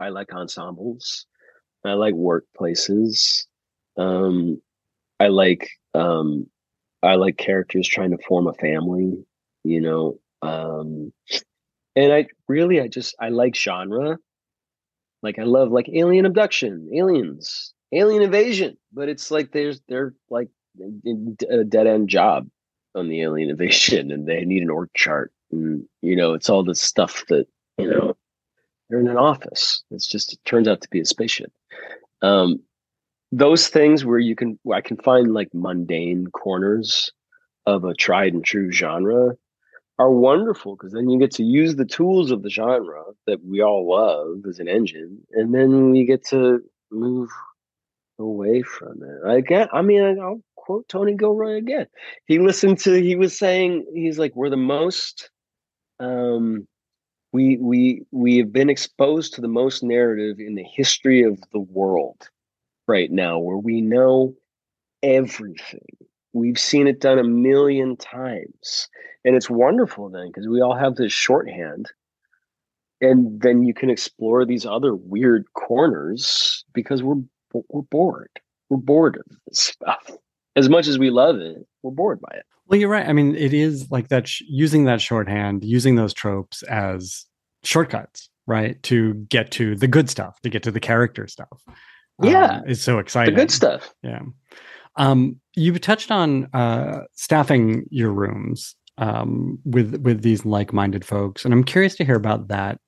i 0.00 0.08
like 0.08 0.32
ensembles. 0.32 1.26
I 1.86 1.92
like 1.92 2.14
workplaces. 2.14 3.46
Um 3.96 4.60
i 5.20 5.28
like 5.28 5.68
um 5.94 6.46
i 7.02 7.14
like 7.14 7.36
characters 7.36 7.88
trying 7.88 8.10
to 8.10 8.24
form 8.26 8.46
a 8.46 8.54
family 8.54 9.24
you 9.64 9.80
know? 9.80 10.18
Um 10.42 11.12
and 11.96 12.12
i 12.12 12.26
really 12.48 12.80
i 12.80 12.88
just 12.88 13.14
i 13.20 13.28
like 13.28 13.56
genre. 13.56 14.18
Like 15.22 15.38
i 15.38 15.44
love 15.44 15.70
like 15.72 15.88
alien 15.88 16.26
abduction 16.26 16.90
aliens 16.94 17.74
alien 17.92 18.22
invasion. 18.22 18.76
But 18.92 19.08
it's 19.08 19.30
like 19.30 19.52
there's 19.52 19.80
they're 19.88 20.14
like 20.30 20.48
a 21.50 21.64
dead 21.64 21.86
end 21.86 22.08
job 22.08 22.48
on 22.94 23.08
the 23.08 23.22
alien 23.22 23.50
invasion 23.54 24.10
and 24.10 24.26
they 24.26 24.44
need 24.44 24.62
an 24.62 24.70
org 24.70 24.90
chart 24.94 25.32
and 25.54 25.84
you 26.02 26.16
know 26.16 26.34
it's 26.34 26.50
all 26.50 26.64
the 26.64 26.74
stuff 26.74 27.24
that 27.28 27.46
you 27.78 27.90
know 27.90 28.16
they're 28.88 29.00
in 29.00 29.08
an 29.08 29.16
office 29.16 29.82
it's 29.90 30.06
just 30.06 30.32
it 30.32 30.38
turns 30.44 30.68
out 30.68 30.80
to 30.80 30.88
be 30.90 31.00
a 31.00 31.04
spaceship 31.04 31.52
um 32.22 32.60
those 33.32 33.68
things 33.68 34.04
where 34.04 34.18
you 34.18 34.36
can 34.36 34.58
where 34.62 34.78
i 34.78 34.80
can 34.80 34.96
find 34.96 35.32
like 35.32 35.48
mundane 35.52 36.26
corners 36.28 37.12
of 37.66 37.84
a 37.84 37.94
tried 37.94 38.34
and 38.34 38.44
true 38.44 38.70
genre 38.70 39.36
are 39.98 40.10
wonderful 40.10 40.76
because 40.76 40.92
then 40.92 41.08
you 41.08 41.18
get 41.18 41.30
to 41.32 41.44
use 41.44 41.76
the 41.76 41.84
tools 41.84 42.30
of 42.30 42.42
the 42.42 42.50
genre 42.50 43.04
that 43.26 43.44
we 43.44 43.60
all 43.62 43.88
love 43.88 44.44
as 44.48 44.58
an 44.58 44.68
engine, 44.68 45.20
and 45.32 45.54
then 45.54 45.90
we 45.90 46.04
get 46.04 46.24
to 46.26 46.60
move 46.90 47.30
away 48.18 48.62
from 48.62 49.02
it. 49.02 49.28
I 49.28 49.40
get. 49.40 49.68
I 49.72 49.82
mean, 49.82 50.18
I'll 50.20 50.42
quote 50.56 50.88
Tony 50.88 51.14
Gilroy 51.14 51.56
again. 51.56 51.86
He 52.26 52.38
listened 52.38 52.78
to. 52.80 53.00
He 53.00 53.14
was 53.14 53.38
saying 53.38 53.86
he's 53.94 54.18
like 54.18 54.34
we're 54.34 54.50
the 54.50 54.56
most. 54.56 55.30
Um, 56.00 56.66
we 57.32 57.56
we 57.56 58.02
we 58.10 58.38
have 58.38 58.52
been 58.52 58.70
exposed 58.70 59.34
to 59.34 59.40
the 59.40 59.48
most 59.48 59.82
narrative 59.82 60.38
in 60.38 60.54
the 60.54 60.64
history 60.64 61.22
of 61.22 61.38
the 61.52 61.60
world 61.60 62.28
right 62.86 63.10
now, 63.10 63.38
where 63.38 63.56
we 63.56 63.80
know 63.80 64.34
everything. 65.02 65.80
We've 66.32 66.58
seen 66.58 66.86
it 66.86 67.00
done 67.00 67.18
a 67.18 67.24
million 67.24 67.96
times, 67.96 68.88
and 69.24 69.36
it's 69.36 69.50
wonderful 69.50 70.10
then 70.10 70.28
because 70.28 70.48
we 70.48 70.60
all 70.60 70.76
have 70.76 70.96
this 70.96 71.12
shorthand 71.12 71.90
and 73.04 73.40
then 73.40 73.62
you 73.62 73.74
can 73.74 73.90
explore 73.90 74.44
these 74.44 74.64
other 74.66 74.94
weird 74.94 75.44
corners 75.52 76.64
because 76.72 77.02
we're 77.02 77.22
we're 77.68 77.82
bored. 77.82 78.30
We're 78.68 78.78
bored 78.78 79.16
of 79.16 79.36
this 79.46 79.60
stuff. 79.60 80.10
As 80.56 80.68
much 80.68 80.86
as 80.86 80.98
we 80.98 81.10
love 81.10 81.36
it, 81.36 81.66
we're 81.84 81.92
bored 81.92 82.20
by 82.20 82.36
it. 82.36 82.44
Well, 82.66 82.80
you're 82.80 82.88
right. 82.88 83.06
I 83.06 83.12
mean, 83.12 83.36
it 83.36 83.52
is 83.52 83.90
like 83.90 84.08
that 84.08 84.26
sh- 84.26 84.42
using 84.48 84.84
that 84.84 85.00
shorthand, 85.00 85.64
using 85.64 85.96
those 85.96 86.14
tropes 86.14 86.62
as 86.64 87.26
shortcuts, 87.62 88.30
right? 88.46 88.82
To 88.84 89.14
get 89.14 89.50
to 89.52 89.76
the 89.76 89.86
good 89.86 90.08
stuff, 90.08 90.40
to 90.40 90.48
get 90.48 90.62
to 90.62 90.70
the 90.70 90.80
character 90.80 91.28
stuff. 91.28 91.62
Yeah. 92.22 92.56
Um, 92.56 92.62
it's 92.66 92.80
so 92.80 92.98
exciting. 92.98 93.34
The 93.34 93.42
good 93.42 93.50
stuff. 93.50 93.92
Yeah. 94.02 94.22
Um, 94.96 95.40
you 95.56 95.78
touched 95.78 96.10
on 96.10 96.48
uh, 96.54 97.02
staffing 97.14 97.84
your 97.90 98.12
rooms 98.12 98.74
um, 98.96 99.58
with 99.64 99.96
with 100.02 100.22
these 100.22 100.46
like-minded 100.46 101.04
folks, 101.04 101.44
and 101.44 101.52
I'm 101.52 101.64
curious 101.64 101.96
to 101.96 102.04
hear 102.04 102.16
about 102.16 102.48
that 102.48 102.78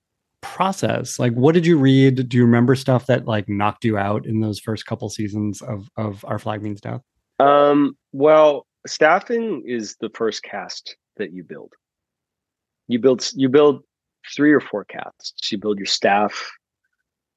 process. 0.41 1.19
Like, 1.19 1.33
what 1.33 1.53
did 1.53 1.67
you 1.67 1.77
read? 1.77 2.29
Do 2.29 2.37
you 2.37 2.45
remember 2.45 2.77
stuff 2.77 3.07
that 3.07 3.27
like 3.27 3.49
knocked 3.49 3.85
you 3.85 3.99
out 3.99 4.25
in 4.25 4.41
those 4.41 4.61
first 4.61 4.87
couple 4.87 5.11
seasons 5.11 5.61
of 5.61 5.91
of 5.97 6.25
Our 6.25 6.39
Flag 6.39 6.63
Means 6.63 6.81
Death? 6.81 7.03
Um, 7.41 7.97
well, 8.13 8.67
staffing 8.87 9.63
is 9.67 9.97
the 10.01 10.11
first 10.11 10.43
cast 10.43 10.97
that 11.17 11.33
you 11.33 11.45
build. 11.45 11.73
You 12.89 12.99
build 12.99 13.29
you 13.35 13.49
build 13.49 13.83
three 14.35 14.53
or 14.53 14.61
four 14.61 14.85
casts. 14.85 15.51
You 15.51 15.59
build 15.59 15.79
your 15.79 15.87
staff, 15.87 16.51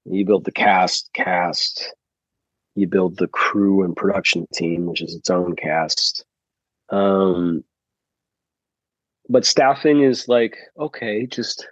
you 0.06 0.26
build 0.26 0.46
the 0.46 0.52
cast, 0.52 1.10
cast, 1.14 1.94
you 2.76 2.88
build 2.88 3.18
the 3.18 3.28
crew 3.28 3.84
and 3.84 3.96
production 3.96 4.48
team, 4.54 4.86
which 4.86 5.02
is 5.02 5.16
its 5.16 5.30
own 5.30 5.56
cast. 5.56 6.26
Um, 6.90 7.64
but 9.28 9.46
staffing 9.46 10.02
is 10.02 10.28
like, 10.28 10.58
okay, 10.80 11.28
just 11.28 11.68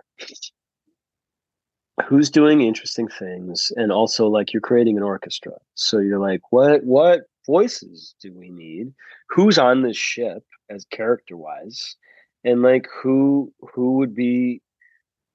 who's 2.05 2.29
doing 2.29 2.61
interesting 2.61 3.07
things 3.07 3.71
and 3.75 3.91
also 3.91 4.27
like 4.27 4.53
you're 4.53 4.61
creating 4.61 4.97
an 4.97 5.03
orchestra 5.03 5.53
so 5.73 5.97
you're 5.97 6.19
like 6.19 6.41
what 6.51 6.83
what 6.83 7.21
voices 7.47 8.13
do 8.21 8.31
we 8.33 8.49
need 8.49 8.93
who's 9.29 9.57
on 9.57 9.81
this 9.81 9.97
ship 9.97 10.43
as 10.69 10.85
character 10.91 11.35
wise 11.35 11.95
and 12.43 12.61
like 12.61 12.87
who 13.01 13.51
who 13.73 13.93
would 13.93 14.13
be 14.13 14.61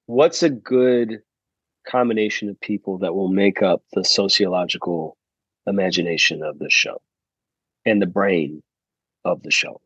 what's 0.05 0.43
a 0.43 0.49
good 0.49 1.21
combination 1.87 2.49
of 2.49 2.59
people 2.61 2.97
that 2.99 3.13
will 3.13 3.27
make 3.27 3.61
up 3.61 3.83
the 3.93 4.05
sociological 4.05 5.17
imagination 5.67 6.41
of 6.43 6.59
the 6.59 6.69
show 6.69 7.01
and 7.85 8.01
the 8.01 8.07
brain 8.07 8.63
of 9.25 9.43
the 9.43 9.51
show 9.51 9.81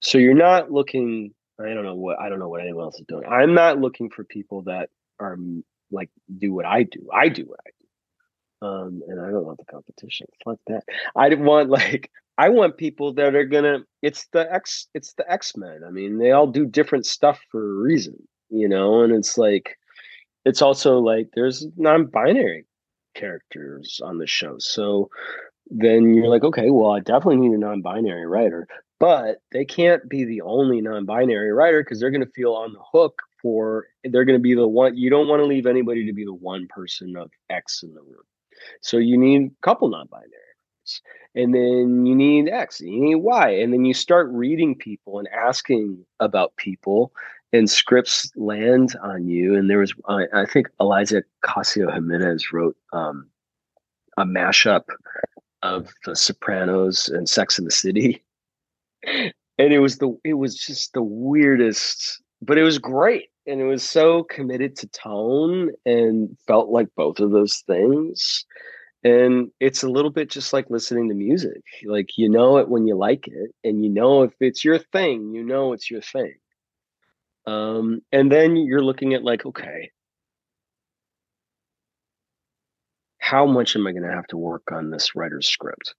so 0.00 0.18
you're 0.18 0.34
not 0.34 0.72
looking 0.72 1.32
i 1.60 1.74
don't 1.74 1.84
know 1.84 1.94
what 1.94 2.18
i 2.18 2.28
don't 2.28 2.40
know 2.40 2.48
what 2.48 2.60
anyone 2.60 2.84
else 2.84 2.98
is 2.98 3.06
doing 3.06 3.24
i'm 3.28 3.54
not 3.54 3.78
looking 3.78 4.10
for 4.10 4.24
people 4.24 4.62
that 4.62 4.88
are 5.20 5.36
like 5.90 6.10
do 6.38 6.52
what 6.52 6.66
I 6.66 6.82
do. 6.82 7.08
I 7.12 7.28
do 7.28 7.44
what 7.44 7.60
I 7.66 7.70
do. 7.70 7.77
Um, 8.60 9.02
and 9.06 9.20
I 9.20 9.30
don't 9.30 9.44
want 9.44 9.58
the 9.58 9.64
competition. 9.64 10.26
Fuck 10.44 10.58
that. 10.66 10.82
I 11.14 11.32
want 11.34 11.70
like 11.70 12.10
I 12.38 12.48
want 12.48 12.76
people 12.76 13.12
that 13.14 13.34
are 13.34 13.44
gonna. 13.44 13.80
It's 14.02 14.26
the 14.32 14.52
X. 14.52 14.88
It's 14.94 15.12
the 15.14 15.30
X 15.30 15.56
Men. 15.56 15.82
I 15.86 15.90
mean, 15.90 16.18
they 16.18 16.32
all 16.32 16.46
do 16.46 16.66
different 16.66 17.06
stuff 17.06 17.40
for 17.50 17.62
a 17.62 17.82
reason, 17.82 18.16
you 18.48 18.68
know. 18.68 19.02
And 19.02 19.12
it's 19.12 19.38
like, 19.38 19.76
it's 20.44 20.62
also 20.62 20.98
like 20.98 21.28
there's 21.34 21.66
non-binary 21.76 22.64
characters 23.14 24.00
on 24.04 24.18
the 24.18 24.26
show, 24.26 24.56
so 24.58 25.10
then 25.70 26.14
you're 26.14 26.28
like, 26.28 26.44
okay, 26.44 26.70
well, 26.70 26.92
I 26.92 27.00
definitely 27.00 27.36
need 27.36 27.54
a 27.54 27.58
non-binary 27.58 28.26
writer, 28.26 28.66
but 28.98 29.42
they 29.52 29.64
can't 29.64 30.08
be 30.08 30.24
the 30.24 30.40
only 30.40 30.80
non-binary 30.80 31.52
writer 31.52 31.82
because 31.82 32.00
they're 32.00 32.10
going 32.10 32.24
to 32.24 32.32
feel 32.34 32.54
on 32.54 32.72
the 32.72 32.80
hook 32.92 33.20
for 33.42 33.86
they're 34.04 34.24
going 34.24 34.38
to 34.38 34.42
be 34.42 34.54
the 34.54 34.66
one 34.66 34.96
you 34.96 35.10
don't 35.10 35.28
want 35.28 35.40
to 35.40 35.46
leave 35.46 35.66
anybody 35.66 36.06
to 36.06 36.12
be 36.12 36.24
the 36.24 36.34
one 36.34 36.66
person 36.68 37.16
of 37.16 37.30
x 37.50 37.82
in 37.82 37.94
the 37.94 38.00
room 38.00 38.24
so 38.80 38.96
you 38.96 39.16
need 39.16 39.50
a 39.50 39.62
couple 39.62 39.88
non-binaries 39.88 41.00
and 41.34 41.54
then 41.54 42.06
you 42.06 42.14
need 42.14 42.48
x 42.48 42.80
you 42.80 43.00
need 43.00 43.16
y 43.16 43.48
and 43.50 43.72
then 43.72 43.84
you 43.84 43.94
start 43.94 44.28
reading 44.30 44.74
people 44.74 45.18
and 45.18 45.28
asking 45.28 46.04
about 46.20 46.56
people 46.56 47.12
and 47.52 47.70
scripts 47.70 48.30
land 48.36 48.94
on 49.02 49.26
you. 49.26 49.54
And 49.54 49.70
there 49.70 49.78
was 49.78 49.94
i 50.06 50.44
think 50.46 50.68
eliza 50.80 51.22
casio 51.44 51.92
jimenez 51.92 52.52
wrote 52.52 52.76
um, 52.92 53.28
a 54.16 54.24
mashup 54.24 54.84
of 55.62 55.92
the 56.04 56.14
sopranos 56.14 57.08
and 57.08 57.28
sex 57.28 57.58
in 57.58 57.64
the 57.64 57.70
city. 57.70 58.22
And 59.60 59.72
it 59.72 59.80
was 59.80 59.98
the 59.98 60.16
it 60.22 60.34
was 60.34 60.54
just 60.54 60.92
the 60.92 61.02
weirdest 61.02 62.22
but 62.40 62.58
it 62.58 62.62
was 62.62 62.78
great 62.78 63.30
and 63.48 63.60
it 63.60 63.64
was 63.64 63.82
so 63.82 64.24
committed 64.24 64.76
to 64.76 64.86
tone 64.88 65.70
and 65.86 66.36
felt 66.46 66.68
like 66.68 66.88
both 66.96 67.18
of 67.18 67.30
those 67.30 67.64
things. 67.66 68.44
And 69.04 69.50
it's 69.60 69.82
a 69.82 69.88
little 69.88 70.10
bit 70.10 70.30
just 70.30 70.52
like 70.52 70.70
listening 70.70 71.08
to 71.08 71.14
music. 71.14 71.62
Like 71.86 72.18
you 72.18 72.28
know 72.28 72.58
it 72.58 72.68
when 72.68 72.86
you 72.86 72.96
like 72.96 73.26
it 73.26 73.54
and 73.64 73.82
you 73.84 73.90
know 73.90 74.22
if 74.22 74.32
it's 74.40 74.64
your 74.64 74.78
thing 74.78 75.32
you 75.34 75.44
know 75.44 75.72
it's 75.72 75.90
your 75.90 76.02
thing. 76.02 76.34
Um 77.46 78.02
and 78.12 78.30
then 78.30 78.56
you're 78.56 78.84
looking 78.84 79.14
at 79.14 79.24
like 79.24 79.46
okay. 79.46 79.90
How 83.18 83.46
much 83.46 83.76
am 83.76 83.86
i 83.86 83.92
going 83.92 84.04
to 84.04 84.12
have 84.12 84.26
to 84.28 84.38
work 84.38 84.72
on 84.72 84.90
this 84.90 85.14
writer's 85.14 85.46
script? 85.48 85.94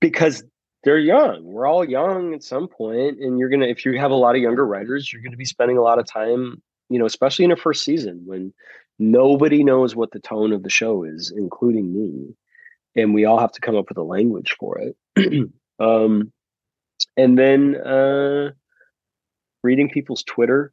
Because 0.00 0.44
they're 0.84 0.98
young. 0.98 1.44
We're 1.44 1.66
all 1.66 1.88
young 1.88 2.34
at 2.34 2.42
some 2.42 2.68
point, 2.68 3.20
and 3.20 3.38
you're 3.38 3.48
gonna 3.48 3.66
if 3.66 3.84
you 3.84 3.98
have 3.98 4.10
a 4.10 4.16
lot 4.16 4.34
of 4.34 4.42
younger 4.42 4.66
writers, 4.66 5.12
you're 5.12 5.22
gonna 5.22 5.36
be 5.36 5.44
spending 5.44 5.78
a 5.78 5.82
lot 5.82 5.98
of 5.98 6.06
time, 6.06 6.62
you 6.88 6.98
know, 6.98 7.06
especially 7.06 7.44
in 7.44 7.52
a 7.52 7.56
first 7.56 7.84
season 7.84 8.22
when 8.24 8.52
nobody 8.98 9.62
knows 9.62 9.94
what 9.94 10.10
the 10.10 10.20
tone 10.20 10.52
of 10.52 10.62
the 10.62 10.70
show 10.70 11.04
is, 11.04 11.32
including 11.36 11.92
me, 11.92 12.34
and 12.96 13.14
we 13.14 13.24
all 13.24 13.38
have 13.38 13.52
to 13.52 13.60
come 13.60 13.76
up 13.76 13.88
with 13.88 13.98
a 13.98 14.02
language 14.02 14.56
for 14.58 14.78
it. 14.78 14.96
um, 15.78 16.32
and 17.16 17.38
then 17.38 17.76
uh, 17.76 18.50
reading 19.62 19.88
people's 19.88 20.24
Twitter 20.24 20.72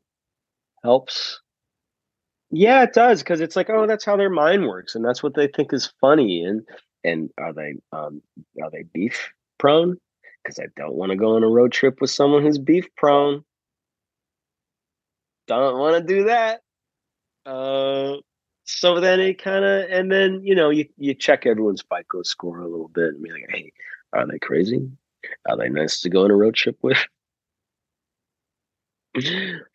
helps. 0.83 1.39
Yeah, 2.51 2.81
it 2.81 2.93
does 2.93 3.21
because 3.21 3.41
it's 3.41 3.55
like, 3.55 3.69
oh, 3.69 3.85
that's 3.85 4.05
how 4.05 4.17
their 4.17 4.31
mind 4.31 4.65
works, 4.65 4.95
and 4.95 5.05
that's 5.05 5.21
what 5.21 5.35
they 5.35 5.47
think 5.47 5.71
is 5.71 5.93
funny. 6.01 6.43
And 6.43 6.63
and 7.03 7.29
are 7.37 7.53
they 7.53 7.75
um, 7.91 8.23
are 8.59 8.71
they 8.71 8.83
beef 8.91 9.31
prone 9.59 9.97
because 10.43 10.59
I 10.59 10.67
don't 10.75 10.95
want 10.95 11.11
to 11.11 11.15
go 11.15 11.35
on 11.35 11.43
a 11.43 11.47
road 11.47 11.71
trip 11.71 12.01
with 12.01 12.09
someone 12.09 12.41
who's 12.43 12.57
beef 12.57 12.87
prone. 12.95 13.43
Don't 15.47 15.77
want 15.77 15.95
to 15.95 16.13
do 16.13 16.25
that. 16.25 16.61
Uh, 17.45 18.17
so 18.63 18.99
then 18.99 19.19
it 19.19 19.41
kind 19.41 19.65
of, 19.65 19.89
and 19.89 20.11
then 20.11 20.41
you 20.43 20.55
know, 20.55 20.69
you 20.69 20.85
you 20.97 21.13
check 21.13 21.45
everyone's 21.45 21.83
FICO 21.83 22.23
score 22.23 22.59
a 22.59 22.67
little 22.67 22.87
bit 22.87 23.09
and 23.09 23.23
be 23.23 23.31
like, 23.31 23.45
hey, 23.49 23.71
are 24.13 24.27
they 24.27 24.39
crazy? 24.39 24.89
Are 25.47 25.57
they 25.57 25.69
nice 25.69 26.01
to 26.01 26.09
go 26.09 26.23
on 26.23 26.31
a 26.31 26.35
road 26.35 26.55
trip 26.55 26.77
with? 26.81 26.97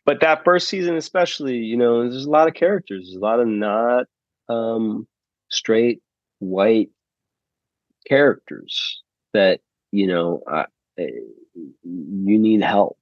but 0.07 0.21
that 0.21 0.45
first 0.45 0.69
season, 0.69 0.97
especially, 0.97 1.57
you 1.57 1.77
know, 1.77 2.03
there's 2.03 2.25
a 2.25 2.31
lot 2.31 2.49
of 2.49 2.55
characters. 2.55 3.07
There's 3.07 3.17
a 3.17 3.21
lot 3.21 3.41
of 3.41 3.49
not 3.49 4.07
um, 4.49 5.07
straight 5.51 6.01
white 6.39 6.91
characters 8.07 9.03
that 9.33 9.61
you 9.95 10.09
know, 10.09 10.43
uh, 10.51 10.65
you 10.99 12.39
need 12.39 12.63
help 12.63 12.99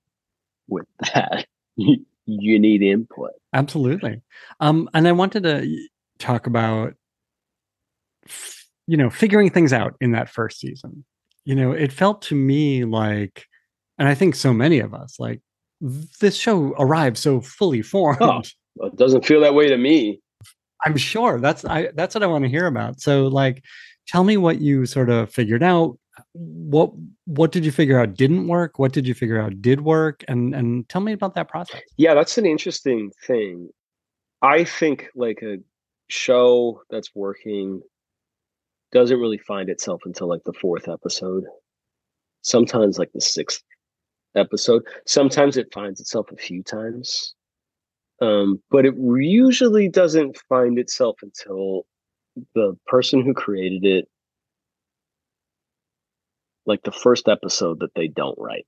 with 0.68 0.86
that. 1.14 1.46
you 1.76 2.58
need 2.58 2.82
input. 2.82 3.30
Absolutely. 3.54 4.20
Um, 4.60 4.90
and 4.92 5.08
I 5.08 5.12
wanted 5.12 5.42
to 5.44 5.86
talk 6.18 6.46
about, 6.46 6.92
you 8.86 8.96
know, 8.98 9.08
figuring 9.08 9.48
things 9.50 9.72
out 9.72 9.94
in 10.02 10.12
that 10.12 10.28
first 10.28 10.60
season. 10.60 11.04
You 11.46 11.54
know, 11.54 11.72
it 11.72 11.92
felt 11.92 12.20
to 12.22 12.34
me 12.34 12.84
like, 12.84 13.46
and 13.98 14.06
I 14.06 14.14
think 14.14 14.34
so 14.34 14.52
many 14.52 14.78
of 14.78 14.92
us, 14.92 15.18
like 15.18 15.40
this 16.20 16.36
show 16.36 16.74
arrived 16.78 17.16
so 17.16 17.40
fully 17.40 17.80
formed. 17.82 18.18
Oh, 18.20 18.42
it 18.86 18.96
doesn't 18.96 19.24
feel 19.24 19.40
that 19.40 19.54
way 19.54 19.68
to 19.68 19.78
me. 19.78 20.20
I'm 20.84 20.96
sure 20.96 21.40
that's 21.40 21.64
I 21.64 21.90
that's 21.94 22.14
what 22.14 22.22
I 22.22 22.26
want 22.26 22.44
to 22.44 22.50
hear 22.50 22.66
about. 22.66 23.00
So 23.00 23.28
like 23.28 23.64
tell 24.08 24.24
me 24.24 24.36
what 24.36 24.60
you 24.60 24.86
sort 24.86 25.10
of 25.10 25.30
figured 25.30 25.62
out 25.62 25.96
what 26.32 26.92
what 27.24 27.52
did 27.52 27.64
you 27.64 27.72
figure 27.72 27.98
out 27.98 28.14
didn't 28.14 28.48
work? 28.48 28.78
What 28.78 28.92
did 28.92 29.06
you 29.06 29.14
figure 29.14 29.40
out 29.40 29.60
did 29.62 29.80
work? 29.80 30.24
And 30.28 30.54
and 30.54 30.88
tell 30.88 31.00
me 31.00 31.12
about 31.12 31.34
that 31.34 31.48
process. 31.48 31.80
Yeah, 31.96 32.14
that's 32.14 32.38
an 32.38 32.46
interesting 32.46 33.10
thing. 33.26 33.70
I 34.42 34.64
think 34.64 35.08
like 35.14 35.42
a 35.42 35.58
show 36.08 36.82
that's 36.90 37.14
working 37.14 37.80
doesn't 38.92 39.18
really 39.18 39.38
find 39.38 39.70
itself 39.70 40.02
until 40.04 40.28
like 40.28 40.44
the 40.44 40.52
fourth 40.52 40.88
episode. 40.88 41.44
Sometimes 42.42 42.98
like 42.98 43.12
the 43.14 43.20
sixth 43.20 43.62
episode. 44.36 44.82
Sometimes 45.06 45.56
it 45.56 45.72
finds 45.72 46.00
itself 46.00 46.30
a 46.30 46.36
few 46.36 46.62
times. 46.62 47.34
Um, 48.20 48.62
but 48.70 48.84
it 48.84 48.94
usually 48.96 49.88
doesn't 49.88 50.38
find 50.48 50.78
itself 50.78 51.16
until 51.22 51.86
the 52.54 52.76
person 52.86 53.22
who 53.22 53.34
created 53.34 53.84
it 53.84 54.08
like 56.66 56.82
the 56.82 56.92
first 56.92 57.28
episode 57.28 57.80
that 57.80 57.94
they 57.94 58.08
don't 58.08 58.38
write. 58.38 58.66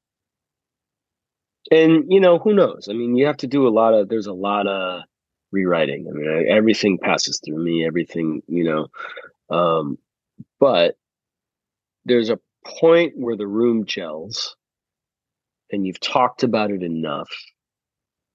And 1.71 2.11
you 2.13 2.21
know 2.21 2.39
who 2.39 2.55
knows? 2.55 2.89
I 2.91 2.93
mean 2.93 3.17
you 3.17 3.27
have 3.27 3.39
to 3.39 3.47
do 3.47 3.67
a 3.67 3.71
lot 3.71 3.95
of 3.95 4.09
there's 4.09 4.27
a 4.27 4.33
lot 4.33 4.67
of 4.67 5.03
rewriting. 5.53 6.07
I 6.09 6.13
mean 6.13 6.47
everything 6.49 6.99
passes 6.99 7.41
through 7.45 7.63
me 7.63 7.87
everything 7.87 8.43
you 8.49 8.65
know 8.65 8.89
um 9.57 9.99
but 10.61 10.97
there's 12.05 12.31
a 12.31 12.41
point 12.67 13.13
where 13.17 13.37
the 13.37 13.47
room 13.47 13.85
gels 13.85 14.57
and 15.71 15.87
you've 15.87 16.01
talked 16.01 16.43
about 16.43 16.71
it 16.71 16.83
enough 16.83 17.29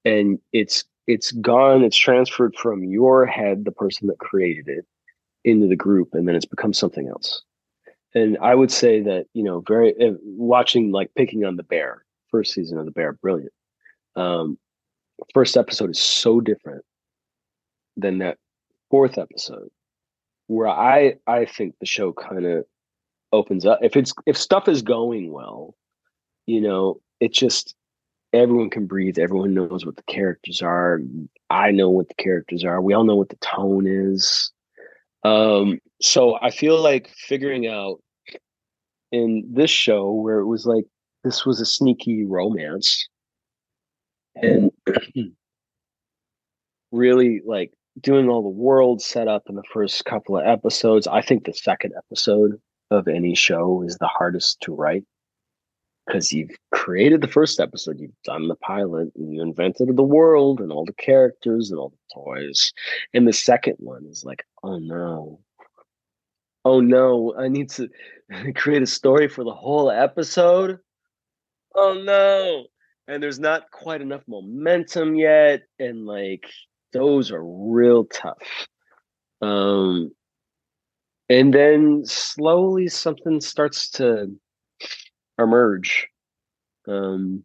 and 0.05 0.39
it's 0.53 0.83
it's 1.07 1.31
gone 1.31 1.83
it's 1.83 1.97
transferred 1.97 2.55
from 2.55 2.83
your 2.83 3.25
head 3.25 3.65
the 3.65 3.71
person 3.71 4.07
that 4.07 4.19
created 4.19 4.67
it 4.67 4.85
into 5.43 5.67
the 5.67 5.75
group 5.75 6.09
and 6.13 6.27
then 6.27 6.35
it's 6.35 6.45
become 6.45 6.73
something 6.73 7.07
else 7.07 7.43
and 8.15 8.37
i 8.41 8.53
would 8.53 8.71
say 8.71 9.01
that 9.01 9.25
you 9.33 9.43
know 9.43 9.63
very 9.67 9.93
uh, 10.01 10.13
watching 10.23 10.91
like 10.91 11.11
picking 11.15 11.45
on 11.45 11.55
the 11.55 11.63
bear 11.63 12.03
first 12.29 12.53
season 12.53 12.77
of 12.77 12.85
the 12.85 12.91
bear 12.91 13.13
brilliant. 13.13 13.53
Um 14.15 14.57
first 15.33 15.57
episode 15.57 15.89
is 15.89 15.99
so 15.99 16.39
different 16.39 16.85
than 17.97 18.19
that 18.19 18.37
fourth 18.89 19.17
episode 19.17 19.69
where 20.47 20.67
i 20.67 21.15
i 21.27 21.45
think 21.45 21.75
the 21.79 21.85
show 21.85 22.13
kind 22.13 22.45
of 22.45 22.65
opens 23.31 23.65
up. 23.65 23.79
If 23.83 23.95
it's 23.95 24.13
if 24.25 24.37
stuff 24.37 24.67
is 24.67 24.81
going 24.81 25.31
well 25.31 25.75
you 26.45 26.61
know 26.61 27.01
it 27.19 27.33
just 27.33 27.75
everyone 28.33 28.69
can 28.69 28.85
breathe 28.85 29.19
everyone 29.19 29.53
knows 29.53 29.85
what 29.85 29.95
the 29.95 30.03
characters 30.03 30.61
are. 30.61 31.01
I 31.49 31.71
know 31.71 31.89
what 31.89 32.07
the 32.07 32.15
characters 32.15 32.63
are. 32.63 32.81
We 32.81 32.93
all 32.93 33.03
know 33.03 33.15
what 33.15 33.29
the 33.29 33.35
tone 33.37 33.85
is 33.87 34.51
um, 35.23 35.79
so 36.01 36.37
I 36.41 36.49
feel 36.51 36.81
like 36.81 37.09
figuring 37.09 37.67
out 37.67 38.01
in 39.11 39.43
this 39.51 39.71
show 39.71 40.11
where 40.11 40.39
it 40.39 40.47
was 40.47 40.65
like 40.65 40.85
this 41.23 41.45
was 41.45 41.59
a 41.59 41.65
sneaky 41.65 42.25
romance 42.25 43.07
and 44.35 44.71
really 46.91 47.41
like 47.45 47.71
doing 47.99 48.29
all 48.29 48.41
the 48.41 48.49
world 48.49 49.01
set 49.01 49.27
up 49.27 49.43
in 49.49 49.55
the 49.55 49.63
first 49.73 50.05
couple 50.05 50.37
of 50.37 50.45
episodes. 50.45 51.07
I 51.07 51.21
think 51.21 51.45
the 51.45 51.53
second 51.53 51.93
episode 51.97 52.59
of 52.91 53.07
any 53.07 53.35
show 53.35 53.83
is 53.83 53.97
the 53.97 54.07
hardest 54.07 54.61
to 54.61 54.73
write 54.73 55.03
because 56.09 56.31
you've 56.31 56.49
created 56.71 57.21
the 57.21 57.27
first 57.27 57.59
episode, 57.59 57.99
you've 57.99 58.11
done 58.23 58.47
the 58.47 58.55
pilot, 58.55 59.09
and 59.15 59.31
you 59.31 59.43
invented 59.43 59.95
the 59.95 60.03
world 60.03 60.59
and 60.59 60.71
all 60.71 60.83
the 60.83 60.93
characters 60.93 61.69
and 61.69 61.79
all 61.79 61.89
the 61.89 62.21
toys. 62.21 62.73
And 63.13 63.27
the 63.27 63.33
second 63.33 63.75
one 63.77 64.05
is 64.05 64.25
like, 64.25 64.43
oh 64.63 64.79
no. 64.79 65.39
Oh 66.65 66.81
no, 66.81 67.35
I 67.37 67.47
need 67.47 67.69
to 67.71 67.89
create 68.55 68.81
a 68.81 68.87
story 68.87 69.27
for 69.27 69.43
the 69.43 69.53
whole 69.53 69.91
episode. 69.91 70.79
Oh 71.75 72.01
no. 72.03 72.65
And 73.07 73.21
there's 73.21 73.39
not 73.39 73.69
quite 73.71 74.01
enough 74.01 74.23
momentum 74.27 75.15
yet. 75.15 75.61
And 75.77 76.05
like 76.05 76.45
those 76.91 77.31
are 77.31 77.43
real 77.43 78.05
tough. 78.05 78.67
Um 79.41 80.11
and 81.29 81.53
then 81.53 82.03
slowly 82.05 82.87
something 82.87 83.39
starts 83.39 83.89
to 83.91 84.31
emerge. 85.39 86.07
Um, 86.87 87.43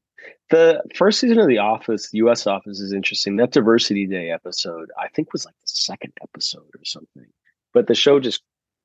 the 0.50 0.82
first 0.94 1.20
season 1.20 1.38
of 1.38 1.48
The 1.48 1.58
Office, 1.58 2.10
the 2.10 2.18
U.S. 2.18 2.46
Office, 2.46 2.80
is 2.80 2.92
interesting. 2.92 3.36
That 3.36 3.52
Diversity 3.52 4.06
Day 4.06 4.30
episode, 4.30 4.90
I 4.98 5.08
think, 5.08 5.32
was 5.32 5.44
like 5.44 5.54
the 5.54 5.68
second 5.68 6.12
episode 6.22 6.70
or 6.74 6.84
something. 6.84 7.26
But 7.72 7.86
the 7.86 7.94
show 7.94 8.20
just 8.20 8.42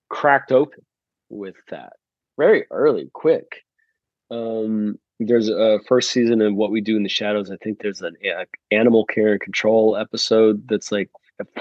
cracked 0.09 0.51
open 0.51 0.85
with 1.29 1.55
that 1.69 1.93
very 2.37 2.65
early, 2.71 3.09
quick. 3.13 3.63
Um, 4.31 4.97
there's 5.19 5.49
a 5.49 5.79
first 5.87 6.11
season 6.11 6.41
of 6.41 6.55
What 6.55 6.71
We 6.71 6.81
Do 6.81 6.95
in 6.95 7.03
the 7.03 7.09
Shadows. 7.09 7.51
I 7.51 7.57
think 7.57 7.81
there's 7.81 8.01
an 8.01 8.15
animal 8.71 9.05
care 9.05 9.33
and 9.33 9.41
control 9.41 9.97
episode 9.97 10.67
that's 10.67 10.91
like 10.91 11.09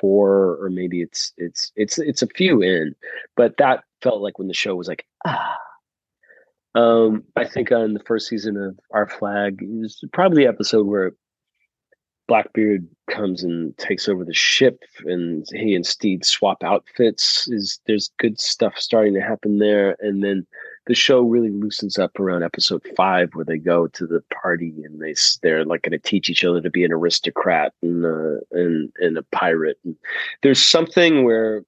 four, 0.00 0.56
or 0.62 0.70
maybe 0.70 1.02
it's 1.02 1.32
it's 1.36 1.72
it's 1.76 1.98
it's 1.98 2.22
a 2.22 2.28
few 2.28 2.62
in. 2.62 2.94
But 3.36 3.56
that 3.58 3.84
felt 4.00 4.22
like 4.22 4.38
when 4.38 4.48
the 4.48 4.54
show 4.54 4.76
was 4.76 4.88
like 4.88 5.06
ah 5.26 5.58
um, 6.74 7.24
I 7.36 7.44
think 7.44 7.72
on 7.72 7.94
the 7.94 8.02
first 8.04 8.28
season 8.28 8.56
of 8.56 8.78
Our 8.92 9.08
Flag 9.08 9.60
is 9.62 10.02
probably 10.12 10.44
the 10.44 10.48
episode 10.48 10.86
where 10.86 11.12
Blackbeard 12.28 12.86
comes 13.10 13.42
and 13.42 13.76
takes 13.78 14.06
over 14.06 14.22
the 14.22 14.34
ship, 14.34 14.80
and 15.06 15.46
he 15.54 15.74
and 15.74 15.86
Stede 15.86 16.26
swap 16.26 16.62
outfits. 16.62 17.48
Is 17.48 17.80
there's 17.86 18.10
good 18.18 18.38
stuff 18.38 18.74
starting 18.76 19.14
to 19.14 19.22
happen 19.22 19.58
there, 19.58 19.96
and 20.00 20.22
then 20.22 20.46
the 20.86 20.94
show 20.94 21.22
really 21.22 21.50
loosens 21.50 21.98
up 21.98 22.20
around 22.20 22.42
episode 22.42 22.86
five, 22.96 23.30
where 23.32 23.46
they 23.46 23.56
go 23.56 23.86
to 23.86 24.06
the 24.06 24.22
party 24.42 24.74
and 24.84 25.00
they 25.00 25.14
they're 25.42 25.64
like 25.64 25.82
going 25.82 25.92
to 25.92 25.98
teach 25.98 26.28
each 26.28 26.44
other 26.44 26.60
to 26.60 26.70
be 26.70 26.84
an 26.84 26.92
aristocrat 26.92 27.72
and 27.82 28.04
uh, 28.04 28.40
and 28.52 28.92
and 28.98 29.16
a 29.16 29.22
pirate. 29.32 29.78
And 29.84 29.96
there's 30.42 30.62
something 30.62 31.24
where 31.24 31.62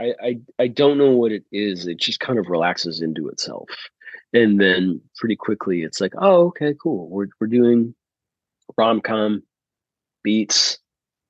I, 0.00 0.14
I 0.22 0.40
I 0.58 0.66
don't 0.68 0.96
know 0.96 1.10
what 1.10 1.32
it 1.32 1.44
is. 1.52 1.86
It 1.86 1.98
just 1.98 2.18
kind 2.18 2.38
of 2.38 2.48
relaxes 2.48 3.02
into 3.02 3.28
itself 3.28 3.68
and 4.32 4.60
then 4.60 5.00
pretty 5.16 5.36
quickly 5.36 5.82
it's 5.82 6.00
like 6.00 6.14
oh 6.18 6.46
okay 6.46 6.74
cool. 6.80 7.08
We're, 7.08 7.28
we're 7.40 7.46
doing 7.46 7.94
rom-com 8.76 9.42
beats. 10.22 10.78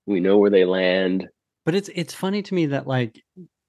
We 0.07 0.21
know 0.21 0.39
where 0.39 0.51
they 0.51 0.65
land. 0.65 1.29
But 1.65 1.75
it's 1.75 1.91
it's 1.95 2.15
funny 2.15 2.43
to 2.43 2.55
me 2.55 2.67
that 2.67 2.87
like 2.87 3.21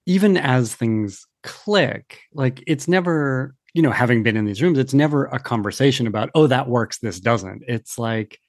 even 0.06 0.38
as 0.38 0.76
things 0.76 1.26
click 1.44 2.20
like 2.34 2.64
it's 2.68 2.88
never 2.88 3.56
you 3.74 3.82
know 3.82 3.92
having 3.92 4.24
been 4.24 4.38
in 4.38 4.46
these 4.46 4.62
rooms 4.62 4.78
it's 4.78 4.94
never 4.94 5.26
a 5.26 5.40
conversation 5.40 6.08
about 6.08 6.30
oh 6.36 6.48
that 6.48 6.68
works 6.68 7.00
this 7.00 7.20
doesn't. 7.20 7.64
It's 7.68 7.98
like 8.00 8.40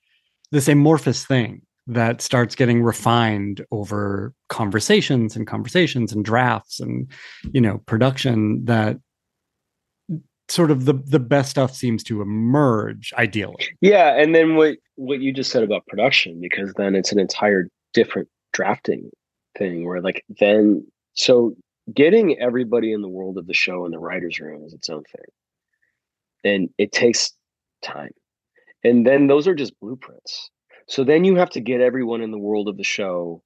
this 0.51 0.69
amorphous 0.69 1.25
thing 1.25 1.63
that 1.87 2.23
starts 2.23 2.55
getting 2.55 2.83
refined 2.83 3.65
over 3.71 4.33
conversations 4.49 5.37
and 5.37 5.47
conversations 5.47 6.13
and 6.13 6.25
drafts 6.25 6.81
and 6.81 7.11
you 7.53 7.61
know 7.61 7.79
production 7.87 8.65
that 8.65 8.97
sort 10.49 10.71
of 10.71 10.85
the 10.85 10.95
the 10.95 11.21
best 11.21 11.51
stuff 11.51 11.75
seems 11.75 12.03
to 12.05 12.23
emerge 12.23 13.13
ideally. 13.17 13.67
Yeah, 13.81 14.17
and 14.21 14.35
then 14.35 14.57
what 14.57 14.77
what 14.97 15.21
you 15.21 15.33
just 15.33 15.51
said 15.51 15.63
about 15.63 15.87
production 15.87 16.41
because 16.41 16.73
then 16.75 16.95
it's 16.95 17.13
an 17.13 17.19
entire 17.19 17.69
different 17.93 18.29
drafting 18.53 19.11
thing 19.57 19.87
where 19.87 20.01
like 20.01 20.25
then 20.41 20.87
so 21.15 21.55
getting 21.93 22.39
everybody 22.39 22.93
in 22.93 23.03
the 23.03 23.09
world 23.09 23.39
of 23.39 23.47
the 23.47 23.55
show 23.55 23.85
in 23.85 23.93
the 23.93 23.99
writers 23.99 24.41
room 24.41 24.65
is 24.65 24.73
its 24.73 24.89
own 24.89 25.03
thing. 25.05 25.27
And 26.45 26.69
it 26.79 26.93
takes 26.93 27.33
time. 27.83 28.11
And 28.83 29.07
then 29.07 29.27
those 29.27 29.49
are 29.49 29.55
just 29.55 29.79
blueprints. 29.81 30.51
So 30.89 31.05
then 31.05 31.25
you 31.25 31.37
have 31.37 31.51
to 31.51 31.61
get 31.61 31.81
everyone 31.81 32.21
in 32.21 32.31
the 32.31 32.39
world 32.39 32.69
of 32.69 32.77
the 32.77 32.85
show 32.85 33.43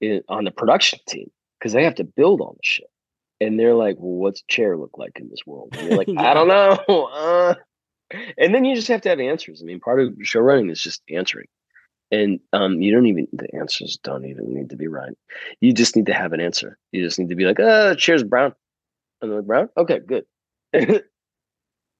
in, 0.00 0.22
on 0.28 0.44
the 0.44 0.50
production 0.50 0.98
team 1.08 1.30
because 1.58 1.72
they 1.72 1.84
have 1.84 1.94
to 1.96 2.04
build 2.04 2.40
all 2.40 2.52
the 2.52 2.64
shit 2.66 2.86
and 3.42 3.58
they're 3.58 3.74
like, 3.74 3.96
well, 3.98 4.16
what's 4.16 4.42
chair 4.42 4.76
look 4.76 4.96
like 4.96 5.18
in 5.18 5.28
this 5.28 5.46
world? 5.46 5.70
And 5.72 5.88
you're 5.88 5.98
like, 5.98 6.08
yeah. 6.08 6.22
I 6.30 6.34
don't 6.34 6.48
know. 6.48 6.78
Uh, 7.12 7.54
and 8.36 8.54
then 8.54 8.64
you 8.66 8.74
just 8.74 8.88
have 8.88 9.00
to 9.00 9.08
have 9.08 9.20
answers. 9.20 9.62
I 9.62 9.64
mean, 9.64 9.80
part 9.80 9.98
of 9.98 10.14
show 10.22 10.40
running 10.40 10.68
is 10.68 10.82
just 10.82 11.00
answering. 11.08 11.46
And 12.10 12.40
um, 12.52 12.82
you 12.82 12.92
don't 12.92 13.06
even 13.06 13.26
the 13.32 13.48
answers 13.54 13.98
don't 14.02 14.26
even 14.26 14.52
need 14.52 14.68
to 14.68 14.76
be 14.76 14.86
right. 14.86 15.16
You 15.60 15.72
just 15.72 15.96
need 15.96 16.06
to 16.06 16.12
have 16.12 16.34
an 16.34 16.40
answer. 16.40 16.78
You 16.92 17.02
just 17.02 17.18
need 17.18 17.30
to 17.30 17.34
be 17.34 17.46
like, 17.46 17.58
uh, 17.58 17.94
chair's 17.94 18.22
brown. 18.22 18.54
And 19.22 19.30
they're 19.30 19.38
like, 19.38 19.46
brown? 19.46 19.68
Okay, 19.78 20.00
good. 20.06 20.26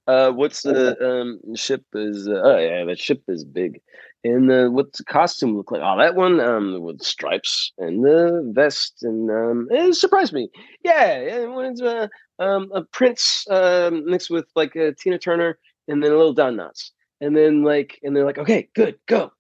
uh, 0.07 0.33
what's 0.33 0.63
the 0.63 1.03
um, 1.03 1.57
ship 1.57 1.85
is 1.95 2.29
uh, 2.29 2.43
oh 2.45 2.59
yeah, 2.59 2.85
the 2.85 2.95
ship 2.97 3.23
is 3.29 3.45
big. 3.45 3.81
And 4.25 4.53
uh, 4.53 4.69
what's 4.69 4.99
the 4.99 5.05
costume 5.05 5.57
look 5.57 5.73
like? 5.73 5.81
Oh, 5.83 5.99
that 5.99 6.15
one 6.15 6.39
um, 6.39 6.81
with 6.81 7.03
stripes 7.03 7.73
and 7.79 8.05
the 8.05 8.53
vest, 8.55 9.03
and 9.03 9.29
um, 9.31 9.67
it 9.71 9.95
surprised 9.97 10.33
me. 10.33 10.49
Yeah, 10.85 11.47
when 11.47 11.67
it's 11.67 11.83
uh, 11.83 12.07
um, 12.39 12.71
a 12.73 12.83
prince 12.83 13.45
um, 13.51 14.05
mixed 14.07 14.31
with 14.31 14.47
like 14.55 14.77
a 14.77 14.93
Tina 14.93 15.19
Turner, 15.19 15.59
and 15.89 16.03
then 16.03 16.13
a 16.13 16.17
little 16.17 16.33
Don 16.35 16.55
Knotts, 16.55 16.91
and 17.21 17.37
then 17.37 17.65
like, 17.65 17.99
and 18.05 18.15
they're 18.15 18.25
like, 18.25 18.39
okay, 18.39 18.69
good, 18.77 18.97
go. 19.07 19.33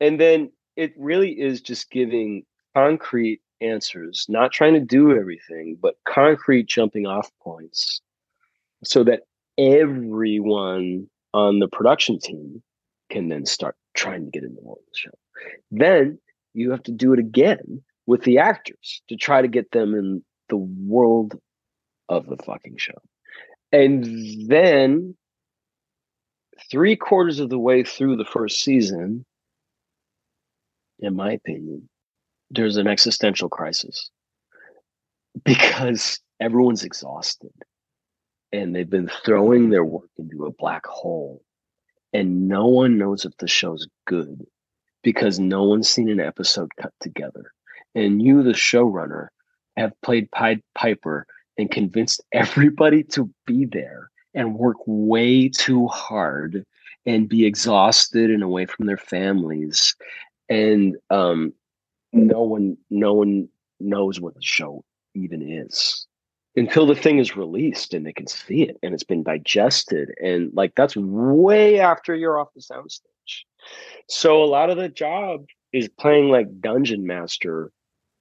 And 0.00 0.18
then 0.18 0.50
it 0.76 0.94
really 0.96 1.32
is 1.32 1.60
just 1.60 1.90
giving 1.90 2.44
concrete 2.74 3.42
answers, 3.60 4.24
not 4.30 4.50
trying 4.50 4.72
to 4.72 4.80
do 4.80 5.14
everything, 5.14 5.76
but 5.80 5.96
concrete 6.08 6.66
jumping 6.68 7.06
off 7.06 7.30
points, 7.42 8.00
so 8.82 9.04
that 9.04 9.24
everyone 9.58 11.06
on 11.34 11.58
the 11.58 11.68
production 11.68 12.18
team 12.18 12.62
can 13.10 13.28
then 13.28 13.44
start 13.44 13.76
trying 13.94 14.24
to 14.24 14.30
get 14.30 14.44
in 14.44 14.54
the 14.54 14.60
world 14.60 14.78
of 14.80 14.86
the 14.92 14.98
show. 14.98 15.18
Then 15.70 16.18
you 16.54 16.70
have 16.70 16.82
to 16.84 16.92
do 16.92 17.12
it 17.12 17.18
again 17.18 17.82
with 18.06 18.22
the 18.22 18.38
actors 18.38 19.02
to 19.08 19.16
try 19.16 19.42
to 19.42 19.48
get 19.48 19.70
them 19.70 19.94
in 19.94 20.24
the 20.48 20.56
world 20.56 21.38
of 22.08 22.26
the 22.26 22.36
fucking 22.36 22.76
show. 22.76 22.98
And 23.72 24.48
then 24.48 25.16
three 26.70 26.96
quarters 26.96 27.40
of 27.40 27.48
the 27.48 27.58
way 27.58 27.82
through 27.82 28.16
the 28.16 28.24
first 28.24 28.62
season, 28.62 29.24
in 31.00 31.16
my 31.16 31.32
opinion, 31.32 31.88
there's 32.50 32.76
an 32.76 32.86
existential 32.86 33.48
crisis 33.48 34.10
because 35.44 36.20
everyone's 36.40 36.84
exhausted 36.84 37.52
and 38.52 38.74
they've 38.74 38.90
been 38.90 39.10
throwing 39.24 39.70
their 39.70 39.84
work 39.84 40.10
into 40.18 40.44
a 40.44 40.52
black 40.52 40.86
hole 40.86 41.42
and 42.12 42.48
no 42.48 42.66
one 42.66 42.98
knows 42.98 43.24
if 43.24 43.36
the 43.38 43.48
show's 43.48 43.86
good 44.06 44.46
because 45.02 45.38
no 45.38 45.64
one's 45.64 45.88
seen 45.88 46.08
an 46.08 46.20
episode 46.20 46.70
cut 46.80 46.92
together. 47.00 47.52
And 47.94 48.22
you 48.22 48.42
the 48.42 48.52
showrunner 48.52 49.28
have 49.76 49.92
played 50.02 50.30
pied 50.30 50.62
piper 50.74 51.26
and 51.58 51.70
convinced 51.70 52.22
everybody 52.32 53.02
to 53.04 53.30
be 53.46 53.66
there 53.66 54.10
and 54.34 54.54
work 54.54 54.76
way 54.86 55.48
too 55.48 55.86
hard 55.88 56.64
and 57.04 57.28
be 57.28 57.46
exhausted 57.46 58.30
and 58.30 58.42
away 58.42 58.66
from 58.66 58.86
their 58.86 58.96
families. 58.96 59.94
And 60.48 60.96
um, 61.10 61.52
no 62.12 62.42
one 62.42 62.76
no 62.90 63.14
one 63.14 63.48
knows 63.80 64.20
what 64.20 64.34
the 64.34 64.42
show 64.42 64.84
even 65.14 65.42
is 65.42 66.06
until 66.56 66.86
the 66.86 66.94
thing 66.94 67.18
is 67.18 67.36
released 67.36 67.94
and 67.94 68.04
they 68.04 68.12
can 68.12 68.26
see 68.26 68.62
it 68.62 68.76
and 68.82 68.92
it's 68.94 69.04
been 69.04 69.22
digested. 69.22 70.10
And 70.22 70.52
like 70.54 70.74
that's 70.76 70.96
way 70.96 71.80
after 71.80 72.14
you're 72.14 72.38
off 72.38 72.52
the 72.54 72.60
soundstage. 72.60 73.44
So 74.08 74.42
a 74.42 74.44
lot 74.44 74.70
of 74.70 74.76
the 74.76 74.88
job 74.88 75.46
is 75.72 75.88
playing 75.88 76.28
like 76.28 76.60
dungeon 76.60 77.06
master 77.06 77.72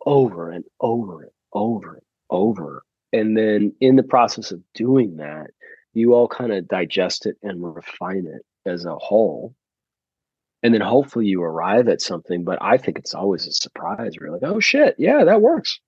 over 0.06 0.50
and 0.50 0.64
over 0.80 1.24
and 1.24 1.32
over 1.54 1.94
and 1.96 2.04
over. 2.30 2.84
And 3.12 3.38
then 3.38 3.74
in 3.82 3.98
the 3.98 4.04
process 4.04 4.52
of 4.52 4.62
doing 4.74 5.18
that 5.18 5.48
you 5.94 6.14
all 6.14 6.28
kind 6.28 6.54
of 6.54 6.70
digest 6.70 7.26
it 7.26 7.36
and 7.44 7.76
refine 7.76 8.26
it 8.26 8.46
as 8.66 8.86
a 8.86 8.96
whole. 8.96 9.54
And 10.64 10.74
then 10.74 10.80
hopefully 10.80 11.26
you 11.26 11.44
arrive 11.44 11.90
at 11.90 12.02
something 12.02 12.46
but 12.46 12.60
i 12.62 12.78
think 12.78 12.98
it's 12.98 13.14
always 13.14 13.46
a 13.46 13.52
surprise. 13.52 14.14
You're 14.16 14.32
like 14.32 14.44
oh 14.44 14.62
shit. 14.62 14.96
Yeah 14.98 15.26
that 15.26 15.42
works. 15.42 15.82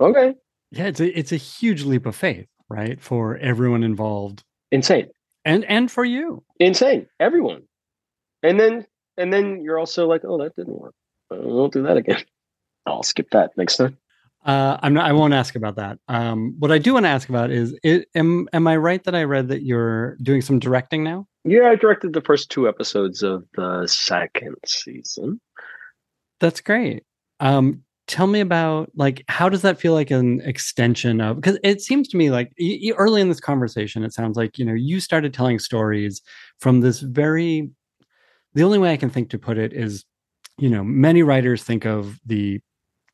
Okay 0.00 0.34
yeah 0.70 0.86
it's 0.86 1.00
a 1.00 1.18
it's 1.18 1.32
a 1.32 1.36
huge 1.36 1.82
leap 1.82 2.06
of 2.06 2.14
faith 2.14 2.46
right 2.68 3.00
for 3.00 3.36
everyone 3.38 3.82
involved 3.82 4.42
insane 4.70 5.08
and 5.44 5.64
and 5.64 5.90
for 5.90 6.04
you 6.04 6.42
insane 6.58 7.06
everyone 7.18 7.62
and 8.42 8.58
then 8.58 8.86
and 9.16 9.32
then 9.32 9.60
you're 9.62 9.78
also 9.78 10.06
like 10.06 10.22
oh 10.24 10.38
that 10.38 10.54
didn't 10.56 10.78
work 10.78 10.94
i 11.30 11.36
won't 11.36 11.72
do 11.72 11.82
that 11.82 11.96
again 11.96 12.22
i'll 12.86 13.02
skip 13.02 13.30
that 13.30 13.50
next 13.56 13.76
time 13.76 13.96
uh, 14.44 14.78
I'm 14.82 14.94
not. 14.94 15.06
I 15.06 15.12
won't 15.12 15.34
ask 15.34 15.54
about 15.54 15.76
that. 15.76 15.98
Um, 16.08 16.54
what 16.58 16.72
I 16.72 16.78
do 16.78 16.94
want 16.94 17.04
to 17.04 17.10
ask 17.10 17.28
about 17.28 17.50
is: 17.50 17.78
it, 17.82 18.08
am 18.14 18.48
am 18.54 18.66
I 18.66 18.76
right 18.76 19.02
that 19.04 19.14
I 19.14 19.24
read 19.24 19.48
that 19.48 19.62
you're 19.62 20.16
doing 20.22 20.40
some 20.40 20.58
directing 20.58 21.04
now? 21.04 21.26
Yeah, 21.44 21.68
I 21.68 21.76
directed 21.76 22.14
the 22.14 22.22
first 22.22 22.50
two 22.50 22.66
episodes 22.66 23.22
of 23.22 23.44
the 23.54 23.86
second 23.86 24.56
season. 24.64 25.40
That's 26.38 26.62
great. 26.62 27.04
Um, 27.38 27.84
tell 28.10 28.26
me 28.26 28.40
about 28.40 28.90
like 28.94 29.24
how 29.28 29.48
does 29.48 29.62
that 29.62 29.80
feel 29.80 29.94
like 29.94 30.10
an 30.10 30.40
extension 30.42 31.20
of? 31.20 31.36
Because 31.36 31.58
it 31.62 31.80
seems 31.80 32.08
to 32.08 32.16
me 32.16 32.30
like 32.30 32.52
y- 32.58 32.92
early 32.96 33.20
in 33.20 33.28
this 33.28 33.40
conversation, 33.40 34.04
it 34.04 34.12
sounds 34.12 34.36
like 34.36 34.58
you 34.58 34.64
know 34.64 34.74
you 34.74 35.00
started 35.00 35.32
telling 35.32 35.58
stories 35.58 36.20
from 36.58 36.80
this 36.80 37.00
very. 37.00 37.70
The 38.54 38.64
only 38.64 38.78
way 38.78 38.92
I 38.92 38.96
can 38.96 39.10
think 39.10 39.30
to 39.30 39.38
put 39.38 39.58
it 39.58 39.72
is, 39.72 40.04
you 40.58 40.68
know, 40.68 40.82
many 40.82 41.22
writers 41.22 41.62
think 41.62 41.86
of 41.86 42.18
the 42.26 42.60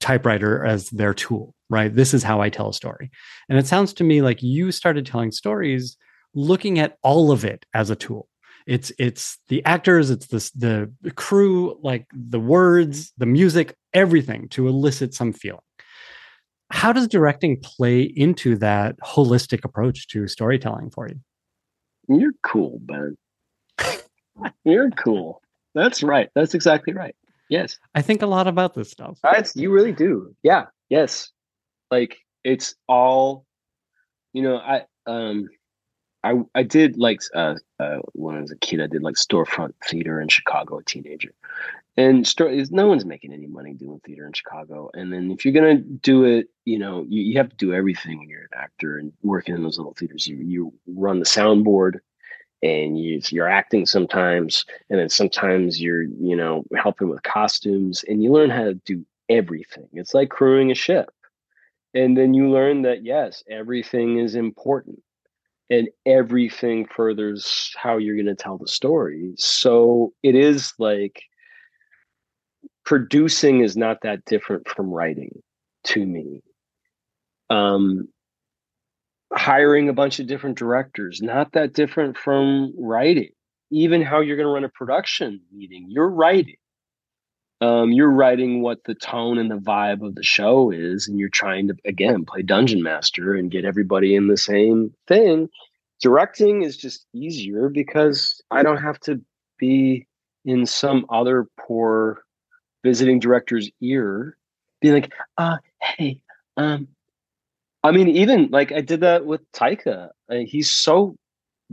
typewriter 0.00 0.64
as 0.64 0.88
their 0.88 1.12
tool, 1.12 1.54
right? 1.68 1.94
This 1.94 2.14
is 2.14 2.22
how 2.22 2.40
I 2.40 2.48
tell 2.48 2.70
a 2.70 2.74
story. 2.74 3.10
And 3.50 3.58
it 3.58 3.66
sounds 3.66 3.92
to 3.94 4.04
me 4.04 4.22
like 4.22 4.42
you 4.42 4.72
started 4.72 5.04
telling 5.04 5.32
stories 5.32 5.98
looking 6.34 6.78
at 6.78 6.96
all 7.02 7.32
of 7.32 7.44
it 7.44 7.66
as 7.74 7.90
a 7.90 7.96
tool. 7.96 8.28
It's 8.66 8.90
it's 8.98 9.38
the 9.48 9.64
actors, 9.64 10.10
it's 10.10 10.26
this 10.26 10.50
the 10.50 10.90
crew, 11.14 11.78
like 11.82 12.06
the 12.12 12.40
words, 12.40 13.12
the 13.16 13.26
music, 13.26 13.76
everything 13.94 14.48
to 14.50 14.66
elicit 14.66 15.14
some 15.14 15.32
feeling. 15.32 15.60
How 16.70 16.92
does 16.92 17.06
directing 17.06 17.60
play 17.60 18.02
into 18.02 18.56
that 18.56 18.98
holistic 18.98 19.64
approach 19.64 20.08
to 20.08 20.26
storytelling 20.26 20.90
for 20.90 21.08
you? 21.08 21.20
You're 22.08 22.32
cool, 22.42 22.78
Ben. 22.82 23.16
You're 24.64 24.90
cool. 24.90 25.42
That's 25.74 26.02
right. 26.02 26.28
That's 26.34 26.54
exactly 26.54 26.92
right. 26.92 27.14
Yes. 27.48 27.78
I 27.94 28.02
think 28.02 28.22
a 28.22 28.26
lot 28.26 28.48
about 28.48 28.74
this 28.74 28.90
stuff. 28.90 29.18
That's 29.22 29.54
you 29.54 29.70
really 29.70 29.92
do. 29.92 30.34
Yeah. 30.42 30.64
Yes. 30.88 31.30
Like 31.90 32.16
it's 32.42 32.74
all 32.88 33.44
you 34.32 34.42
know, 34.42 34.56
I 34.56 34.82
um 35.06 35.48
I 36.26 36.34
I 36.54 36.62
did 36.62 36.96
like 36.98 37.20
uh, 37.34 37.56
uh 37.78 37.98
when 38.12 38.36
I 38.36 38.40
was 38.40 38.50
a 38.50 38.56
kid 38.56 38.80
I 38.80 38.86
did 38.86 39.02
like 39.02 39.16
storefront 39.16 39.74
theater 39.88 40.20
in 40.20 40.28
Chicago, 40.28 40.78
a 40.78 40.84
teenager. 40.84 41.32
And 41.98 42.26
store, 42.26 42.52
no 42.70 42.88
one's 42.88 43.06
making 43.06 43.32
any 43.32 43.46
money 43.46 43.72
doing 43.72 44.00
theater 44.04 44.26
in 44.26 44.34
Chicago. 44.34 44.90
And 44.92 45.10
then 45.10 45.30
if 45.30 45.44
you're 45.44 45.54
gonna 45.54 45.78
do 45.78 46.24
it, 46.24 46.48
you 46.66 46.78
know, 46.78 47.06
you, 47.08 47.22
you 47.22 47.38
have 47.38 47.48
to 47.48 47.56
do 47.56 47.72
everything 47.72 48.18
when 48.18 48.28
you're 48.28 48.42
an 48.42 48.48
actor 48.58 48.98
and 48.98 49.12
working 49.22 49.54
in 49.54 49.62
those 49.62 49.78
little 49.78 49.94
theaters. 49.94 50.26
You 50.26 50.36
you 50.36 50.74
run 50.86 51.20
the 51.20 51.24
soundboard, 51.24 52.00
and 52.62 52.98
you, 52.98 53.20
you're 53.30 53.48
acting 53.48 53.86
sometimes 53.86 54.64
and 54.90 54.98
then 54.98 55.08
sometimes 55.08 55.80
you're 55.80 56.02
you 56.02 56.36
know 56.36 56.64
helping 56.76 57.08
with 57.08 57.22
costumes 57.22 58.04
and 58.08 58.22
you 58.22 58.32
learn 58.32 58.50
how 58.50 58.64
to 58.64 58.74
do 58.74 59.04
everything 59.28 59.88
it's 59.92 60.14
like 60.14 60.30
crewing 60.30 60.70
a 60.70 60.74
ship 60.74 61.10
and 61.94 62.16
then 62.16 62.32
you 62.32 62.50
learn 62.50 62.82
that 62.82 63.04
yes 63.04 63.44
everything 63.50 64.18
is 64.18 64.34
important 64.34 65.02
and 65.70 65.88
everything 66.04 66.86
furthers 66.86 67.72
how 67.76 67.96
you're 67.96 68.16
going 68.16 68.26
to 68.26 68.34
tell 68.34 68.58
the 68.58 68.68
story 68.68 69.32
so 69.36 70.12
it 70.22 70.34
is 70.34 70.72
like 70.78 71.22
producing 72.84 73.60
is 73.60 73.76
not 73.76 73.98
that 74.02 74.24
different 74.24 74.68
from 74.68 74.90
writing 74.90 75.42
to 75.84 76.04
me 76.04 76.40
um 77.50 78.08
hiring 79.32 79.88
a 79.88 79.92
bunch 79.92 80.20
of 80.20 80.26
different 80.26 80.58
directors, 80.58 81.20
not 81.22 81.52
that 81.52 81.72
different 81.72 82.16
from 82.16 82.72
writing. 82.78 83.30
Even 83.70 84.02
how 84.02 84.20
you're 84.20 84.36
going 84.36 84.46
to 84.46 84.52
run 84.52 84.64
a 84.64 84.68
production 84.68 85.40
meeting, 85.52 85.86
you're 85.88 86.08
writing. 86.08 86.56
Um, 87.60 87.90
you're 87.92 88.10
writing 88.10 88.60
what 88.60 88.84
the 88.84 88.94
tone 88.94 89.38
and 89.38 89.50
the 89.50 89.56
vibe 89.56 90.06
of 90.06 90.14
the 90.14 90.22
show 90.22 90.70
is, 90.70 91.08
and 91.08 91.18
you're 91.18 91.30
trying 91.30 91.68
to 91.68 91.76
again 91.86 92.24
play 92.24 92.42
dungeon 92.42 92.82
master 92.82 93.34
and 93.34 93.50
get 93.50 93.64
everybody 93.64 94.14
in 94.14 94.28
the 94.28 94.36
same 94.36 94.92
thing. 95.08 95.48
Directing 96.00 96.62
is 96.62 96.76
just 96.76 97.06
easier 97.14 97.70
because 97.70 98.42
I 98.50 98.62
don't 98.62 98.76
have 98.82 99.00
to 99.00 99.22
be 99.58 100.06
in 100.44 100.66
some 100.66 101.06
other 101.08 101.46
poor 101.58 102.22
visiting 102.84 103.18
director's 103.18 103.70
ear, 103.80 104.36
being 104.82 104.94
like, 104.94 105.12
"Uh, 105.38 105.56
hey, 105.80 106.20
um, 106.58 106.88
I 107.82 107.90
mean, 107.90 108.08
even 108.08 108.48
like 108.50 108.70
I 108.72 108.82
did 108.82 109.00
that 109.00 109.24
with 109.24 109.40
Taika. 109.52 110.10
Uh, 110.28 110.36
he's 110.46 110.70
so 110.70 111.16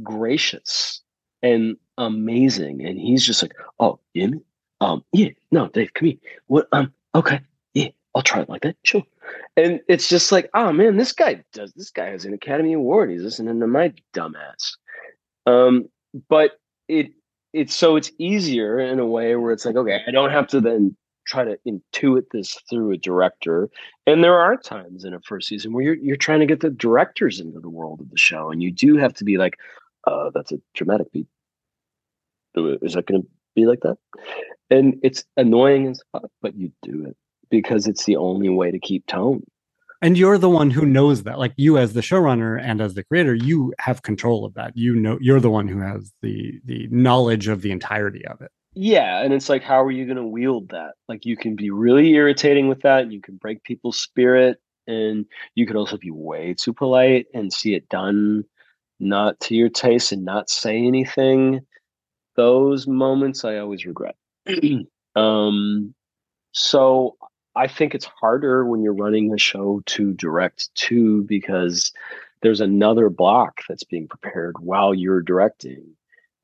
gracious 0.02 1.02
and 1.42 1.76
amazing, 1.98 2.86
and 2.86 2.98
he's 2.98 3.26
just 3.26 3.42
like, 3.42 3.54
"Oh, 3.80 4.00
yeah, 4.14 4.28
um, 4.84 5.04
yeah, 5.14 5.30
no, 5.52 5.70
Dave, 5.70 5.94
come 5.94 6.10
here. 6.10 6.18
What? 6.48 6.68
Um, 6.72 6.94
okay, 7.16 7.40
yeah, 7.74 7.90
I'll 8.14 8.22
try 8.22 8.42
it 8.42 8.50
like 8.50 8.64
that, 8.64 8.76
sure." 8.84 9.04
And 9.56 9.80
it's 9.88 10.10
just 10.10 10.32
like, 10.32 10.50
oh 10.54 10.74
man, 10.74 10.98
this 10.98 11.14
guy 11.14 11.44
does. 11.54 11.74
This 11.74 11.90
guy 11.90 12.08
has 12.08 12.26
an 12.26 12.34
Academy 12.34 12.74
Award. 12.74 13.10
He's 13.10 13.24
listening 13.24 13.60
to 13.60 13.68
my 13.68 13.94
dumbass. 14.14 14.76
Um, 15.46 15.90
but 16.30 16.60
it 16.88 17.12
it's 17.54 17.74
so 17.74 17.96
it's 17.96 18.12
easier 18.18 18.80
in 18.80 19.00
a 19.00 19.06
way 19.06 19.36
where 19.36 19.54
it's 19.54 19.66
like, 19.66 19.76
okay, 19.76 20.02
I 20.08 20.12
don't 20.12 20.32
have 20.32 20.48
to 20.48 20.60
then 20.60 20.96
try 21.26 21.46
to 21.46 21.58
intuit 21.66 22.24
this 22.32 22.60
through 22.70 22.92
a 22.92 22.98
director. 22.98 23.70
And 24.06 24.24
there 24.24 24.38
are 24.38 24.58
times 24.58 25.06
in 25.06 25.14
a 25.14 25.22
first 25.22 25.48
season 25.48 25.72
where 25.72 25.84
you're 25.84 25.96
you're 25.96 26.18
trying 26.18 26.42
to 26.42 26.46
get 26.46 26.60
the 26.60 26.70
directors 26.70 27.40
into 27.40 27.60
the 27.60 27.70
world 27.70 28.02
of 28.02 28.10
the 28.10 28.18
show, 28.18 28.52
and 28.52 28.62
you 28.62 28.72
do 28.72 28.98
have 28.98 29.14
to 29.16 29.24
be 29.24 29.38
like, 29.38 29.58
uh, 30.08 30.32
that's 30.34 30.52
a 30.52 30.60
dramatic 30.74 31.12
beat. 31.12 31.28
Is 32.56 32.94
that 32.94 33.08
going 33.08 33.24
to 33.24 33.28
be 33.56 33.66
like 33.66 33.82
that? 33.82 33.98
And 34.70 35.00
it's 35.04 35.24
annoying 35.38 35.88
and 35.88 35.98
stuff, 35.98 36.30
but 36.42 36.56
you 36.56 36.72
do 36.82 37.06
it 37.06 37.16
because 37.50 37.88
it's 37.88 38.06
the 38.06 38.18
only 38.18 38.50
way 38.50 38.72
to 38.72 38.80
keep 38.80 39.06
tone. 39.08 39.44
And 40.02 40.18
you're 40.18 40.38
the 40.38 40.50
one 40.50 40.70
who 40.70 40.86
knows 40.86 41.24
that. 41.24 41.40
Like 41.40 41.54
you 41.56 41.78
as 41.78 41.94
the 41.94 42.02
showrunner 42.02 42.60
and 42.62 42.82
as 42.82 42.94
the 42.94 43.04
creator, 43.04 43.34
you 43.34 43.74
have 43.80 44.02
control 44.02 44.46
of 44.46 44.54
that. 44.56 44.76
You 44.76 44.96
know 44.96 45.18
you're 45.22 45.40
the 45.40 45.50
one 45.50 45.68
who 45.68 45.80
has 45.80 46.12
the 46.22 46.60
the 46.66 46.88
knowledge 46.92 47.48
of 47.48 47.62
the 47.62 47.72
entirety 47.72 48.26
of 48.28 48.42
it 48.42 48.52
yeah 48.76 49.24
and 49.24 49.36
it's 49.36 49.50
like 49.50 49.62
how 49.62 49.84
are 49.84 49.92
you 49.92 50.04
going 50.04 50.18
to 50.18 50.26
wield 50.26 50.70
that 50.70 50.94
like 51.08 51.28
you 51.28 51.38
can 51.38 51.56
be 51.56 51.70
really 51.70 52.10
irritating 52.14 52.68
with 52.68 52.82
that 52.82 53.12
you 53.12 53.22
can 53.22 53.38
break 53.38 53.64
people's 53.64 54.00
spirit 54.00 54.58
and 54.88 55.28
you 55.54 55.68
could 55.68 55.76
also 55.76 55.96
be 55.96 56.10
way 56.10 56.56
too 56.60 56.74
polite 56.74 57.28
and 57.36 57.54
see 57.54 57.76
it 57.76 57.88
done 57.90 58.44
not 59.00 59.40
to 59.42 59.56
your 59.56 59.70
taste 59.70 60.12
and 60.12 60.26
not 60.26 60.50
say 60.50 60.78
anything, 60.78 61.62
those 62.36 62.88
moments 62.88 63.44
I 63.44 63.58
always 63.58 63.86
regret. 63.86 64.16
um, 65.16 65.94
so 66.52 67.18
I 67.56 67.68
think 67.68 67.94
it's 67.94 68.06
harder 68.06 68.66
when 68.66 68.82
you're 68.82 68.94
running 68.94 69.34
a 69.34 69.38
show 69.38 69.82
to 69.88 70.14
direct 70.14 70.74
too, 70.76 71.24
because 71.24 71.92
there's 72.42 72.62
another 72.62 73.10
block 73.10 73.62
that's 73.68 73.84
being 73.84 74.08
prepared 74.08 74.56
while 74.60 74.94
you're 74.94 75.22
directing 75.22 75.84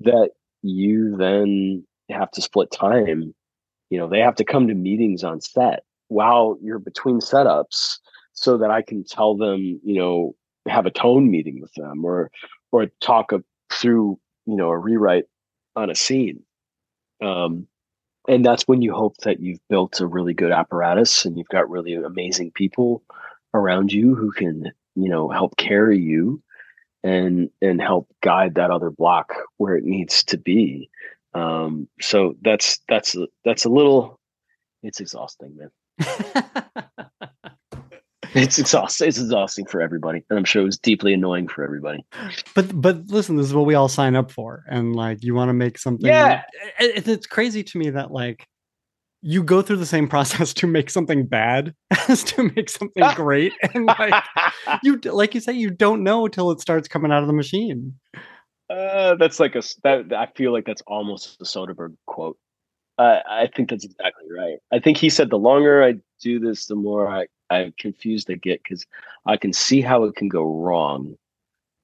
that 0.01 0.31
you 0.61 1.15
then 1.17 1.85
have 2.09 2.31
to 2.31 2.41
split 2.41 2.71
time. 2.71 3.33
You 3.89 3.97
know, 3.97 4.07
they 4.07 4.19
have 4.19 4.35
to 4.35 4.45
come 4.45 4.67
to 4.67 4.75
meetings 4.75 5.23
on 5.23 5.41
set 5.41 5.83
while 6.07 6.57
you're 6.61 6.79
between 6.79 7.19
setups 7.19 7.97
so 8.33 8.57
that 8.57 8.71
I 8.71 8.81
can 8.81 9.03
tell 9.03 9.35
them, 9.35 9.79
you 9.83 9.95
know, 9.95 10.35
have 10.67 10.85
a 10.85 10.91
tone 10.91 11.29
meeting 11.29 11.59
with 11.61 11.73
them 11.73 12.05
or 12.05 12.31
or 12.71 12.85
talk 13.01 13.31
a, 13.31 13.43
through, 13.71 14.19
you 14.45 14.55
know, 14.55 14.69
a 14.69 14.77
rewrite 14.77 15.25
on 15.75 15.89
a 15.89 15.95
scene. 15.95 16.43
Um, 17.21 17.67
and 18.27 18.45
that's 18.45 18.67
when 18.67 18.81
you 18.81 18.93
hope 18.93 19.17
that 19.17 19.39
you've 19.39 19.65
built 19.69 19.99
a 19.99 20.07
really 20.07 20.33
good 20.33 20.51
apparatus 20.51 21.25
and 21.25 21.37
you've 21.37 21.49
got 21.49 21.69
really 21.69 21.95
amazing 21.95 22.51
people 22.51 23.03
around 23.53 23.91
you 23.91 24.15
who 24.15 24.31
can 24.31 24.71
you 24.95 25.09
know 25.09 25.29
help 25.29 25.57
carry 25.57 25.97
you 25.97 26.41
and 27.03 27.49
and 27.61 27.81
help 27.81 28.07
guide 28.21 28.55
that 28.55 28.71
other 28.71 28.91
block 28.91 29.33
where 29.57 29.75
it 29.75 29.83
needs 29.83 30.23
to 30.23 30.37
be 30.37 30.89
um 31.33 31.87
so 31.99 32.35
that's 32.41 32.79
that's 32.87 33.15
that's 33.43 33.65
a 33.65 33.69
little 33.69 34.19
it's 34.83 34.99
exhausting 34.99 35.57
man 35.57 36.99
it's 38.33 38.59
exhausting 38.59 39.07
it's 39.07 39.19
exhausting 39.19 39.65
for 39.65 39.81
everybody 39.81 40.23
and 40.29 40.37
i'm 40.37 40.45
sure 40.45 40.61
it 40.61 40.65
was 40.65 40.77
deeply 40.77 41.13
annoying 41.13 41.47
for 41.47 41.63
everybody. 41.63 42.05
But 42.55 42.79
but 42.79 43.07
listen 43.07 43.35
this 43.35 43.47
is 43.47 43.53
what 43.53 43.65
we 43.65 43.75
all 43.75 43.87
sign 43.87 44.15
up 44.15 44.31
for 44.31 44.63
and 44.69 44.95
like 44.95 45.23
you 45.23 45.33
want 45.33 45.49
to 45.49 45.53
make 45.53 45.77
something 45.77 46.07
yeah. 46.07 46.43
it, 46.79 47.07
it's 47.07 47.27
crazy 47.27 47.63
to 47.63 47.77
me 47.77 47.89
that 47.91 48.11
like 48.11 48.45
you 49.21 49.43
go 49.43 49.61
through 49.61 49.77
the 49.77 49.85
same 49.85 50.07
process 50.09 50.53
to 50.55 50.67
make 50.67 50.89
something 50.89 51.25
bad 51.25 51.73
as 52.07 52.23
to 52.23 52.51
make 52.55 52.69
something 52.69 53.03
great 53.15 53.53
and 53.73 53.85
like 53.85 54.23
you 54.83 54.97
like 54.97 55.33
you 55.33 55.41
say 55.41 55.53
you 55.53 55.69
don't 55.69 56.03
know 56.03 56.27
till 56.27 56.51
it 56.51 56.59
starts 56.59 56.87
coming 56.87 57.11
out 57.11 57.21
of 57.21 57.27
the 57.27 57.33
machine. 57.33 57.93
Uh, 58.69 59.15
that's 59.15 59.39
like 59.39 59.55
a 59.55 59.63
that 59.83 60.13
i 60.13 60.27
feel 60.35 60.53
like 60.53 60.65
that's 60.65 60.83
almost 60.85 61.41
a 61.41 61.43
soderbergh 61.43 61.95
quote. 62.05 62.37
Uh, 62.97 63.19
i 63.27 63.47
think 63.55 63.69
that's 63.69 63.85
exactly 63.85 64.25
right. 64.35 64.57
I 64.71 64.79
think 64.79 64.97
he 64.97 65.09
said 65.09 65.29
the 65.29 65.39
longer 65.39 65.83
i 65.83 65.95
do 66.19 66.39
this 66.39 66.65
the 66.67 66.75
more 66.75 67.07
i 67.07 67.25
i'm 67.49 67.73
confused 67.79 68.29
i 68.29 68.35
get 68.35 68.61
because 68.63 68.85
i 69.25 69.37
can 69.37 69.53
see 69.53 69.81
how 69.81 70.03
it 70.03 70.15
can 70.15 70.27
go 70.29 70.43
wrong 70.43 71.15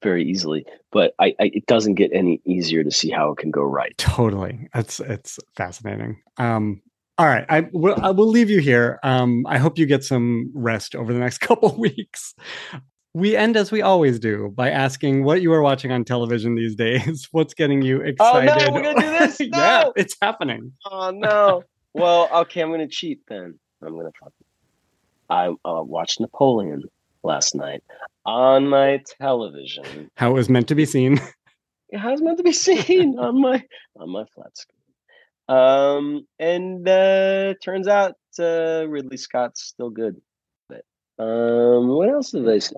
very 0.03 0.23
easily 0.23 0.65
but 0.91 1.13
I, 1.19 1.33
I 1.39 1.51
it 1.53 1.65
doesn't 1.65 1.95
get 1.95 2.11
any 2.13 2.41
easier 2.45 2.83
to 2.83 2.91
see 2.91 3.09
how 3.09 3.31
it 3.31 3.37
can 3.37 3.49
go 3.49 3.63
right 3.63 3.97
totally 3.97 4.69
it's 4.75 4.99
it's 4.99 5.39
fascinating 5.55 6.21
um 6.37 6.81
all 7.17 7.27
right, 7.27 7.45
I 7.47 7.69
will. 7.71 7.95
I 8.01 8.11
will 8.11 8.27
leave 8.27 8.49
you 8.49 8.59
here. 8.59 8.99
Um, 9.01 9.45
I 9.47 9.57
hope 9.57 9.77
you 9.77 9.85
get 9.85 10.03
some 10.03 10.51
rest 10.53 10.95
over 10.95 11.13
the 11.13 11.19
next 11.19 11.37
couple 11.39 11.73
weeks. 11.77 12.35
We 13.13 13.37
end 13.37 13.55
as 13.55 13.71
we 13.71 13.81
always 13.81 14.19
do 14.19 14.51
by 14.53 14.69
asking 14.69 15.23
what 15.23 15.41
you 15.41 15.53
are 15.53 15.61
watching 15.61 15.93
on 15.93 16.03
television 16.03 16.55
these 16.55 16.75
days. 16.75 17.29
What's 17.31 17.53
getting 17.53 17.81
you 17.81 18.01
excited? 18.01 18.49
Oh 18.49 18.65
no, 18.65 18.73
we're 18.73 18.81
gonna 18.81 19.01
do 19.01 19.09
this. 19.09 19.39
No! 19.51 19.57
yeah, 19.57 19.89
it's 19.95 20.17
happening. 20.21 20.73
Oh 20.91 21.11
no. 21.11 21.63
well, 21.93 22.29
okay, 22.41 22.61
I'm 22.61 22.71
gonna 22.71 22.87
cheat 22.87 23.21
then. 23.29 23.57
I'm 23.81 23.95
gonna. 23.95 24.11
Talk. 24.19 24.33
I 25.29 25.47
uh, 25.47 25.83
watched 25.83 26.19
Napoleon 26.19 26.83
last 27.23 27.55
night 27.55 27.83
on 28.25 28.67
my 28.67 29.01
television. 29.19 30.11
How 30.15 30.31
it 30.31 30.35
was 30.35 30.49
meant 30.49 30.67
to 30.69 30.75
be 30.75 30.85
seen. 30.85 31.17
How 31.93 32.09
it 32.09 32.11
was 32.11 32.21
meant 32.21 32.37
to 32.37 32.43
be 32.43 32.53
seen 32.53 33.17
on 33.19 33.41
my 33.41 33.63
on 33.99 34.09
my 34.09 34.25
flat 34.33 34.57
screen. 34.57 34.75
Um, 35.47 36.27
and 36.39 36.87
uh, 36.87 37.53
turns 37.63 37.87
out 37.87 38.15
uh, 38.39 38.85
Ridley 38.87 39.17
Scott's 39.17 39.63
still 39.63 39.89
good. 39.89 40.19
But 40.69 40.83
um, 41.23 41.87
what 41.89 42.09
else 42.09 42.31
did 42.31 42.49
I 42.49 42.59
say? 42.59 42.75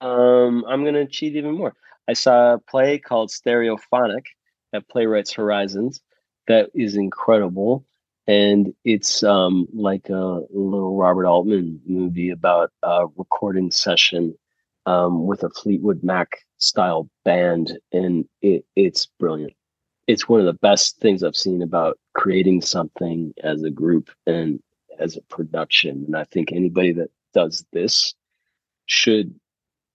Um, 0.00 0.64
I'm 0.68 0.84
gonna 0.84 1.06
cheat 1.06 1.36
even 1.36 1.56
more. 1.56 1.74
I 2.08 2.12
saw 2.14 2.54
a 2.54 2.58
play 2.58 2.98
called 2.98 3.30
Stereophonic 3.30 4.24
at 4.72 4.88
Playwrights 4.88 5.32
Horizons 5.32 6.00
that 6.46 6.70
is 6.74 6.96
incredible, 6.96 7.84
and 8.28 8.72
it's 8.84 9.24
um, 9.24 9.66
like 9.72 10.08
a 10.08 10.42
little 10.50 10.96
Robert 10.96 11.26
Altman 11.26 11.80
movie 11.86 12.30
about 12.30 12.70
a 12.84 13.06
recording 13.16 13.72
session 13.72 14.38
um, 14.86 15.26
with 15.26 15.42
a 15.42 15.50
Fleetwood 15.50 16.04
Mac 16.04 16.38
style 16.58 17.10
band, 17.24 17.78
and 17.92 18.26
it, 18.42 18.64
it's 18.76 19.06
brilliant 19.18 19.54
it's 20.08 20.26
one 20.26 20.40
of 20.40 20.46
the 20.46 20.54
best 20.54 20.98
things 20.98 21.22
I've 21.22 21.36
seen 21.36 21.62
about 21.62 21.98
creating 22.14 22.62
something 22.62 23.34
as 23.42 23.62
a 23.62 23.70
group 23.70 24.10
and 24.26 24.60
as 24.98 25.16
a 25.16 25.22
production. 25.22 26.04
And 26.06 26.16
I 26.16 26.24
think 26.24 26.50
anybody 26.50 26.94
that 26.94 27.10
does 27.34 27.64
this 27.72 28.14
should 28.86 29.38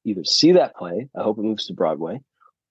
either 0.06 0.24
see 0.24 0.52
that 0.54 0.76
play. 0.76 1.10
I 1.18 1.24
hope 1.24 1.40
it 1.40 1.44
moves 1.44 1.66
to 1.66 1.74
Broadway, 1.74 2.22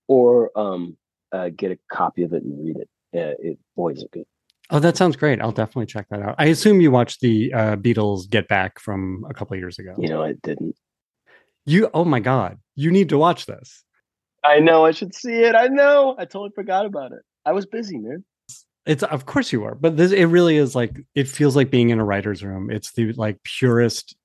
or 0.06 0.56
um, 0.56 0.96
uh, 1.32 1.48
get 1.48 1.72
a 1.72 1.78
copy 1.90 2.22
of 2.22 2.32
it 2.32 2.44
and 2.44 2.64
read 2.64 2.76
it. 2.76 2.88
Uh, 3.14 3.34
it 3.40 3.58
boy, 3.76 3.90
is 3.92 4.04
it 4.04 4.10
good. 4.12 4.24
Oh, 4.72 4.78
that 4.78 4.96
sounds 4.96 5.16
great. 5.16 5.38
I'll 5.42 5.52
definitely 5.52 5.84
check 5.84 6.06
that 6.08 6.22
out. 6.22 6.34
I 6.38 6.46
assume 6.46 6.80
you 6.80 6.90
watched 6.90 7.20
the 7.20 7.52
uh, 7.52 7.76
Beatles 7.76 8.28
Get 8.28 8.48
Back 8.48 8.80
from 8.80 9.22
a 9.28 9.34
couple 9.34 9.54
years 9.58 9.78
ago. 9.78 9.94
You 9.98 10.08
know, 10.08 10.22
I 10.22 10.32
didn't. 10.42 10.76
You, 11.66 11.90
oh 11.92 12.06
my 12.06 12.20
God, 12.20 12.58
you 12.74 12.90
need 12.90 13.10
to 13.10 13.18
watch 13.18 13.44
this. 13.44 13.84
I 14.42 14.60
know 14.60 14.86
I 14.86 14.92
should 14.92 15.14
see 15.14 15.42
it. 15.42 15.54
I 15.54 15.66
know. 15.66 16.16
I 16.18 16.24
totally 16.24 16.52
forgot 16.54 16.86
about 16.86 17.12
it. 17.12 17.20
I 17.44 17.52
was 17.52 17.66
busy, 17.66 17.98
man. 17.98 18.24
It's 18.86 19.02
of 19.04 19.26
course 19.26 19.52
you 19.52 19.62
are, 19.62 19.76
but 19.76 19.96
this 19.96 20.10
it 20.10 20.24
really 20.24 20.56
is 20.56 20.74
like 20.74 20.96
it 21.14 21.28
feels 21.28 21.54
like 21.54 21.70
being 21.70 21.90
in 21.90 22.00
a 22.00 22.04
writer's 22.04 22.42
room. 22.42 22.68
It's 22.68 22.92
the 22.92 23.12
like 23.12 23.40
purest 23.44 24.16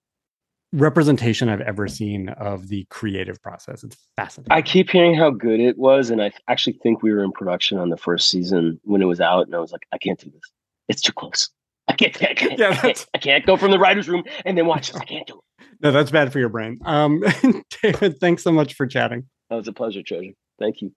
representation 0.73 1.49
I've 1.49 1.61
ever 1.61 1.87
seen 1.87 2.29
of 2.29 2.67
the 2.67 2.85
creative 2.89 3.41
process. 3.41 3.83
It's 3.83 3.97
fascinating. 4.15 4.51
I 4.51 4.61
keep 4.61 4.89
hearing 4.89 5.15
how 5.15 5.29
good 5.29 5.59
it 5.59 5.77
was, 5.77 6.09
and 6.09 6.21
I 6.21 6.31
actually 6.47 6.79
think 6.83 7.01
we 7.01 7.11
were 7.11 7.23
in 7.23 7.31
production 7.31 7.77
on 7.77 7.89
the 7.89 7.97
first 7.97 8.29
season 8.29 8.79
when 8.83 9.01
it 9.01 9.05
was 9.05 9.21
out, 9.21 9.45
and 9.45 9.55
I 9.55 9.59
was 9.59 9.71
like, 9.71 9.87
I 9.91 9.97
can't 9.97 10.19
do 10.19 10.29
this. 10.29 10.41
It's 10.89 11.01
too 11.01 11.13
close. 11.13 11.49
I 11.87 11.93
can't. 11.93 12.15
I 12.21 12.33
can't, 12.33 12.59
yeah, 12.59 12.69
I 12.69 12.75
can't, 12.75 13.05
I 13.13 13.17
can't 13.17 13.45
go 13.45 13.57
from 13.57 13.71
the 13.71 13.79
writer's 13.79 14.09
room 14.09 14.23
and 14.45 14.57
then 14.57 14.65
watch 14.65 14.91
this. 14.91 15.01
I 15.01 15.05
can't 15.05 15.27
do 15.27 15.35
it. 15.35 15.39
No, 15.79 15.91
that's 15.91 16.09
bad 16.09 16.33
for 16.33 16.39
your 16.39 16.49
brain. 16.49 16.79
Um, 16.85 17.23
David, 17.83 18.19
thanks 18.19 18.41
so 18.41 18.51
much 18.51 18.73
for 18.73 18.87
chatting. 18.87 19.27
That 19.51 19.57
was 19.57 19.67
a 19.67 19.73
pleasure, 19.73 20.01
treasure. 20.01 20.31
Thank 20.57 20.81
you. 20.81 20.91